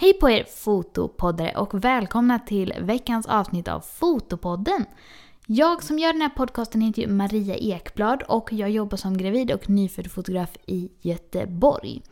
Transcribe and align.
Hej 0.00 0.12
på 0.12 0.30
er 0.30 0.44
fotopoddare 0.44 1.52
och 1.56 1.84
välkomna 1.84 2.38
till 2.38 2.74
veckans 2.80 3.26
avsnitt 3.26 3.68
av 3.68 3.80
Fotopodden. 3.80 4.84
Jag 5.46 5.82
som 5.82 5.98
gör 5.98 6.12
den 6.12 6.22
här 6.22 6.28
podcasten 6.28 6.80
heter 6.80 7.02
ju 7.02 7.08
Maria 7.08 7.56
Ekblad 7.56 8.22
och 8.22 8.52
jag 8.52 8.70
jobbar 8.70 8.96
som 8.96 9.18
gravid 9.18 9.52
och 9.52 9.70
nyfödd 9.70 10.10
fotograf 10.10 10.56
i 10.66 10.90
Göteborg. 11.00 12.02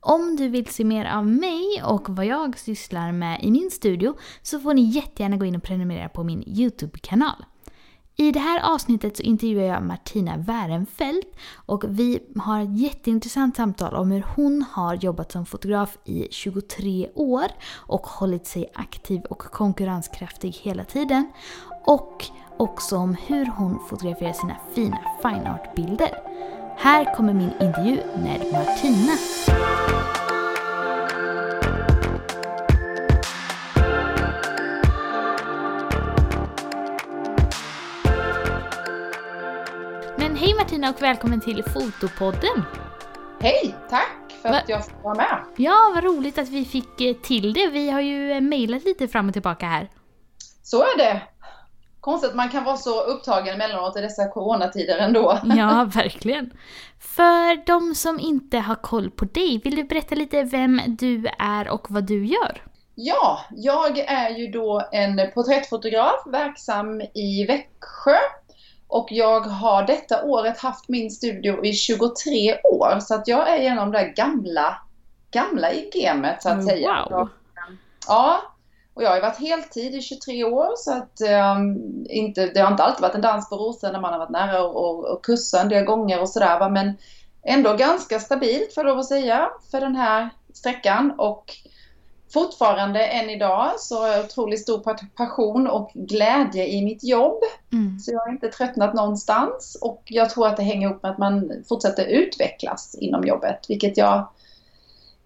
Om 0.00 0.36
du 0.36 0.48
vill 0.48 0.66
se 0.66 0.84
mer 0.84 1.04
av 1.04 1.26
mig 1.26 1.82
och 1.84 2.08
vad 2.08 2.26
jag 2.26 2.58
sysslar 2.58 3.12
med 3.12 3.44
i 3.44 3.50
min 3.50 3.70
studio 3.70 4.14
så 4.42 4.60
får 4.60 4.74
ni 4.74 4.82
jättegärna 4.82 5.36
gå 5.36 5.44
in 5.44 5.56
och 5.56 5.62
prenumerera 5.62 6.08
på 6.08 6.24
min 6.24 6.44
YouTube-kanal. 6.46 7.44
I 8.18 8.32
det 8.32 8.40
här 8.40 8.74
avsnittet 8.74 9.16
så 9.16 9.22
intervjuar 9.22 9.64
jag 9.64 9.82
Martina 9.82 10.36
Wärenfeldt 10.36 11.36
och 11.54 11.84
vi 11.88 12.20
har 12.36 12.60
ett 12.62 12.78
jätteintressant 12.78 13.56
samtal 13.56 13.94
om 13.94 14.10
hur 14.10 14.24
hon 14.36 14.64
har 14.72 14.94
jobbat 14.94 15.32
som 15.32 15.46
fotograf 15.46 15.98
i 16.04 16.28
23 16.30 17.08
år 17.14 17.46
och 17.74 18.06
hållit 18.06 18.46
sig 18.46 18.70
aktiv 18.74 19.20
och 19.20 19.38
konkurrenskraftig 19.38 20.50
hela 20.62 20.84
tiden. 20.84 21.32
Och 21.84 22.24
också 22.56 22.96
om 22.96 23.16
hur 23.26 23.46
hon 23.46 23.78
fotograferar 23.88 24.32
sina 24.32 24.56
fina 24.74 24.98
fine 25.22 25.46
art-bilder. 25.46 26.10
Här 26.76 27.14
kommer 27.16 27.34
min 27.34 27.52
intervju 27.60 28.00
med 28.16 28.40
Martina. 28.52 29.12
Martina 40.66 40.90
och 40.90 41.02
välkommen 41.02 41.40
till 41.40 41.62
Fotopodden! 41.64 42.62
Hej! 43.40 43.74
Tack 43.90 44.32
för 44.42 44.48
Va- 44.48 44.56
att 44.56 44.68
jag 44.68 44.86
får 44.86 45.02
vara 45.02 45.14
med. 45.14 45.38
Ja, 45.56 45.92
vad 45.94 46.04
roligt 46.04 46.38
att 46.38 46.48
vi 46.48 46.64
fick 46.64 47.00
eh, 47.00 47.14
till 47.14 47.52
det. 47.52 47.66
Vi 47.66 47.90
har 47.90 48.00
ju 48.00 48.32
eh, 48.32 48.40
mejlat 48.40 48.84
lite 48.84 49.08
fram 49.08 49.26
och 49.28 49.32
tillbaka 49.32 49.66
här. 49.66 49.90
Så 50.62 50.82
är 50.82 50.98
det. 50.98 51.22
Konstigt 52.00 52.30
att 52.30 52.36
man 52.36 52.48
kan 52.48 52.64
vara 52.64 52.76
så 52.76 53.00
upptagen 53.02 53.54
emellanåt 53.54 53.96
i 53.96 54.00
dessa 54.00 54.28
coronatider 54.28 54.98
ändå. 54.98 55.38
Ja, 55.56 55.90
verkligen. 55.94 56.50
För 57.00 57.66
de 57.66 57.94
som 57.94 58.20
inte 58.20 58.58
har 58.58 58.74
koll 58.74 59.10
på 59.10 59.24
dig, 59.24 59.60
vill 59.64 59.76
du 59.76 59.84
berätta 59.84 60.14
lite 60.14 60.42
vem 60.42 60.80
du 60.86 61.26
är 61.38 61.68
och 61.68 61.86
vad 61.90 62.04
du 62.04 62.26
gör? 62.26 62.62
Ja, 62.94 63.40
jag 63.50 63.98
är 63.98 64.30
ju 64.30 64.46
då 64.46 64.88
en 64.92 65.20
porträttfotograf 65.34 66.26
verksam 66.26 67.00
i 67.00 67.44
Växjö. 67.48 68.16
Och 68.96 69.12
jag 69.12 69.40
har 69.40 69.82
detta 69.82 70.24
året 70.24 70.58
haft 70.58 70.88
min 70.88 71.10
studio 71.10 71.64
i 71.64 71.72
23 71.72 72.60
år. 72.64 73.00
Så 73.00 73.14
att 73.14 73.28
jag 73.28 73.50
är 73.50 73.62
genom 73.62 73.92
det 73.92 74.04
gamla, 74.04 74.78
gamla 75.30 75.72
i 75.72 75.90
gamet 75.94 76.42
så 76.42 76.48
att 76.48 76.64
säga. 76.64 77.06
Wow! 77.10 77.28
Ja, 78.08 78.42
och 78.94 79.02
jag 79.02 79.08
har 79.08 79.16
ju 79.16 79.22
varit 79.22 79.40
heltid 79.40 79.94
i 79.94 80.02
23 80.02 80.44
år 80.44 80.72
så 80.76 80.92
att 80.92 81.20
ehm, 81.20 81.76
inte, 82.08 82.46
det 82.46 82.60
har 82.60 82.70
inte 82.70 82.82
alltid 82.82 83.02
varit 83.02 83.14
en 83.14 83.20
dans 83.20 83.48
på 83.48 83.56
rosor 83.56 83.92
när 83.92 84.00
man 84.00 84.12
har 84.12 84.18
varit 84.18 84.30
nära 84.30 84.62
och, 84.62 84.76
och, 84.76 85.04
och 85.04 85.24
kussa 85.24 85.60
en 85.60 85.68
del 85.68 85.84
gånger 85.84 86.20
och 86.20 86.28
sådär 86.28 86.58
va, 86.58 86.68
men 86.68 86.96
ändå 87.42 87.76
ganska 87.76 88.20
stabilt 88.20 88.74
får 88.74 88.84
jag 88.84 88.90
lov 88.90 88.98
att 88.98 89.06
säga 89.06 89.50
för 89.70 89.80
den 89.80 89.96
här 89.96 90.30
sträckan 90.54 91.14
och 91.18 91.54
fortfarande 92.32 93.06
än 93.06 93.30
idag 93.30 93.70
så 93.78 94.00
har 94.00 94.08
jag 94.08 94.24
otroligt 94.24 94.62
stor 94.62 94.78
pa- 94.78 94.96
passion 95.16 95.66
och 95.66 95.90
glädje 95.94 96.66
i 96.66 96.84
mitt 96.84 97.04
jobb 97.04 97.38
Mm. 97.72 97.98
så 97.98 98.12
jag 98.12 98.20
har 98.20 98.28
inte 98.30 98.48
tröttnat 98.48 98.94
någonstans 98.94 99.78
och 99.80 100.02
jag 100.06 100.30
tror 100.30 100.46
att 100.46 100.56
det 100.56 100.62
hänger 100.62 100.88
ihop 100.88 101.02
med 101.02 101.12
att 101.12 101.18
man 101.18 101.52
fortsätter 101.68 102.04
utvecklas 102.06 102.94
inom 103.00 103.26
jobbet, 103.26 103.60
vilket 103.68 103.96
jag 103.96 104.28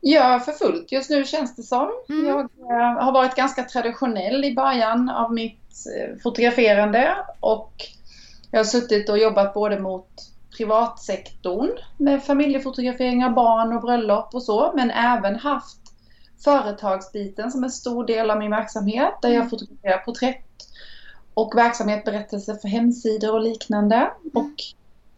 gör 0.02 0.38
för 0.38 0.52
fullt 0.52 0.92
just 0.92 1.10
nu 1.10 1.24
känns 1.24 1.56
det 1.56 1.62
som. 1.62 1.88
Mm. 2.08 2.26
Jag 2.26 2.40
eh, 2.40 3.02
har 3.04 3.12
varit 3.12 3.34
ganska 3.34 3.64
traditionell 3.64 4.44
i 4.44 4.54
början 4.54 5.08
av 5.08 5.32
mitt 5.32 5.86
eh, 5.98 6.16
fotograferande 6.22 7.16
och 7.40 7.72
jag 8.50 8.58
har 8.58 8.64
suttit 8.64 9.08
och 9.08 9.18
jobbat 9.18 9.54
både 9.54 9.78
mot 9.78 10.08
privatsektorn 10.56 11.70
med 11.96 12.22
familjefotografering 12.24 13.24
av 13.24 13.30
barn 13.32 13.72
och 13.76 13.82
bröllop 13.82 14.34
och 14.34 14.42
så, 14.42 14.72
men 14.74 14.90
även 14.90 15.36
haft 15.36 15.79
företagsbiten 16.44 17.50
som 17.50 17.64
en 17.64 17.70
stor 17.70 18.04
del 18.04 18.30
av 18.30 18.38
min 18.38 18.50
verksamhet 18.50 19.14
där 19.22 19.28
jag 19.28 19.36
Mm. 19.36 19.50
fotograferar 19.50 19.98
porträtt 19.98 20.44
och 21.34 21.52
verksamhetsberättelser 21.56 22.54
för 22.54 22.68
hemsidor 22.68 23.34
och 23.34 23.42
liknande. 23.42 24.10
Och 24.34 24.52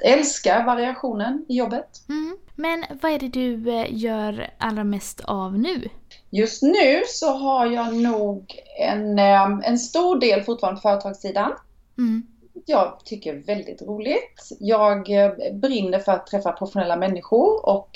älskar 0.04 0.64
variationen 0.64 1.44
i 1.48 1.56
jobbet. 1.56 1.88
Mm. 2.08 2.36
Men 2.56 2.84
vad 3.02 3.12
är 3.12 3.18
det 3.18 3.28
du 3.28 3.70
eh, 3.70 3.86
gör 3.90 4.50
allra 4.58 4.84
mest 4.84 5.20
av 5.20 5.58
nu? 5.58 5.88
Just 6.30 6.62
nu 6.62 7.02
så 7.06 7.32
har 7.32 7.66
jag 7.66 7.94
nog 7.94 8.54
en, 8.80 9.18
eh, 9.18 9.58
en 9.62 9.78
stor 9.78 10.20
del 10.20 10.42
fortfarande 10.42 10.80
på 10.80 10.88
företagssidan. 10.88 11.52
Mm. 11.98 12.22
Jag 12.66 13.00
tycker 13.04 13.34
väldigt 13.34 13.82
roligt. 13.82 14.48
Jag 14.60 15.10
eh, 15.10 15.32
brinner 15.52 15.98
för 15.98 16.12
att 16.12 16.26
träffa 16.26 16.52
professionella 16.52 16.96
människor 16.96 17.66
och 17.68 17.90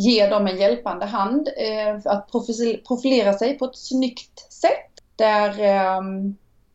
ge 0.00 0.26
dem 0.26 0.46
en 0.46 0.56
hjälpande 0.56 1.06
hand 1.06 1.48
eh, 1.56 2.12
att 2.12 2.30
profilera 2.88 3.32
sig 3.32 3.58
på 3.58 3.64
ett 3.64 3.76
snyggt 3.76 4.52
sätt. 4.52 4.90
Där, 5.16 5.60
eh, 5.60 6.02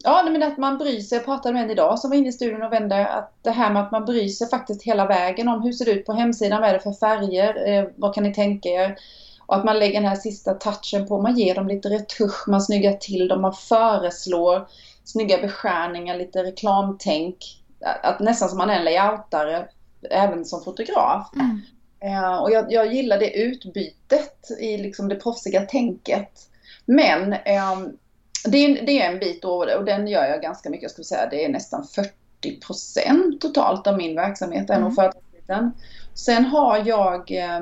ja 0.03 0.23
men 0.31 0.43
att 0.43 0.57
man 0.57 0.77
bryr 0.77 0.99
sig, 0.99 1.17
jag 1.17 1.25
pratade 1.25 1.53
med 1.53 1.63
en 1.63 1.71
idag 1.71 1.99
som 1.99 2.09
var 2.09 2.17
inne 2.17 2.29
i 2.29 2.31
studion 2.31 2.63
och 2.63 2.73
vände, 2.73 3.07
att 3.07 3.33
det 3.41 3.51
här 3.51 3.73
med 3.73 3.81
att 3.81 3.91
man 3.91 4.05
bryr 4.05 4.27
sig 4.27 4.49
faktiskt 4.49 4.83
hela 4.83 5.07
vägen 5.07 5.47
om 5.47 5.61
hur 5.61 5.71
ser 5.71 5.85
det 5.85 5.91
ut 5.91 6.05
på 6.05 6.13
hemsidan, 6.13 6.61
vad 6.61 6.69
är 6.69 6.73
det 6.73 6.79
för 6.79 6.93
färger, 6.93 7.67
eh, 7.67 7.89
vad 7.95 8.15
kan 8.15 8.23
ni 8.23 8.33
tänka 8.33 8.69
er? 8.69 8.97
Och 9.47 9.55
att 9.55 9.65
man 9.65 9.79
lägger 9.79 10.01
den 10.01 10.09
här 10.09 10.15
sista 10.15 10.53
touchen 10.53 11.07
på, 11.07 11.21
man 11.21 11.37
ger 11.37 11.55
dem 11.55 11.67
lite 11.67 11.89
retusch, 11.89 12.47
man 12.47 12.61
snyggar 12.61 12.93
till 12.93 13.27
dem, 13.27 13.41
man 13.41 13.53
föreslår 13.53 14.67
snygga 15.03 15.37
beskärningar, 15.37 16.17
lite 16.17 16.43
reklamtänk. 16.43 17.37
Att, 17.85 18.05
att 18.05 18.19
nästan 18.19 18.49
som 18.49 18.57
man 18.57 18.69
är 18.69 18.79
en 18.79 18.85
layoutare, 18.85 19.67
även 20.09 20.45
som 20.45 20.63
fotograf. 20.63 21.29
Mm. 21.35 21.61
Eh, 22.05 22.37
och 22.37 22.51
jag, 22.51 22.71
jag 22.71 22.93
gillar 22.93 23.19
det 23.19 23.37
utbytet 23.37 24.51
i 24.59 24.77
liksom 24.77 25.09
det 25.09 25.15
proffsiga 25.15 25.61
tänket. 25.61 26.49
Men 26.85 27.33
ehm, 27.33 27.97
det, 28.45 28.57
är, 28.57 28.85
det 28.85 29.01
är 29.01 29.11
en 29.11 29.19
bit 29.19 29.45
och 29.75 29.85
den 29.85 30.07
gör 30.07 30.25
jag 30.25 30.41
ganska 30.41 30.69
mycket. 30.69 30.83
Jag 30.83 30.91
skulle 30.91 31.05
säga 31.05 31.29
det 31.29 31.45
är 31.45 31.49
nästan 31.49 31.87
40% 32.41 33.39
totalt 33.39 33.87
av 33.87 33.97
min 33.97 34.15
verksamhet, 34.15 34.69
Mm. 35.49 35.71
Sen 36.13 36.45
har 36.45 36.87
jag 36.87 37.31
eh, 37.31 37.61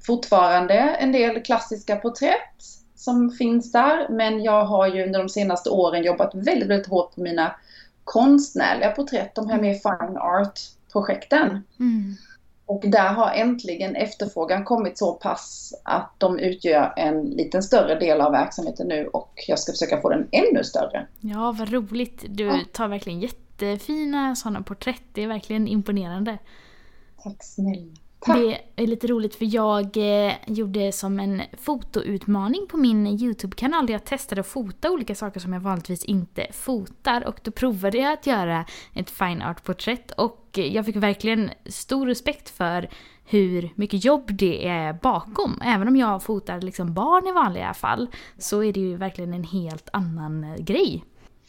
fortfarande 0.00 0.74
en 0.74 1.12
del 1.12 1.42
klassiska 1.42 1.96
porträtt 1.96 2.64
som 2.94 3.30
finns 3.30 3.72
där. 3.72 4.08
Men 4.08 4.42
jag 4.42 4.64
har 4.64 4.86
ju 4.86 5.04
under 5.04 5.18
de 5.18 5.28
senaste 5.28 5.70
åren 5.70 6.04
jobbat 6.04 6.34
väldigt, 6.34 6.68
väldigt 6.68 6.90
hårt 6.90 7.14
på 7.14 7.20
mina 7.20 7.56
konstnärliga 8.04 8.90
porträtt, 8.90 9.34
de 9.34 9.50
här 9.50 9.60
mer 9.60 9.74
fine 9.74 10.16
art-projekten. 10.16 11.64
Mm. 11.80 12.16
Och 12.68 12.82
där 12.86 13.08
har 13.12 13.30
äntligen 13.32 13.96
efterfrågan 13.96 14.64
kommit 14.64 14.98
så 14.98 15.12
pass 15.12 15.74
att 15.82 16.12
de 16.18 16.38
utgör 16.38 16.92
en 16.96 17.22
liten 17.24 17.62
större 17.62 17.94
del 17.98 18.20
av 18.20 18.32
verksamheten 18.32 18.88
nu 18.88 19.06
och 19.06 19.44
jag 19.48 19.58
ska 19.58 19.72
försöka 19.72 20.00
få 20.00 20.08
den 20.08 20.28
ännu 20.32 20.64
större. 20.64 21.06
Ja, 21.20 21.54
vad 21.58 21.72
roligt. 21.72 22.24
Du 22.28 22.44
Ja. 22.44 22.58
tar 22.72 22.88
verkligen 22.88 23.20
jättefina 23.20 24.36
sådana 24.36 24.62
porträtt. 24.62 25.02
Det 25.12 25.22
är 25.22 25.28
verkligen 25.28 25.68
imponerande. 25.68 26.38
Tack 27.22 27.36
snälla. 27.44 27.92
Tack. 28.20 28.36
Det 28.36 28.82
är 28.82 28.86
lite 28.86 29.06
roligt 29.06 29.34
för 29.34 29.54
jag 29.54 29.96
eh, 29.96 30.32
gjorde 30.46 30.92
som 30.92 31.20
en 31.20 31.42
fotoutmaning 31.58 32.66
på 32.66 32.76
min 32.76 33.06
YouTube-kanal 33.06 33.86
där 33.86 33.94
jag 33.94 34.04
testade 34.04 34.40
att 34.40 34.46
fota 34.46 34.90
olika 34.90 35.14
saker 35.14 35.40
som 35.40 35.52
jag 35.52 35.60
vanligtvis 35.60 36.04
inte 36.04 36.46
fotar 36.52 37.26
och 37.26 37.40
då 37.42 37.50
provade 37.50 37.98
jag 37.98 38.12
att 38.12 38.26
göra 38.26 38.64
ett 38.94 39.10
fine 39.10 39.42
art-porträtt 39.42 40.10
och 40.10 40.44
jag 40.52 40.86
fick 40.86 40.96
verkligen 40.96 41.50
stor 41.66 42.06
respekt 42.06 42.50
för 42.50 42.88
hur 43.24 43.70
mycket 43.74 44.04
jobb 44.04 44.30
det 44.32 44.68
är 44.68 44.92
bakom. 44.92 45.60
Även 45.64 45.88
om 45.88 45.96
jag 45.96 46.22
fotar 46.22 46.60
liksom 46.60 46.94
barn 46.94 47.26
i 47.26 47.32
vanliga 47.32 47.74
fall 47.74 48.08
så 48.38 48.62
är 48.62 48.72
det 48.72 48.80
ju 48.80 48.96
verkligen 48.96 49.34
en 49.34 49.44
helt 49.44 49.88
annan 49.92 50.44
eh, 50.44 50.56
grej. 50.56 51.04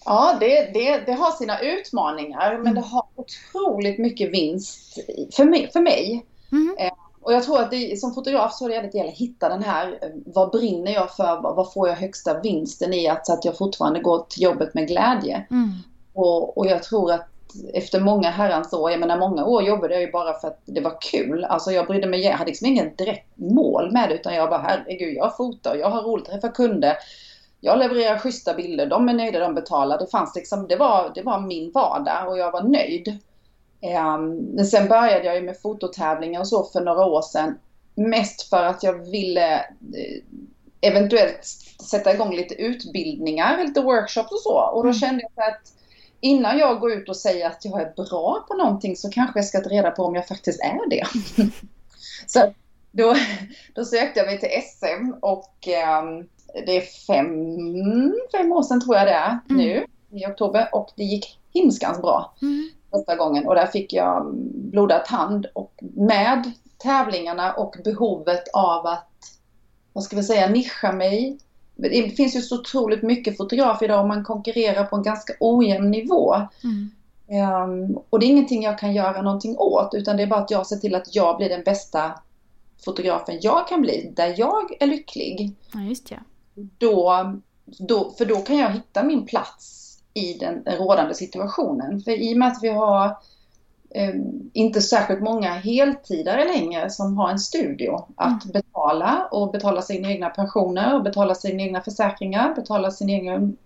Ja, 0.06 0.38
det, 0.40 0.72
det, 0.74 1.06
det 1.06 1.14
har 1.14 1.32
sina 1.32 1.60
utmaningar 1.60 2.60
men 2.64 2.76
det 2.76 2.82
har 2.82 3.06
otroligt 3.16 4.00
mycket 4.00 4.34
vinst 4.34 5.00
för 5.36 5.46
mig. 5.46 5.70
För 5.74 5.82
mig. 5.82 6.26
Mm. 6.52 6.76
Eh, 6.80 6.92
Och 7.22 7.34
jag 7.34 7.44
tror 7.44 7.60
att 7.62 7.72
det, 7.72 8.00
som 8.00 8.14
fotograf 8.14 8.54
så 8.54 8.70
är 8.70 8.82
det 8.82 8.94
gäller 8.94 9.10
att 9.10 9.18
hitta 9.18 9.50
den 9.50 9.64
här, 9.64 10.00
eh, 10.02 10.10
vad 10.26 10.52
brinner 10.52 10.92
jag 10.92 11.16
för, 11.16 11.42
vad, 11.42 11.74
får 11.74 11.88
jag 11.88 11.96
högsta 11.96 12.40
vinsten 12.40 12.94
i 12.94 13.08
att, 13.08 13.26
så 13.26 13.34
att 13.34 13.46
jag 13.46 13.58
fortfarande 13.58 14.00
går 14.00 14.26
till 14.30 14.44
jobbet 14.44 14.74
med 14.74 14.88
glädje. 14.88 15.48
Mm. 15.52 15.70
Och, 16.14 16.58
och 16.58 16.66
jag 16.66 16.84
tror 16.84 17.12
att 17.12 17.28
efter 17.74 18.00
många 18.00 18.30
herrans 18.30 18.74
år, 18.74 18.92
jag 18.92 19.00
menar 19.00 19.18
många 19.18 19.46
år 19.46 19.64
jobbade 19.64 19.94
jag 19.94 20.02
ju 20.02 20.12
bara 20.12 20.34
för 20.34 20.48
att 20.48 20.62
det 20.66 20.82
var 20.82 21.02
kul. 21.02 21.44
Alltså 21.44 21.72
jag 21.72 21.88
brydde 21.88 22.08
mig, 22.08 22.22
jag 22.22 22.32
hade 22.32 22.50
liksom 22.50 22.68
ingen 22.68 22.96
direkt 22.96 23.38
mål 23.38 23.92
med 23.92 24.10
det 24.10 24.16
utan 24.16 24.36
jag 24.36 24.50
bara 24.50 24.62
herregud 24.62 25.16
jag 25.16 25.38
fotar, 25.38 25.76
jag 25.76 25.90
har 25.90 26.04
roligt, 26.04 26.26
träffar 26.26 26.52
kunder. 26.52 26.94
Jag 27.62 27.80
levererar 27.80 28.18
schyssta 28.18 28.54
bilder, 28.54 28.86
de 28.86 29.10
är 29.10 29.14
nöjda, 29.14 29.40
de 29.40 29.56
betalar. 29.56 29.98
Det 29.98 30.08
fanns 30.08 30.36
liksom, 30.36 30.68
det 30.68 30.76
var, 30.76 31.12
det 31.16 31.22
var 31.22 31.40
min 31.40 31.72
vardag 31.72 32.28
och 32.28 32.38
jag 32.38 32.52
var 32.52 32.64
nöjd. 32.64 33.18
Ehm, 33.82 34.36
Men 34.36 34.66
sen 34.66 34.88
började 34.88 35.26
jag 35.26 35.36
ju 35.36 35.42
med 35.42 35.62
fototävlingar 35.62 36.40
och 36.40 36.48
så 36.48 36.64
för 36.64 36.82
några 36.82 37.06
år 37.06 37.22
sedan. 37.22 37.58
Mest 37.96 38.50
för 38.50 38.64
att 38.64 38.84
jag 38.84 38.94
ville 39.12 39.56
eh, 39.60 40.22
eventuellt 40.82 41.46
sätta 41.90 42.14
igång 42.14 42.36
lite 42.36 42.54
utbildningar, 42.54 43.64
lite 43.66 43.82
workshops 43.82 44.32
och 44.32 44.40
så. 44.40 44.60
Och 44.60 44.84
då 44.84 44.90
Mm. 44.90 44.94
kände 44.94 45.24
jag 45.36 45.48
att 45.50 45.74
innan 46.22 46.58
jag 46.58 46.80
går 46.80 46.92
ut 46.92 47.10
och 47.10 47.18
säger 47.18 47.48
att 47.48 47.66
jag 47.66 47.82
är 47.82 47.94
bra 47.96 48.46
på 48.48 48.54
någonting 48.54 48.96
så 48.96 49.10
kanske 49.10 49.40
jag 49.40 49.46
ska 49.46 49.60
ta 49.60 49.70
reda 49.70 49.92
på 49.92 50.04
om 50.04 50.16
jag 50.16 50.28
faktiskt 50.28 50.60
är 50.62 50.90
det. 50.90 51.04
så 52.28 52.54
då, 52.92 53.16
då 53.76 53.86
sökte 53.86 54.20
jag 54.20 54.28
mig 54.28 54.40
till 54.40 54.50
SM 54.50 55.14
och 55.22 55.68
ehm, 55.68 56.28
det 56.66 56.78
är 56.78 56.82
fem, 57.08 58.14
fem 58.32 58.52
år 58.52 58.64
sedan 58.64 58.82
tror 58.82 58.96
jag 58.98 59.08
det 59.08 59.14
är 59.14 59.40
Mm. 59.50 59.58
nu 59.58 59.86
i 60.12 60.26
oktober 60.26 60.70
och 60.72 60.90
det 60.96 61.04
gick 61.04 61.40
himskans 61.54 62.02
bra 62.02 62.34
Mm. 62.42 62.70
Första 62.92 63.16
gången 63.16 63.48
och 63.48 63.56
där 63.56 63.66
fick 63.66 63.94
jag 63.94 64.36
blodad 64.54 65.06
tand 65.06 65.46
och 65.54 65.74
med 65.82 66.52
tävlingarna 66.78 67.54
och 67.54 67.76
behovet 67.84 68.44
av 68.54 68.86
att, 68.86 69.10
vad 69.94 70.04
ska 70.04 70.16
vi 70.16 70.24
säga, 70.24 70.50
nischa 70.50 70.92
mig. 70.92 71.38
Det 71.76 72.16
finns 72.16 72.36
ju 72.36 72.42
så 72.42 72.60
otroligt 72.60 73.04
mycket 73.04 73.38
fotografer 73.38 73.86
idag 73.86 74.02
och 74.02 74.08
man 74.08 74.24
konkurrerar 74.24 74.84
på 74.84 74.96
en 74.96 75.04
ganska 75.04 75.34
ojämn 75.40 75.92
nivå. 75.92 76.36
Mm. 76.64 76.90
Ehm, 77.30 77.98
och 78.10 78.20
det 78.20 78.26
är 78.26 78.30
ingenting 78.30 78.64
jag 78.64 78.80
kan 78.80 78.94
göra 78.94 79.22
någonting 79.22 79.58
åt 79.58 79.94
utan 79.94 80.18
det 80.18 80.24
är 80.24 80.28
bara 80.28 80.40
att 80.40 80.52
jag 80.52 80.68
ser 80.68 80.76
till 80.76 80.96
att 80.96 81.16
jag 81.16 81.38
blir 81.38 81.50
den 81.50 81.64
bästa 81.64 82.12
fotografen 82.86 83.40
jag 83.42 83.68
kan 83.68 83.82
bli, 83.82 84.14
där 84.16 84.36
jag 84.38 84.78
är 84.80 84.88
lycklig. 84.88 85.56
Ja, 85.74 85.80
just 85.80 86.12
ja. 86.12 86.18
Då, 86.78 87.34
då, 87.66 88.12
för 88.18 88.26
då 88.26 88.36
kan 88.36 88.58
jag 88.58 88.70
hitta 88.70 89.04
min 89.04 89.26
plats 89.26 89.79
i 90.14 90.34
den 90.34 90.64
rådande 90.66 91.14
situationen. 91.14 92.02
För 92.02 92.12
i 92.12 92.34
och 92.34 92.38
med 92.38 92.48
att 92.48 92.64
vi 92.64 92.70
har 92.70 93.06
eh, 93.96 94.16
inte 94.54 94.82
särskilt 94.82 95.22
många 95.22 95.54
heltidare 95.54 96.46
längre 96.46 96.90
som 96.90 97.18
har 97.18 97.30
en 97.30 97.40
studio 97.40 98.08
att 98.16 98.46
betala 98.46 99.28
och 99.32 99.52
betala 99.52 99.82
sina 99.82 100.12
egna 100.12 100.30
pensioner 100.30 100.96
och 100.96 101.04
betala 101.04 101.36
sina 101.36 101.64
egna 101.64 101.82
försäkringar, 101.82 102.56
betala 102.56 102.92
sin 102.92 103.10
egen 103.10 103.58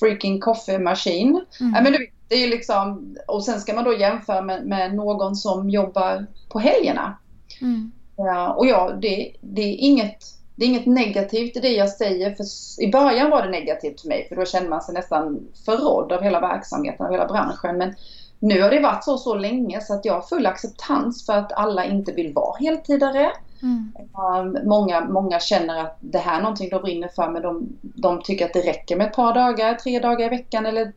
freaking 0.00 0.40
coffeemaskin. 0.40 1.40
Mm. 1.60 1.74
Ja, 1.74 1.82
men 1.82 1.92
du 1.92 2.06
det 2.28 2.34
är 2.34 2.48
liksom, 2.48 3.16
och 3.28 3.44
sen 3.44 3.60
ska 3.60 3.74
man 3.74 3.84
då 3.84 3.96
jämföra 3.96 4.42
med, 4.42 4.66
med 4.66 4.94
någon 4.94 5.36
som 5.36 5.70
jobbar 5.70 6.26
på 6.48 6.58
helgerna. 6.58 7.18
Mm. 7.60 7.92
Ja, 8.16 8.52
och 8.52 8.66
ja, 8.66 8.92
det, 9.02 9.32
det, 9.40 9.62
är 9.62 9.76
inget, 9.76 10.24
det 10.56 10.64
är 10.64 10.68
inget 10.68 10.86
negativt 10.86 11.56
i 11.56 11.60
det 11.60 11.72
jag 11.72 11.90
säger. 11.90 12.34
För 12.34 12.44
I 12.82 12.90
början 12.90 13.30
var 13.30 13.42
det 13.42 13.50
negativt 13.50 14.00
för 14.00 14.08
mig 14.08 14.28
för 14.28 14.36
då 14.36 14.44
kände 14.44 14.68
man 14.68 14.82
sig 14.82 14.94
nästan 14.94 15.48
förrådd 15.64 16.12
av 16.12 16.22
hela 16.22 16.40
verksamheten, 16.40 17.06
av 17.06 17.12
hela 17.12 17.26
branschen. 17.26 17.78
Men 17.78 17.94
nu 18.38 18.62
har 18.62 18.70
det 18.70 18.80
varit 18.80 19.04
så 19.04 19.18
så 19.18 19.34
länge 19.34 19.80
så 19.80 19.94
att 19.94 20.04
jag 20.04 20.14
har 20.14 20.22
full 20.22 20.46
acceptans 20.46 21.26
för 21.26 21.32
att 21.32 21.52
alla 21.52 21.84
inte 21.84 22.12
vill 22.12 22.32
vara 22.32 22.56
heltidare. 22.58 23.32
Mm. 23.62 23.92
Um, 24.38 24.68
många, 24.68 25.00
många 25.00 25.40
känner 25.40 25.80
att 25.80 25.96
det 26.00 26.18
här 26.18 26.38
är 26.38 26.42
någonting 26.42 26.68
de 26.68 26.82
brinner 26.82 27.08
för 27.08 27.28
men 27.28 27.42
de, 27.42 27.68
de 27.80 28.22
tycker 28.22 28.44
att 28.44 28.52
det 28.52 28.60
räcker 28.60 28.96
med 28.96 29.06
ett 29.06 29.16
par 29.16 29.34
dagar, 29.34 29.74
tre 29.74 29.98
dagar 29.98 30.26
i 30.26 30.28
veckan 30.28 30.66
eller 30.66 30.92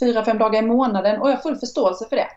fyra, 0.00 0.24
fem 0.24 0.38
dagar 0.38 0.62
i 0.62 0.66
månaden 0.66 1.20
och 1.20 1.28
jag 1.28 1.34
har 1.34 1.42
full 1.42 1.56
förståelse 1.56 2.06
för 2.08 2.16
det. 2.16 2.28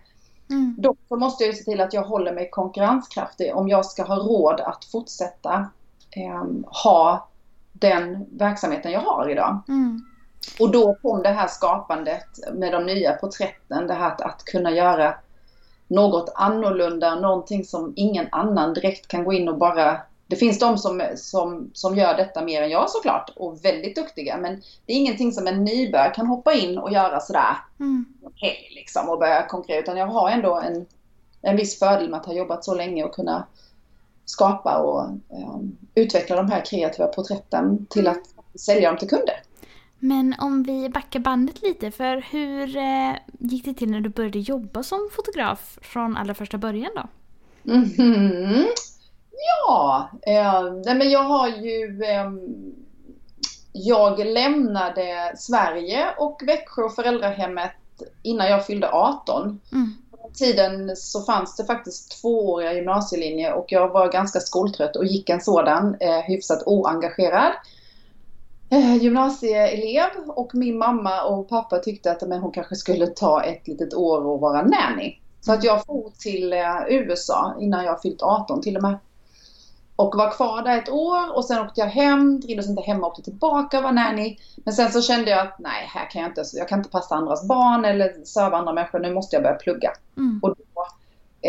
Mm. 0.49 0.75
Så 1.09 1.15
måste 1.15 1.43
jag 1.43 1.55
se 1.55 1.63
till 1.63 1.81
att 1.81 1.93
jag 1.93 2.03
håller 2.03 2.33
mig 2.33 2.49
konkurrenskraftig 2.49 3.55
om 3.55 3.69
jag 3.69 3.85
ska 3.85 4.03
ha 4.03 4.15
råd 4.15 4.61
att 4.61 4.85
fortsätta 4.85 5.53
ehm, 5.53 5.65
ha 6.83 7.27
den 7.73 8.25
verksamheten 8.37 8.91
jag 8.91 8.99
har 8.99 9.29
idag. 9.29 9.61
Mm. 9.67 10.01
Och 10.59 10.71
då 10.71 10.95
kom 11.01 11.23
det 11.23 11.29
här 11.29 11.47
skapandet 11.47 12.27
med 12.53 12.71
de 12.71 12.85
nya 12.85 13.13
porträtten, 13.13 13.87
det 13.87 13.93
här 13.93 14.07
att, 14.07 14.21
att 14.21 14.43
kunna 14.45 14.71
göra 14.71 15.15
något 15.87 16.31
annorlunda, 16.35 17.15
någonting 17.15 17.65
som 17.65 17.93
ingen 17.95 18.27
annan 18.31 18.73
direkt 18.73 19.07
kan 19.07 19.23
gå 19.23 19.33
in 19.33 19.49
och 19.49 19.57
bara... 19.57 20.01
Det 20.29 20.35
finns 20.35 20.59
de 20.59 20.77
som, 20.77 21.03
som, 21.15 21.71
som 21.73 21.95
gör 21.95 22.17
detta 22.17 22.41
mer 22.41 22.61
än 22.61 22.69
jag 22.69 22.89
såklart 22.89 23.31
och 23.35 23.65
väldigt 23.65 23.95
duktiga 23.95 24.37
men 24.37 24.61
det 24.85 24.93
är 24.93 24.97
ingenting 24.97 25.31
som 25.31 25.47
en 25.47 25.63
nybörjare 25.63 26.13
kan 26.13 26.27
hoppa 26.27 26.53
in 26.53 26.77
och 26.77 26.91
göra 26.91 27.19
sådär 27.19 27.57
Mm. 27.79 28.05
okej 28.23 28.71
liksom 28.75 29.09
och 29.09 29.19
börja 29.19 29.47
konkurrera 29.47 29.79
utan 29.79 29.97
jag 29.97 30.07
har 30.07 30.29
ändå 30.29 30.55
en, 30.55 30.85
en 31.41 31.55
viss 31.55 31.79
fördel 31.79 32.09
med 32.09 32.19
att 32.19 32.25
ha 32.25 32.33
jobbat 32.33 32.65
så 32.65 32.75
länge 32.75 33.03
och 33.03 33.15
kunna 33.15 33.45
skapa 34.27 34.77
och 34.77 35.03
eh, 35.09 35.59
utveckla 35.95 36.35
de 36.35 36.51
här 36.51 36.65
kreativa 36.65 37.07
porträtten 37.07 37.85
till 37.85 38.07
att 38.07 38.21
sälja 38.59 38.89
dem 38.89 38.97
till 38.97 39.09
kunder. 39.09 39.35
Men 39.99 40.35
om 40.39 40.63
vi 40.63 40.89
backar 40.89 41.19
bandet 41.19 41.61
lite, 41.61 41.91
för 41.91 42.21
hur 42.31 42.77
eh, 42.77 43.15
gick 43.39 43.65
det 43.65 43.73
till 43.73 43.91
när 43.91 44.01
du 44.01 44.09
började 44.09 44.39
jobba 44.39 44.83
som 44.83 45.09
fotograf 45.15 45.79
från 45.81 46.17
allra 46.17 46.33
första 46.33 46.57
början 46.57 46.91
då? 46.95 47.07
Mhm. 47.73 48.65
Ja, 49.47 50.09
eh, 50.27 50.63
nej 50.85 50.95
men 50.95 51.09
jag 51.09 51.23
har 51.23 51.47
ju... 51.47 52.03
Eh, 52.03 52.31
jag 53.71 54.19
lämnade 54.19 55.33
Sverige 55.37 56.05
och 56.17 56.41
Växjö 56.45 56.83
och 56.83 56.95
föräldrahemmet 56.95 57.71
innan 58.23 58.47
jag 58.47 58.65
fyllde 58.65 58.89
18. 58.91 59.59
Mm. 59.71 59.93
På 60.27 60.31
den 60.31 60.47
tiden 60.47 60.95
så 60.95 61.21
fanns 61.21 61.55
det 61.55 61.65
faktiskt 61.65 62.21
tvååriga 62.21 62.73
gymnasielinjer 62.73 63.53
och 63.53 63.65
jag 63.67 63.89
var 63.89 64.11
ganska 64.11 64.39
skoltrött 64.39 64.95
och 64.95 65.05
gick 65.05 65.29
en 65.29 65.41
sådan 65.41 65.95
eh, 65.99 66.19
hyfsat 66.19 66.63
oengagerad 66.65 67.51
eh, 68.69 68.95
gymnasieelev 68.95 70.09
och 70.27 70.55
min 70.55 70.77
mamma 70.77 71.23
och 71.23 71.49
pappa 71.49 71.79
tyckte 71.79 72.11
att 72.11 72.27
men 72.27 72.39
hon 72.39 72.51
kanske 72.51 72.75
skulle 72.75 73.07
ta 73.07 73.43
ett 73.43 73.67
litet 73.67 73.93
år 73.93 74.25
och 74.25 74.39
vara 74.39 74.61
nanny. 74.61 75.19
Så 75.41 75.53
att 75.53 75.63
jag 75.63 75.85
for 75.85 76.11
till 76.19 76.53
eh, 76.53 76.81
USA 76.89 77.55
innan 77.59 77.85
jag 77.85 78.01
fyllt 78.01 78.21
18 78.21 78.61
till 78.61 78.75
och 78.75 78.83
med. 78.83 78.97
Och 79.97 80.15
var 80.15 80.31
kvar 80.31 80.61
där 80.61 80.77
ett 80.77 80.89
år 80.89 81.35
och 81.35 81.45
sen 81.45 81.65
åkte 81.65 81.81
jag 81.81 81.87
hem, 81.87 82.41
trivdes 82.41 82.69
inte 82.69 82.81
hemma, 82.81 83.07
åkte 83.07 83.21
tillbaka 83.21 83.77
och 83.77 83.83
var 83.83 83.91
nanny. 83.91 84.37
Men 84.55 84.73
sen 84.73 84.91
så 84.91 85.01
kände 85.01 85.31
jag 85.31 85.39
att 85.39 85.59
nej, 85.59 85.89
här 85.93 86.09
kan 86.09 86.21
jag 86.21 86.31
inte, 86.31 86.43
jag 86.53 86.67
kan 86.67 86.79
inte 86.79 86.89
passa 86.89 87.15
andras 87.15 87.47
barn 87.47 87.85
eller 87.85 88.25
serva 88.25 88.57
andra 88.57 88.73
människor, 88.73 88.99
nu 88.99 89.13
måste 89.13 89.35
jag 89.35 89.43
börja 89.43 89.55
plugga. 89.55 89.91
Mm. 90.17 90.39
Och 90.43 90.49
då 90.49 90.87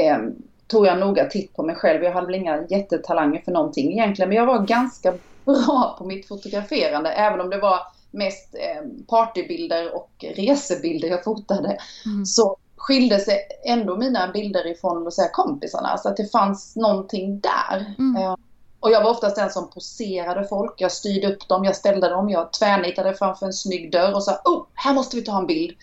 eh, 0.01 0.19
tog 0.67 0.87
jag 0.87 0.99
noga 0.99 1.25
titt 1.25 1.57
på 1.57 1.63
mig 1.63 1.75
själv. 1.75 2.03
Jag 2.03 2.13
hade 2.13 2.27
väl 2.27 2.35
inga 2.35 2.67
jättetalanger 2.67 3.41
för 3.41 3.53
någonting 3.53 3.93
egentligen, 3.93 4.29
men 4.29 4.39
jag 4.39 4.47
var 4.47 4.67
ganska 4.67 5.15
bra 5.45 5.97
på 5.99 6.05
mitt 6.05 6.29
fotograferande, 6.29 7.11
även 7.11 7.41
om 7.41 7.51
det 7.51 7.59
var 7.59 7.79
mest 8.11 8.55
eh, 8.55 8.89
partybilder 9.09 9.95
och 9.95 10.11
resebilder 10.21 11.09
jag 11.09 11.25
fotade. 11.25 11.79
Mm. 12.07 12.27
Så 12.27 12.57
skilde 12.89 13.19
sig 13.19 13.39
ändå 13.65 13.97
mina 13.97 14.33
bilder 14.33 14.67
ifrån 14.67 15.05
låt 15.05 15.15
säga, 15.15 15.29
kompisarna, 15.33 15.99
så 15.99 16.09
att 16.09 16.17
det 16.17 16.33
fanns 16.33 16.77
någonting 16.77 17.41
där. 17.41 17.95
Mm. 17.99 18.23
Eh, 18.23 18.37
och 18.81 18.91
jag 18.91 19.03
var 19.03 19.11
oftast 19.11 19.37
den 19.37 19.51
som 19.51 19.71
poserade 19.71 20.49
folk. 20.49 20.75
Jag 20.77 20.93
styrde 20.93 21.33
upp 21.33 21.49
dem, 21.49 21.65
jag 21.65 21.77
ställde 21.77 22.09
dem, 22.09 22.29
jag 22.29 22.53
tvärnitade 22.53 23.15
framför 23.15 23.47
en 23.47 23.53
snygg 23.53 23.93
dörr 23.93 24.15
och 24.15 24.25
sa 24.25 24.41
oh, 24.45 24.67
här 24.75 24.95
måste 24.95 25.17
vi 25.17 25.23
ta 25.23 25.39
en 25.39 25.47
bild. 25.47 25.77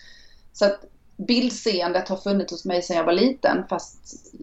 Så 0.52 0.64
att 0.64 0.84
bildseendet 1.16 2.08
har 2.08 2.16
funnits 2.16 2.52
hos 2.52 2.64
mig 2.64 2.82
sedan 2.82 2.96
jag 2.96 3.04
var 3.04 3.12
liten 3.12 3.64
fast 3.68 3.98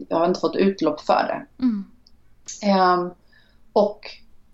jag 0.10 0.18
har 0.18 0.26
inte 0.26 0.40
fått 0.40 0.56
utlopp 0.56 1.02
för 1.02 1.24
det. 1.28 1.64
Mm. 1.64 1.86
Ehm, 2.62 3.12
och 3.74 4.00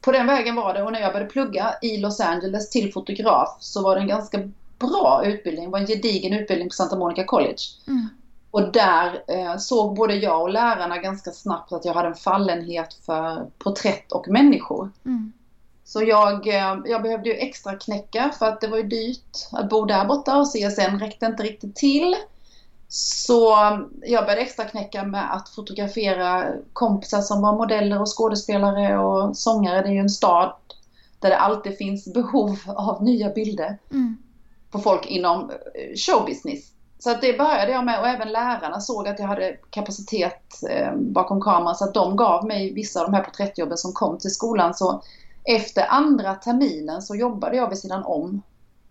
på 0.02 0.12
den 0.12 0.28
vägen 0.28 0.56
var 0.56 0.74
det 0.74 0.84
och 0.84 0.92
när 0.92 1.00
jag 1.00 1.14
började 1.14 1.32
plugga 1.32 1.76
i 1.82 1.98
Los 1.98 2.20
Angeles 2.20 2.70
till 2.70 2.94
fotograf 2.94 3.58
så 3.60 3.84
var 3.84 3.96
det 3.96 4.02
en 4.02 4.08
ganska 4.08 4.50
bra 4.80 5.26
utbildning. 5.26 5.66
Det 5.66 5.72
var 5.72 5.80
en 5.80 5.88
gedigen 5.88 6.34
utbildning 6.34 6.70
på 6.70 6.74
Santa 6.74 6.96
Monica 6.96 7.24
College. 7.24 7.58
Mm. 7.88 8.10
Och 8.52 8.72
där 8.72 9.24
eh, 9.28 9.58
såg 9.58 9.96
både 9.96 10.16
jag 10.16 10.42
och 10.42 10.50
lärarna 10.50 10.98
ganska 10.98 11.32
snabbt 11.32 11.72
att 11.72 11.86
jag 11.86 11.94
hade 11.94 12.08
en 12.08 12.16
fallenhet 12.16 12.94
för 12.94 13.50
porträtt 13.58 14.12
och 14.12 14.28
människor. 14.28 14.92
Mm. 15.06 15.34
Så 15.84 16.04
jag, 16.04 16.48
eh, 16.48 16.78
jag 16.86 17.02
behövde 17.02 17.30
ju 17.30 17.36
extra 17.36 17.76
knäcka 17.76 18.32
för 18.40 18.46
att 18.46 18.62
det 18.62 18.68
var 18.68 18.78
ju 18.78 18.84
dyrt 18.84 19.48
att 19.52 19.70
bo 19.70 19.86
där 19.86 20.06
borta 20.06 20.38
och 20.38 20.48
CSN 20.48 21.00
räckte 21.00 21.26
inte 21.26 21.44
riktigt 21.44 21.76
till. 21.76 22.16
Så 22.88 23.56
jag 24.02 24.24
började 24.24 24.42
extra 24.42 24.66
knäcka 24.66 25.04
med 25.04 25.36
att 25.36 25.50
fotografera 25.50 26.46
kompisar 26.74 27.22
som 27.22 27.42
var 27.42 27.56
modeller 27.56 28.02
och 28.02 28.18
skådespelare 28.18 28.98
och 28.98 29.38
sångare. 29.38 29.82
Det 29.82 29.88
är 29.88 29.94
ju 29.94 30.00
en 30.00 30.10
stad 30.10 30.54
där 31.20 31.30
det 31.30 31.38
alltid 31.38 31.78
finns 31.78 32.14
behov 32.14 32.60
av 32.68 33.04
nya 33.04 33.30
bilder 33.30 33.78
Mm. 33.92 34.18
På 34.72 34.80
folk 34.80 35.06
inom 35.06 35.50
eh, 35.50 35.96
showbusiness. 35.96 36.72
Så 37.00 37.12
att 37.12 37.22
det 37.22 37.38
började 37.38 37.72
jag 37.72 37.86
med 37.86 38.00
och 38.00 38.08
även 38.08 38.32
lärarna 38.32 38.80
såg 38.80 39.08
att 39.08 39.20
jag 39.20 39.28
hade 39.28 39.58
kapacitet 39.70 40.64
eh, 40.70 40.96
bakom 40.96 41.42
kameran 41.42 41.76
så 41.76 41.86
att 41.86 41.94
de 41.94 42.16
gav 42.16 42.46
mig 42.48 42.74
vissa 42.74 43.00
av 43.00 43.06
de 43.12 43.14
här 43.18 43.24
porträttjobben 43.24 43.78
som 43.78 43.94
kom 43.94 44.18
till 44.18 44.32
skolan. 44.32 44.74
Så 44.74 45.02
efter 45.44 45.86
andra 45.90 46.36
terminen 46.36 47.02
så 47.02 47.16
jobbade 47.16 47.58
jag 47.58 47.70
vid 47.70 47.78
sidan 47.78 48.04
om 48.04 48.42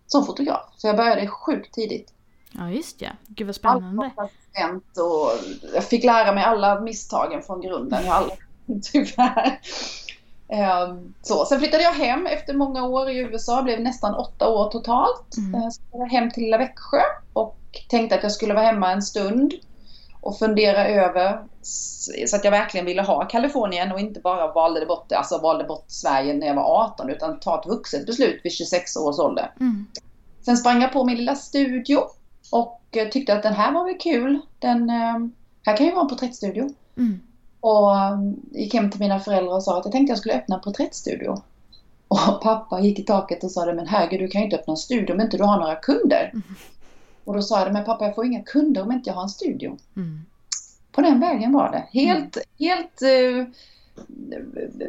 som 0.06 0.26
fotograf. 0.26 0.72
Så 0.76 0.86
jag 0.86 0.96
började 0.96 1.26
sjukt 1.26 1.74
tidigt. 1.74 2.12
Ja, 2.52 2.70
just 2.70 3.00
ja. 3.00 3.10
Gud 3.26 3.46
vad 3.46 3.56
Allt 3.62 3.82
spännande. 3.82 4.10
assistent 4.16 4.98
och 4.98 5.30
jag 5.74 5.84
fick 5.84 6.04
lära 6.04 6.34
mig 6.34 6.44
alla 6.44 6.80
misstagen 6.80 7.42
från 7.42 7.60
grunden. 7.60 8.04
Jag 8.04 8.12
har 8.12 8.20
aldrig, 8.20 8.38
tyvärr. 8.92 9.60
Ehm, 10.48 11.14
Så, 11.22 11.44
sen 11.44 11.58
flyttade 11.58 11.82
jag 11.82 11.92
hem 11.92 12.26
efter 12.26 12.54
många 12.54 12.84
år 12.86 13.10
i 13.10 13.18
USA, 13.18 13.62
blev 13.62 13.80
nästan 13.80 14.14
åtta 14.14 14.48
år 14.48 14.70
totalt. 14.70 15.36
Mm. 15.36 15.54
Eh, 15.54 15.68
Så 15.70 15.80
jag 15.92 16.06
hem 16.06 16.30
till 16.30 16.42
lilla 16.42 16.58
Växjö 16.58 17.00
och 17.32 17.56
tänkte 17.88 18.14
att 18.16 18.22
jag 18.22 18.32
skulle 18.32 18.54
vara 18.54 18.66
hemma 18.66 18.92
en 18.92 19.02
stund. 19.02 19.52
och 20.20 20.38
fundera 20.38 20.88
över 20.88 21.44
så 22.26 22.36
att 22.36 22.44
jag 22.44 22.50
verkligen 22.50 22.86
ville 22.86 23.02
ha 23.02 23.24
Kalifornien 23.24 23.92
och 23.92 24.00
inte 24.00 24.20
bara 24.20 24.52
valde 24.52 24.86
bort, 24.86 25.12
alltså 25.12 25.38
valde 25.38 25.64
bort 25.64 25.84
Sverige 25.86 26.34
när 26.34 26.46
jag 26.46 26.54
var 26.54 26.62
18 26.92 27.10
utan 27.10 27.40
ta 27.40 27.60
ett 27.60 27.66
vuxet 27.66 28.06
beslut 28.06 28.40
vid 28.44 28.52
26 28.52 28.96
års 28.96 29.18
ålder. 29.18 29.52
Mm. 29.60 29.86
Sen 30.44 30.56
sprang 30.56 30.82
jag 30.82 30.92
på 30.92 31.04
min 31.04 31.16
lilla 31.16 31.34
studio 31.34 31.98
och 32.52 32.82
eh, 32.96 33.08
tyckte 33.08 33.34
att 33.34 33.42
den 33.42 33.52
här 33.54 33.72
var 33.72 33.84
väl 33.84 33.98
kul. 33.98 34.40
Den, 34.58 34.90
eh, 34.90 35.18
här 35.66 35.76
kan 35.76 35.86
ju 35.86 35.92
vara 35.92 36.02
en 36.02 36.08
porträttstudio. 36.08 36.68
Mm. 36.96 37.20
Och 37.60 37.90
um, 37.90 38.36
gick 38.50 38.74
hem 38.74 38.90
till 38.90 39.00
mina 39.00 39.20
föräldrar 39.20 39.54
och 39.54 39.62
sa 39.62 39.78
att 39.78 39.84
jag 39.84 39.92
tänkte 39.92 40.10
jag 40.10 40.18
skulle 40.18 40.34
öppna 40.34 40.54
en 40.54 40.62
porträttstudio. 40.62 41.42
Och 42.08 42.18
pappa 42.42 42.80
gick 42.80 42.98
i 42.98 43.02
taket 43.02 43.44
och 43.44 43.50
sa 43.50 43.64
det, 43.64 43.74
men 43.74 43.86
herregud 43.86 44.20
du 44.20 44.28
kan 44.28 44.40
ju 44.40 44.44
inte 44.44 44.56
öppna 44.56 44.72
en 44.72 44.76
studio 44.76 45.14
om 45.14 45.20
inte 45.20 45.36
du 45.36 45.44
har 45.44 45.60
några 45.60 45.76
kunder. 45.76 46.30
Mm. 46.32 46.42
Och 47.24 47.34
då 47.34 47.42
sa 47.42 47.60
jag, 47.60 47.72
men 47.72 47.84
pappa 47.84 48.04
jag 48.04 48.14
får 48.14 48.26
inga 48.26 48.42
kunder 48.42 48.82
om 48.82 48.92
inte 48.92 49.10
jag 49.10 49.14
har 49.14 49.22
en 49.22 49.28
studio. 49.28 49.78
Mm. 49.96 50.20
På 50.92 51.00
den 51.00 51.20
vägen 51.20 51.52
var 51.52 51.70
det. 51.70 52.00
Helt, 52.00 52.36
mm. 52.36 52.46
helt 52.58 53.02
uh, 53.02 53.46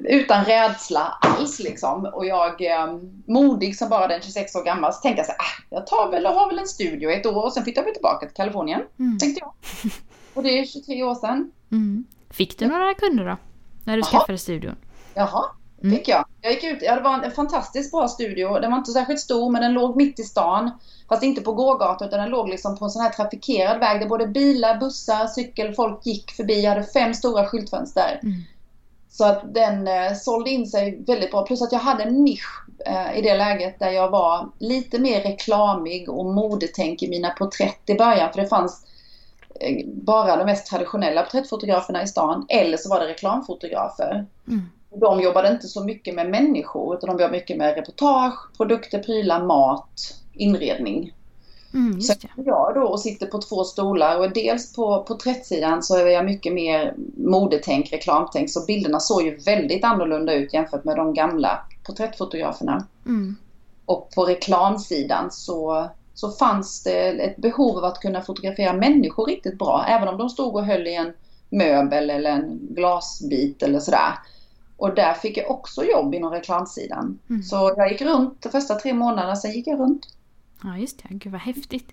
utan 0.03 0.45
rädsla 0.45 1.17
alls 1.21 1.59
liksom. 1.59 2.05
Och 2.13 2.25
jag, 2.25 2.61
eh, 2.61 2.99
modig 3.25 3.77
som 3.77 3.89
bara 3.89 4.07
den 4.07 4.21
26 4.21 4.55
år 4.55 4.63
gammal, 4.63 4.93
så 4.93 5.01
tänkte 5.01 5.19
jag 5.19 5.25
så 5.25 5.31
här, 5.31 5.39
ah, 5.39 5.63
jag 5.69 5.87
tar 5.87 6.11
väl 6.11 6.25
och 6.25 6.33
har 6.33 6.49
väl 6.49 6.59
en 6.59 6.67
studio 6.67 7.09
ett 7.09 7.25
år 7.25 7.45
och 7.45 7.53
sen 7.53 7.63
flyttar 7.63 7.85
vi 7.85 7.93
tillbaka 7.93 8.25
till 8.25 8.35
Kalifornien. 8.35 8.81
Mm. 8.99 9.19
Tänkte 9.19 9.41
jag. 9.41 9.53
Och 10.33 10.43
det 10.43 10.59
är 10.59 10.65
23 10.65 11.03
år 11.03 11.15
sedan. 11.15 11.51
Fick 12.29 12.59
du 12.59 12.67
några 12.67 12.93
kunder 12.93 13.25
då? 13.25 13.37
När 13.83 13.97
du 13.97 14.03
Aha. 14.03 14.11
skaffade 14.11 14.37
studion? 14.37 14.75
Jaha, 15.13 15.45
mm. 15.83 15.97
fick 15.97 16.07
jag. 16.07 16.25
Jag 16.41 16.53
gick 16.53 16.63
ut, 16.63 16.79
ja, 16.81 16.95
det 16.95 17.01
var 17.01 17.23
en 17.23 17.31
fantastiskt 17.31 17.91
bra 17.91 18.07
studio. 18.07 18.59
Den 18.59 18.71
var 18.71 18.77
inte 18.77 18.91
särskilt 18.91 19.19
stor 19.19 19.51
men 19.51 19.61
den 19.61 19.73
låg 19.73 19.95
mitt 19.97 20.19
i 20.19 20.23
stan. 20.23 20.71
Fast 21.09 21.23
inte 21.23 21.41
på 21.41 21.53
gågatan 21.53 22.07
utan 22.07 22.19
den 22.19 22.29
låg 22.29 22.49
liksom 22.49 22.77
på 22.77 22.85
en 22.85 22.91
sån 22.91 23.01
här 23.01 23.09
trafikerad 23.09 23.79
väg 23.79 24.01
där 24.01 24.07
både 24.07 24.27
bilar, 24.27 24.77
bussar, 24.77 25.27
cykel, 25.27 25.73
folk 25.73 26.05
gick 26.05 26.31
förbi. 26.31 26.61
Jag 26.61 26.69
hade 26.69 26.83
fem 26.83 27.13
stora 27.13 27.45
skyltfönster. 27.45 28.19
Mm. 28.23 28.33
Så 29.09 29.25
att 29.25 29.53
den 29.53 29.87
eh, 29.87 30.13
sålde 30.13 30.49
in 30.49 30.67
sig 30.67 31.03
väldigt 31.07 31.31
bra. 31.31 31.45
Plus 31.45 31.61
att 31.61 31.71
jag 31.71 31.79
hade 31.79 32.03
en 32.03 32.23
nisch 32.23 32.65
eh, 32.85 33.17
i 33.17 33.21
det 33.21 33.37
läget 33.37 33.79
där 33.79 33.89
jag 33.89 34.09
var 34.09 34.49
lite 34.59 34.99
mer 34.99 35.21
reklamig 35.21 36.09
och 36.09 36.25
modetänk 36.25 37.03
i 37.03 37.09
mina 37.09 37.29
porträtt 37.29 37.89
i 37.89 37.95
början. 37.95 38.33
För 38.33 38.41
det 38.41 38.47
fanns 38.47 38.85
bara 39.85 40.37
de 40.37 40.45
mest 40.45 40.67
traditionella 40.67 41.23
porträttfotograferna 41.23 42.03
i 42.03 42.07
stan 42.07 42.45
eller 42.49 42.77
så 42.77 42.89
var 42.89 42.99
det 42.99 43.07
reklamfotografer. 43.07 44.25
Mm. 44.47 44.61
De 44.95 45.21
jobbade 45.21 45.51
inte 45.51 45.67
så 45.67 45.83
mycket 45.83 46.15
med 46.15 46.29
människor 46.29 46.97
utan 46.97 47.07
de 47.07 47.23
jobbade 47.23 47.37
mycket 47.37 47.57
med 47.57 47.75
reportage, 47.75 48.57
produkter, 48.57 49.03
prylar, 49.03 49.43
mat, 49.45 50.15
inredning. 50.33 51.13
Mm, 51.73 52.01
så 52.01 52.13
jag 52.35 52.71
då 52.75 52.81
och 52.81 52.99
sitter 52.99 53.25
på 53.25 53.41
två 53.41 53.63
stolar 53.63 54.19
och 54.19 54.33
dels 54.33 54.75
på 54.75 55.03
porträttsidan 55.03 55.83
så 55.83 55.97
är 55.97 56.05
jag 56.05 56.25
mycket 56.25 56.53
mer 56.53 56.93
modetänk, 57.17 57.93
reklamtänk. 57.93 58.49
Så 58.49 58.65
bilderna 58.65 58.99
såg 58.99 59.21
ju 59.21 59.37
väldigt 59.37 59.83
annorlunda 59.83 60.33
ut 60.33 60.53
jämfört 60.53 60.83
med 60.83 60.95
de 60.95 61.13
gamla 61.13 61.59
porträttfotograferna. 61.83 62.87
Mm. 63.05 63.35
Och 63.85 64.09
på 64.15 64.25
reklamsidan 64.25 65.31
så, 65.31 65.89
så 66.19 66.31
fanns 66.31 66.83
det 66.83 67.09
ett 67.09 67.37
behov 67.37 67.77
av 67.77 67.83
att 67.83 67.99
kunna 67.99 68.21
fotografera 68.21 68.73
människor 68.73 69.25
riktigt 69.25 69.57
bra. 69.57 69.85
Även 69.87 70.07
om 70.07 70.17
de 70.17 70.29
stod 70.29 70.55
och 70.55 70.65
höll 70.65 70.87
i 70.87 70.95
en 70.95 71.13
möbel 71.49 72.09
eller 72.09 72.31
en 72.31 72.59
glasbit 72.75 73.63
eller 73.63 73.79
sådär. 73.79 74.13
Och 74.77 74.95
där 74.95 75.13
fick 75.13 75.37
jag 75.37 75.51
också 75.51 75.83
jobb 75.83 76.15
inom 76.15 76.31
reklamsidan. 76.31 77.19
Mm. 77.29 77.43
Så 77.43 77.73
jag 77.77 77.91
gick 77.91 78.01
runt 78.01 78.41
de 78.41 78.49
första 78.49 78.75
tre 78.75 78.93
månaderna, 78.93 79.35
sen 79.35 79.51
gick 79.51 79.67
jag 79.67 79.79
runt. 79.79 80.07
Ja, 80.63 80.77
just 80.77 81.03
det. 81.03 81.09
Gud 81.09 81.31
vad 81.31 81.41
häftigt. 81.41 81.89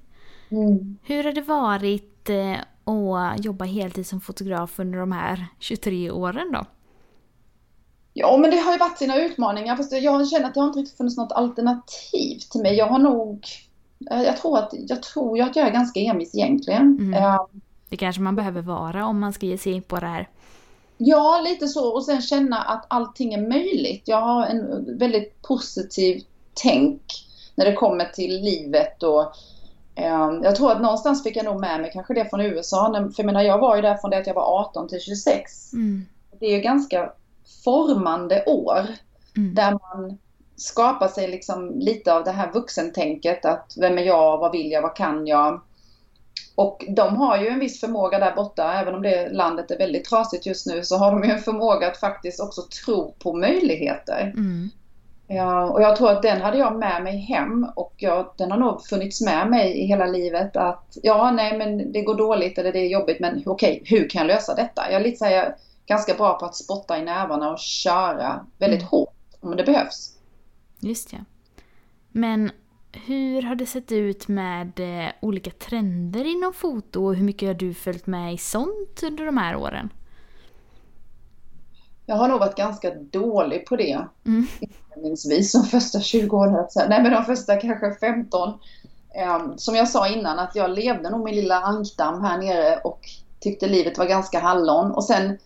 Mm. 0.51 0.99
Hur 1.03 1.25
har 1.25 1.33
det 1.33 1.41
varit 1.41 2.31
eh, 2.31 2.57
att 2.85 3.45
jobba 3.45 3.65
heltid 3.65 4.07
som 4.07 4.21
fotograf 4.21 4.79
under 4.79 4.99
de 4.99 5.13
här 5.13 5.47
23 5.59 6.11
åren 6.11 6.53
då? 6.53 6.65
Ja, 8.13 8.37
men 8.37 8.51
det 8.51 8.57
har 8.57 8.73
ju 8.73 8.79
varit 8.79 8.99
sina 8.99 9.17
utmaningar. 9.17 9.77
Fast 9.77 9.93
jag 9.93 10.29
känner 10.29 10.47
att 10.47 10.55
det 10.55 10.61
har 10.61 10.67
inte 10.67 10.79
riktigt 10.79 10.97
funnits 10.97 11.17
något 11.17 11.33
alternativ 11.33 12.39
till 12.51 12.63
mig. 12.63 12.77
Jag 12.77 12.87
har 12.87 12.99
nog... 12.99 13.47
Eh, 14.11 14.23
jag 14.23 14.37
tror 14.37 14.59
att 14.59 14.71
jag, 14.73 15.03
tror 15.03 15.41
att 15.41 15.57
jag 15.57 15.67
är 15.67 15.73
ganska 15.73 16.01
envis 16.01 16.35
egentligen. 16.35 16.99
Mm. 17.01 17.25
Uh, 17.25 17.41
det 17.89 17.97
kanske 17.97 18.23
man 18.23 18.37
behöver 18.37 18.63
vara 18.63 19.07
om 19.07 19.21
man 19.21 19.33
ska 19.33 19.47
ge 19.47 19.59
sig 19.59 19.73
in 19.73 19.83
på 19.83 19.97
det 19.97 20.07
här. 20.07 20.29
Ja, 20.99 21.41
lite 21.45 21.69
så. 21.69 21.95
Och 21.95 22.05
sen 22.05 22.23
känna 22.23 22.63
att 22.63 22.87
allting 22.89 23.35
är 23.35 23.49
möjligt. 23.49 24.03
Jag 24.05 24.21
har 24.21 24.47
en 24.47 24.99
väldigt 24.99 25.43
positiv 25.43 26.23
tänk 26.55 27.03
när 27.55 27.65
det 27.65 27.73
kommer 27.73 28.05
till 28.05 28.41
livet 28.41 29.03
och 29.03 29.23
eh, 29.95 30.31
jag 30.43 30.57
tror 30.57 30.73
att 30.73 30.83
någonstans 30.83 31.23
fick 31.23 31.37
jag 31.37 31.45
nog 31.45 31.61
med 31.61 31.81
mig 31.81 31.91
kanske 31.93 32.15
det 32.15 32.31
från 32.31 32.41
USA. 32.41 32.93
För 32.93 33.15
jag 33.17 33.27
menar, 33.27 33.43
jag 33.43 33.59
var 33.59 33.77
ju 33.77 33.83
där 33.83 33.97
från 33.97 34.11
det 34.11 34.19
att 34.19 34.27
jag 34.27 34.35
var 34.35 34.61
18 34.61 34.89
till 34.89 35.01
26. 35.01 35.73
Mm. 35.73 36.07
Det 36.41 36.47
är 36.47 36.57
ju 36.57 36.61
ganska 36.61 37.13
formande 37.65 38.45
år. 38.47 38.87
Mm. 39.37 39.55
Där 39.55 39.71
man 39.71 40.19
skapar 40.57 41.09
sig 41.09 41.29
liksom 41.29 41.79
lite 41.79 42.15
av 42.15 42.25
det 42.25 42.31
här 42.31 42.53
vuxentänket 42.53 43.45
att 43.45 43.75
vem 43.77 43.99
är 43.99 44.03
jag, 44.03 44.39
vad 44.39 44.53
vill 44.53 44.71
jag, 44.71 44.83
vad 44.83 44.97
kan 44.97 45.27
jag? 45.27 45.61
Och 46.55 46.85
de 46.89 47.17
har 47.17 47.39
ju 47.39 47.49
en 47.49 47.59
viss 47.59 47.81
förmåga 47.81 48.19
där 48.19 48.35
borta, 48.37 48.73
även 48.73 48.95
om 48.95 49.03
det 49.03 49.29
landet 49.29 49.71
är 49.71 49.79
väldigt 49.79 50.05
trasigt 50.05 50.47
just 50.47 50.67
nu, 50.67 50.85
så 50.85 50.97
har 50.97 51.11
de 51.11 51.25
ju 51.25 51.31
en 51.31 51.41
förmåga 51.41 51.87
att 51.87 51.97
faktiskt 51.97 52.41
också 52.41 52.63
tro 52.85 53.15
på 53.19 53.33
möjligheter. 53.33 54.33
Mm. 54.37 54.71
Ja, 55.29 55.71
och 55.71 55.83
jag 55.83 55.97
tror 55.97 56.11
att 56.11 56.23
den 56.23 56.41
hade 56.41 56.59
jag 56.59 56.79
med 56.79 57.03
mig 57.03 57.17
hem 57.17 57.67
och 57.77 57.95
jag, 57.97 58.35
den 58.39 58.51
har 58.51 58.59
nog 58.59 58.87
funnits 58.87 59.21
med 59.21 59.51
mig 59.51 59.79
i 59.79 59.87
hela 59.87 60.07
livet 60.07 60.57
att 60.57 60.99
ja, 61.03 61.31
nej 61.31 61.59
men 61.59 61.93
det 61.93 62.03
går 62.03 62.15
dåligt 62.15 62.59
eller 62.59 62.73
det 62.73 62.79
är 62.79 62.89
jobbigt 62.89 63.21
men 63.21 63.43
okej, 63.47 63.83
hur 63.85 64.09
kan 64.09 64.19
jag 64.19 64.35
lösa 64.35 64.55
detta? 64.55 64.91
Jag 64.91 65.01
är 65.01 65.05
lite 65.05 65.17
så 65.17 65.25
här, 65.25 65.57
ganska 65.87 66.15
bra 66.15 66.39
på 66.39 66.45
att 66.45 66.55
spotta 66.55 66.99
i 66.99 67.03
nävarna 67.03 67.51
och 67.51 67.59
köra 67.59 68.47
väldigt 68.59 68.81
mm. 68.81 68.91
hårt 68.91 69.15
om 69.41 69.57
det 69.57 69.65
behövs. 69.65 70.16
Just 70.87 71.13
ja. 71.13 71.19
Men 72.13 72.51
hur 72.93 73.43
har 73.43 73.55
det 73.55 73.67
sett 73.67 73.93
ut 73.93 74.29
med 74.29 74.81
eh, 74.81 75.13
olika 75.21 75.51
trender 75.51 76.25
inom 76.25 76.53
foto 76.53 77.05
och 77.05 77.15
hur 77.15 77.25
mycket 77.25 77.47
har 77.47 77.55
du 77.55 77.75
följt 77.75 78.07
med 78.07 78.35
i 78.35 78.39
sånt 78.39 79.03
under 79.03 79.27
de 79.27 79.37
här 79.37 79.57
åren? 79.57 79.93
Jag 82.07 82.17
har 82.17 82.29
nog 82.29 82.41
varit 82.41 82.57
ganska 82.57 82.95
dålig 82.95 83.67
på 83.67 83.77
det. 83.77 84.05
Mm. 84.27 84.47
Inledningsvis, 84.61 85.53
de 85.53 85.65
första 85.65 86.01
20 86.01 86.37
åren. 86.37 86.67
Nej 86.89 87.03
men 87.03 87.13
de 87.13 87.25
första 87.25 87.57
kanske 87.57 87.95
15. 88.01 88.49
Um, 88.49 89.59
som 89.59 89.75
jag 89.75 89.89
sa 89.89 90.09
innan 90.09 90.39
att 90.39 90.57
jag 90.57 90.71
levde 90.71 91.11
nog 91.11 91.25
min 91.25 91.35
lilla 91.35 91.61
ankdamm 91.61 92.23
här 92.23 92.39
nere 92.39 92.81
och 92.85 93.01
tyckte 93.41 93.67
livet 93.67 93.99
var 93.99 94.07
ganska 94.07 94.41
hallon. 94.41 94.91
Och 94.91 95.05
sen 95.05 95.39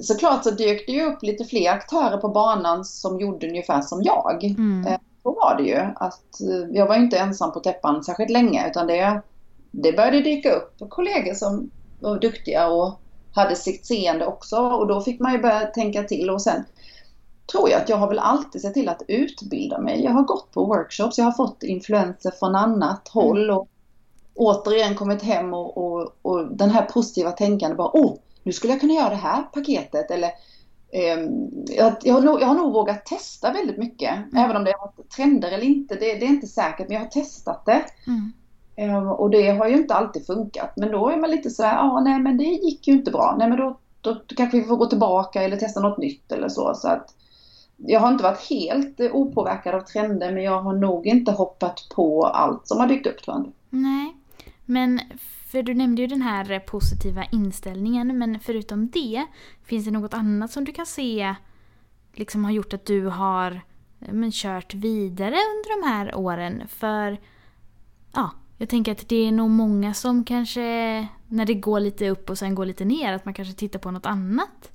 såklart 0.00 0.44
så 0.44 0.50
dök 0.50 0.86
det 0.86 0.92
ju 0.92 1.02
upp 1.02 1.22
lite 1.22 1.44
fler 1.44 1.70
aktörer 1.70 2.16
på 2.16 2.28
banan 2.28 2.84
som 2.84 3.20
gjorde 3.20 3.48
ungefär 3.48 3.80
som 3.80 4.02
jag. 4.02 4.44
Mm. 4.44 4.86
Uh, 4.86 4.98
så 5.22 5.34
var 5.34 5.56
det 5.56 5.62
ju. 5.62 5.78
Att, 5.96 6.40
uh, 6.50 6.76
jag 6.76 6.86
var 6.86 6.96
inte 6.96 7.18
ensam 7.18 7.52
på 7.52 7.60
täppan 7.60 8.04
särskilt 8.04 8.30
länge 8.30 8.68
utan 8.68 8.86
det, 8.86 9.22
det 9.70 9.92
började 9.92 10.20
dyka 10.20 10.52
upp 10.52 10.74
kollegor 10.88 11.34
som 11.34 11.70
var 12.00 12.18
duktiga 12.18 12.68
och 12.68 13.00
hade 13.34 13.56
sitt 13.56 13.86
seende 13.86 14.26
också 14.26 14.56
och 14.56 14.86
då 14.86 15.00
fick 15.00 15.20
man 15.20 15.32
ju 15.32 15.38
börja 15.38 15.60
tänka 15.60 16.02
till 16.02 16.30
och 16.30 16.42
sen 16.42 16.64
tror 17.52 17.70
jag 17.70 17.82
att 17.82 17.88
jag 17.88 17.96
har 17.96 18.08
väl 18.08 18.18
alltid 18.18 18.62
sett 18.62 18.74
till 18.74 18.88
att 18.88 19.02
utbilda 19.08 19.78
mig. 19.78 20.04
Jag 20.04 20.10
har 20.10 20.22
gått 20.22 20.50
på 20.52 20.64
workshops, 20.64 21.18
jag 21.18 21.24
har 21.24 21.32
fått 21.32 21.62
influenser 21.62 22.30
från 22.30 22.54
annat 22.54 23.08
håll 23.08 23.50
och 23.50 23.68
återigen 24.34 24.94
kommit 24.94 25.22
hem 25.22 25.54
och, 25.54 25.78
och, 25.78 26.16
och 26.22 26.56
den 26.56 26.70
här 26.70 26.82
positiva 26.82 27.30
tänkandet 27.30 27.78
bara 27.78 27.96
åh, 27.96 28.14
nu 28.42 28.52
skulle 28.52 28.72
jag 28.72 28.80
kunna 28.80 28.92
göra 28.92 29.10
det 29.10 29.16
här 29.16 29.42
paketet 29.42 30.10
eller 30.10 30.30
eh, 30.92 31.18
jag, 31.76 31.94
jag, 32.02 32.14
har 32.14 32.20
nog, 32.20 32.40
jag 32.40 32.46
har 32.46 32.54
nog 32.54 32.72
vågat 32.72 33.06
testa 33.06 33.52
väldigt 33.52 33.78
mycket. 33.78 34.16
Mm. 34.16 34.44
Även 34.44 34.56
om 34.56 34.64
det 34.64 34.72
har 34.72 34.86
varit 34.86 35.10
trender 35.10 35.52
eller 35.52 35.64
inte, 35.64 35.94
det, 35.94 36.14
det, 36.14 36.24
är 36.24 36.28
inte 36.28 36.46
säkert 36.46 36.88
men 36.88 36.94
jag 36.94 37.04
har 37.04 37.10
testat 37.10 37.66
det. 37.66 37.84
Mm. 38.06 38.32
Ehm, 38.76 39.08
och 39.08 39.30
det 39.30 39.50
har 39.50 39.68
ju 39.68 39.76
inte 39.76 39.94
alltid 39.94 40.26
funkat. 40.26 40.72
Men 40.76 40.90
då 40.90 41.08
är 41.08 41.16
man 41.16 41.30
lite 41.30 41.50
sådär, 41.50 41.72
ja 41.72 42.00
nej 42.00 42.18
men 42.18 42.36
det 42.36 42.44
gick 42.44 42.88
ju 42.88 42.92
inte 42.92 43.10
bra. 43.10 43.34
Nej 43.38 43.48
men 43.48 43.58
då, 43.58 43.78
då, 44.00 44.12
då 44.26 44.34
kanske 44.36 44.56
vi 44.60 44.64
får 44.64 44.76
gå 44.76 44.86
tillbaka 44.86 45.42
eller 45.42 45.56
testa 45.56 45.80
något 45.80 45.98
nytt 45.98 46.32
eller 46.32 46.48
så. 46.48 46.74
så 46.74 46.88
att, 46.88 47.14
jag 47.86 48.00
har 48.00 48.12
inte 48.12 48.24
varit 48.24 48.50
helt 48.50 49.00
opåverkad 49.00 49.74
av 49.74 49.80
trender 49.80 50.32
men 50.32 50.42
jag 50.42 50.62
har 50.62 50.72
nog 50.72 51.06
inte 51.06 51.32
hoppat 51.32 51.88
på 51.94 52.26
allt 52.26 52.68
som 52.68 52.78
har 52.78 52.86
dykt 52.86 53.06
upp 53.06 53.22
tror 53.22 53.36
jag 53.36 53.52
Nej, 53.70 54.16
men 54.66 55.00
för 55.52 55.62
du 55.62 55.74
nämnde 55.74 56.02
ju 56.02 56.08
den 56.08 56.22
här 56.22 56.50
eh, 56.50 56.58
positiva 56.58 57.24
inställningen 57.32 58.18
men 58.18 58.40
förutom 58.40 58.90
det, 58.90 59.26
finns 59.64 59.84
det 59.84 59.90
något 59.90 60.14
annat 60.14 60.50
som 60.50 60.64
du 60.64 60.72
kan 60.72 60.86
se 60.86 61.34
liksom 62.12 62.44
har 62.44 62.52
gjort 62.52 62.74
att 62.74 62.86
du 62.86 63.06
har 63.06 63.52
eh, 64.00 64.12
men, 64.12 64.32
kört 64.32 64.74
vidare 64.74 65.34
under 65.34 65.80
de 65.80 65.88
här 65.88 66.14
åren? 66.14 66.62
För 66.68 67.20
ja, 68.14 68.30
jag 68.58 68.68
tänker 68.68 68.92
att 68.92 69.08
det 69.08 69.28
är 69.28 69.32
nog 69.32 69.50
många 69.50 69.94
som 69.94 70.24
kanske, 70.24 70.60
när 71.28 71.44
det 71.44 71.54
går 71.54 71.80
lite 71.80 72.08
upp 72.08 72.30
och 72.30 72.38
sen 72.38 72.54
går 72.54 72.66
lite 72.66 72.84
ner, 72.84 73.12
att 73.12 73.24
man 73.24 73.34
kanske 73.34 73.54
tittar 73.54 73.78
på 73.78 73.90
något 73.90 74.06
annat. 74.06 74.72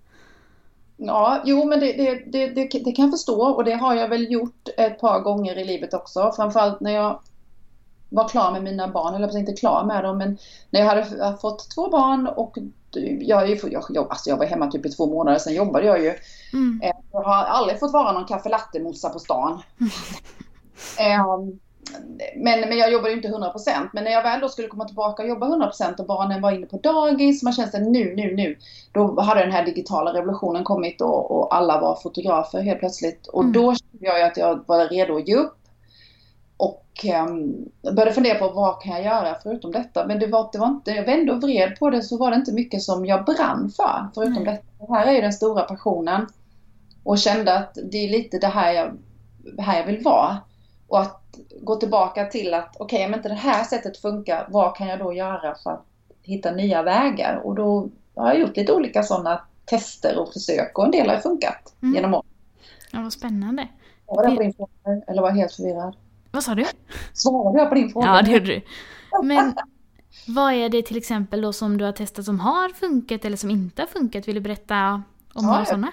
Ja, 0.97 1.41
jo 1.45 1.65
men 1.65 1.79
det, 1.79 1.93
det, 1.93 2.31
det, 2.31 2.47
det, 2.47 2.91
kan 2.91 3.05
jag 3.05 3.11
förstå 3.11 3.41
och 3.41 3.63
det 3.63 3.73
har 3.73 3.95
jag 3.95 4.09
väl 4.09 4.31
gjort 4.31 4.69
ett 4.77 4.99
par 4.99 5.19
gånger 5.19 5.57
i 5.57 5.65
livet 5.65 5.93
också. 5.93 6.31
Framförallt 6.35 6.79
när 6.79 6.91
jag 6.91 7.19
var 8.09 8.27
klar 8.27 8.51
med 8.51 8.63
mina 8.63 8.87
barn, 8.87 9.15
eller 9.15 9.37
inte 9.37 9.53
klar 9.53 9.83
med 9.83 10.03
dem, 10.03 10.17
men 10.17 10.37
när 10.69 10.79
jag 10.79 10.87
hade 10.87 11.37
fått 11.41 11.69
två 11.75 11.89
barn 11.89 12.27
och 12.27 12.57
jag, 13.21 13.49
jag, 13.49 13.83
jag, 13.89 14.07
alltså 14.09 14.29
jag 14.29 14.37
var 14.37 14.45
hemma 14.45 14.67
typ 14.67 14.85
i 14.85 14.89
två 14.89 15.05
månader, 15.05 15.39
sen 15.39 15.53
jobbade 15.53 15.85
jag 15.85 16.03
ju. 16.03 16.13
Mm. 16.53 16.81
Eh, 16.83 16.91
jag 17.11 17.21
har 17.21 17.43
aldrig 17.43 17.79
fått 17.79 17.93
vara 17.93 18.11
någon 18.11 18.25
kaffe 18.25 18.49
latte-mossa 18.49 19.09
på 19.09 19.19
stan. 19.19 19.61
Mm. 19.79 19.91
men, 22.35 22.59
men 22.59 22.77
jag 22.77 22.91
jobbade 22.91 23.13
inte 23.13 23.27
100% 23.27 23.89
men 23.93 24.03
när 24.03 24.11
jag 24.11 24.23
väl 24.23 24.41
då 24.41 24.49
skulle 24.49 24.67
komma 24.67 24.85
tillbaka 24.85 25.23
och 25.23 25.29
jobba 25.29 25.47
100% 25.47 25.99
och 25.99 26.05
barnen 26.05 26.41
var 26.41 26.51
inne 26.51 26.65
på 26.65 26.77
dagis, 26.77 27.43
man 27.43 27.53
kände 27.53 27.79
nu, 27.79 28.15
nu, 28.15 28.35
nu. 28.35 28.57
Då 28.91 29.21
hade 29.21 29.41
den 29.41 29.51
här 29.51 29.65
digitala 29.65 30.13
revolutionen 30.13 30.63
kommit 30.63 31.01
och, 31.01 31.31
och 31.31 31.55
alla 31.55 31.81
var 31.81 31.95
fotografer 31.95 32.61
helt 32.61 32.79
plötsligt. 32.79 33.27
Och 33.27 33.41
mm. 33.41 33.53
då 33.53 33.75
kände 33.75 34.05
jag 34.05 34.21
att 34.21 34.37
jag 34.37 34.63
var 34.65 34.87
redo 34.87 35.17
att 35.17 35.27
ge 35.27 35.35
upp 35.35 35.56
och 36.57 37.05
um, 37.27 37.69
började 37.81 38.13
fundera 38.13 38.39
på 38.39 38.49
vad 38.49 38.81
kan 38.81 38.91
jag 38.91 39.03
göra 39.03 39.37
förutom 39.43 39.71
detta. 39.71 40.07
Men 40.07 40.19
det 40.19 40.27
var, 40.27 40.49
det 40.51 40.57
var 40.57 40.67
inte, 40.67 40.91
jag 40.91 41.05
vände 41.05 41.31
och 41.31 41.41
vred 41.41 41.79
på 41.79 41.89
det 41.89 42.01
så 42.01 42.17
var 42.17 42.31
det 42.31 42.37
inte 42.37 42.53
mycket 42.53 42.81
som 42.81 43.05
jag 43.05 43.25
brann 43.25 43.69
för 43.75 44.07
förutom 44.13 44.33
mm. 44.33 44.45
detta. 44.45 44.65
Det 44.79 44.93
här 44.93 45.07
är 45.07 45.11
ju 45.11 45.21
den 45.21 45.33
stora 45.33 45.61
passionen. 45.61 46.27
Och 47.03 47.19
kände 47.19 47.57
att 47.57 47.77
det 47.91 47.97
är 47.97 48.09
lite 48.09 48.37
det 48.37 48.47
här 48.47 48.71
jag, 48.71 48.97
här 49.57 49.79
jag 49.79 49.85
vill 49.85 50.03
vara. 50.03 50.37
Och 50.87 50.99
att 50.99 51.21
gå 51.61 51.75
tillbaka 51.75 52.25
till 52.25 52.53
att 52.53 52.75
okej, 52.79 52.97
okay, 52.97 53.07
om 53.07 53.13
inte 53.13 53.29
det 53.29 53.35
här 53.35 53.63
sättet 53.63 53.97
funkar, 53.97 54.47
vad 54.49 54.75
kan 54.75 54.87
jag 54.87 54.99
då 54.99 55.13
göra 55.13 55.55
för 55.63 55.71
att 55.71 55.85
hitta 56.21 56.51
nya 56.51 56.83
vägar? 56.83 57.41
Och 57.43 57.55
då 57.55 57.89
har 58.15 58.27
jag 58.27 58.39
gjort 58.39 58.57
lite 58.57 58.73
olika 58.73 59.03
sådana 59.03 59.41
tester 59.65 60.19
och 60.19 60.33
försök 60.33 60.77
och 60.77 60.85
en 60.85 60.91
del 60.91 61.09
har 61.09 61.17
funkat 61.17 61.73
mm. 61.81 61.95
genom 61.95 62.13
åren. 62.13 62.25
Ja, 62.91 63.01
vad 63.01 63.13
spännande. 63.13 63.67
Var 64.05 64.29
det 64.29 64.35
på 64.35 64.41
din 64.41 64.53
fråga 64.53 65.01
eller 65.07 65.21
var 65.21 65.29
jag 65.29 65.35
helt 65.35 65.53
förvirrad? 65.53 65.95
Vad 66.37 66.43
sa 66.43 66.55
du? 66.55 66.65
Svarade 67.13 67.59
jag 67.59 67.69
på 67.69 67.75
din 67.75 67.89
fråga? 67.89 68.07
Ja, 68.07 68.21
det 68.21 68.31
gjorde 68.31 68.45
du. 68.45 68.61
Men 69.23 69.55
vad 70.27 70.53
är 70.53 70.69
det 70.69 70.81
till 70.81 70.97
exempel 70.97 71.41
då 71.41 71.53
som 71.53 71.77
du 71.77 71.85
har 71.85 71.91
testat 71.91 72.25
som 72.25 72.39
har 72.39 72.69
funkat 72.69 73.25
eller 73.25 73.37
som 73.37 73.49
inte 73.49 73.81
har 73.81 73.87
funkat? 73.87 74.27
Vill 74.27 74.35
du 74.35 74.41
berätta 74.41 74.93
om 74.93 75.03
ja, 75.33 75.41
några 75.41 75.65
sådana? 75.65 75.91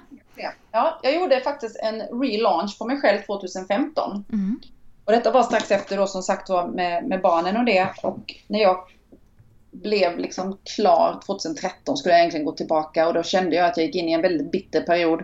Ja, 0.72 1.00
jag 1.02 1.14
gjorde 1.14 1.40
faktiskt 1.40 1.76
en 1.82 2.00
relaunch 2.00 2.78
på 2.78 2.86
mig 2.86 3.00
själv 3.00 3.22
2015. 3.26 4.24
Mm. 4.32 4.60
Och 5.04 5.12
detta 5.12 5.30
var 5.30 5.42
strax 5.42 5.70
efter 5.70 5.96
då 5.96 6.06
som 6.06 6.22
sagt 6.22 6.48
var 6.48 6.66
med, 6.66 7.04
med 7.04 7.20
barnen 7.20 7.56
och 7.56 7.64
det. 7.64 7.88
Och 8.02 8.34
när 8.46 8.60
jag 8.60 8.76
blev 9.70 10.18
liksom 10.18 10.58
klar 10.76 11.20
2013 11.26 11.96
skulle 11.96 12.14
jag 12.14 12.20
egentligen 12.20 12.46
gå 12.46 12.52
tillbaka 12.52 13.08
och 13.08 13.14
då 13.14 13.22
kände 13.22 13.56
jag 13.56 13.66
att 13.66 13.76
jag 13.76 13.86
gick 13.86 13.94
in 13.94 14.08
i 14.08 14.12
en 14.12 14.22
väldigt 14.22 14.52
bitter 14.52 14.80
period. 14.80 15.22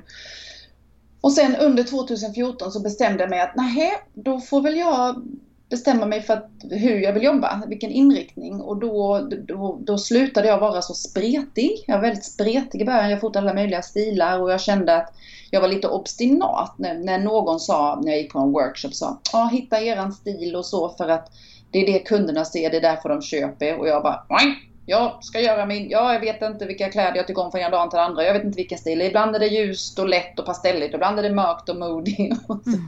Och 1.21 1.33
sen 1.33 1.57
under 1.57 1.83
2014 1.83 2.73
så 2.73 2.81
bestämde 2.81 3.23
jag 3.23 3.31
mig 3.31 3.41
att 3.41 3.57
nej, 3.57 3.93
då 4.15 4.41
får 4.41 4.63
väl 4.63 4.77
jag 4.77 5.23
bestämma 5.71 6.07
mig 6.07 6.21
för 6.21 6.35
att, 6.35 6.51
hur 6.71 7.01
jag 7.01 7.13
vill 7.13 7.23
jobba, 7.23 7.63
vilken 7.67 7.91
inriktning. 7.91 8.61
Och 8.61 8.77
då, 8.77 9.29
då, 9.49 9.79
då 9.81 9.99
slutade 9.99 10.49
jag 10.49 10.59
vara 10.59 10.83
så 10.83 10.95
spretig. 10.95 11.85
Jag 11.87 11.95
var 11.95 12.03
väldigt 12.03 12.25
spretig 12.25 12.83
i 12.83 12.85
början. 12.85 13.11
Jag 13.11 13.21
fotade 13.21 13.47
alla 13.47 13.55
möjliga 13.55 13.83
stilar 13.83 14.41
och 14.41 14.53
jag 14.53 14.61
kände 14.61 14.97
att 14.97 15.13
jag 15.51 15.61
var 15.61 15.69
lite 15.69 15.89
obstinat 15.89 16.75
när, 16.79 16.95
när 16.95 17.19
någon 17.19 17.61
sa, 17.61 18.01
när 18.03 18.13
jag 18.13 18.21
gick 18.21 18.33
på 18.33 18.39
en 18.39 18.53
workshop, 18.53 18.91
sa 18.93 19.21
ah, 19.33 19.47
hitta 19.47 19.81
eran 19.81 20.13
stil 20.13 20.57
och 20.57 20.67
så 20.67 20.89
för 20.89 21.09
att 21.09 21.33
det 21.71 21.79
är 21.79 21.93
det 21.93 21.99
kunderna 21.99 22.45
ser, 22.45 22.71
det 22.71 22.77
är 22.77 22.81
därför 22.81 23.09
de 23.09 23.23
köper. 23.23 23.79
Och 23.79 23.89
jag 23.89 24.03
bara, 24.03 24.27
nej, 24.29 24.70
jag 24.91 25.25
ska 25.25 25.41
göra 25.41 25.67
min, 25.67 25.91
ja, 25.91 26.13
jag 26.13 26.21
vet 26.21 26.43
inte 26.43 26.67
vilka 26.67 26.91
kläder 26.91 27.17
jag 27.17 27.27
tycker 27.27 27.43
om 27.43 27.51
från 27.51 27.61
ena 27.61 27.71
dagen 27.71 27.91
till 27.91 27.97
den 27.97 28.07
andra. 28.07 28.25
Jag 28.25 28.35
vet 28.35 28.45
inte 28.45 28.57
vilken 28.57 28.79
stil. 28.79 29.03
Ibland 29.03 29.37
är 29.37 29.39
det 29.39 29.47
ljust 29.47 29.99
och 29.99 30.09
lätt 30.09 30.39
och 30.39 30.47
pastelligt. 30.47 30.95
Ibland 30.95 31.19
är 31.19 31.23
det 31.23 31.31
mörkt 31.31 31.69
och 31.69 31.77
moody. 31.77 32.31
Och, 32.47 32.67
mm. 32.67 32.87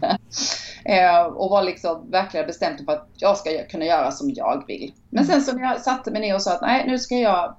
eh, 0.84 1.22
och 1.22 1.50
var 1.50 1.62
liksom 1.62 2.10
verkligen 2.10 2.46
bestämt 2.46 2.84
för 2.84 2.92
att 2.92 3.08
jag 3.14 3.36
ska 3.36 3.50
kunna 3.70 3.84
göra 3.84 4.10
som 4.10 4.30
jag 4.30 4.64
vill. 4.66 4.92
Men 5.10 5.24
sen 5.24 5.42
så 5.42 5.52
när 5.52 5.62
jag 5.62 5.80
satte 5.80 6.10
mig 6.10 6.20
ner 6.20 6.34
och 6.34 6.42
sa 6.42 6.54
att 6.54 6.60
nej, 6.60 6.84
nu 6.86 6.98
ska 6.98 7.16
jag 7.16 7.56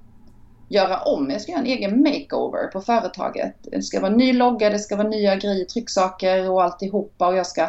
göra 0.68 0.98
om. 0.98 1.30
Jag 1.30 1.40
ska 1.40 1.52
göra 1.52 1.60
en 1.60 1.66
egen 1.66 2.02
makeover 2.02 2.66
på 2.66 2.80
företaget. 2.80 3.54
Det 3.62 3.82
ska 3.82 4.00
vara 4.00 4.16
ny 4.16 4.32
logga, 4.32 4.70
det 4.70 4.78
ska 4.78 4.96
vara 4.96 5.08
nya 5.08 5.36
grejer, 5.36 5.64
trycksaker 5.64 6.50
och 6.50 6.62
alltihopa. 6.62 7.26
Och 7.26 7.36
jag 7.36 7.46
ska 7.46 7.68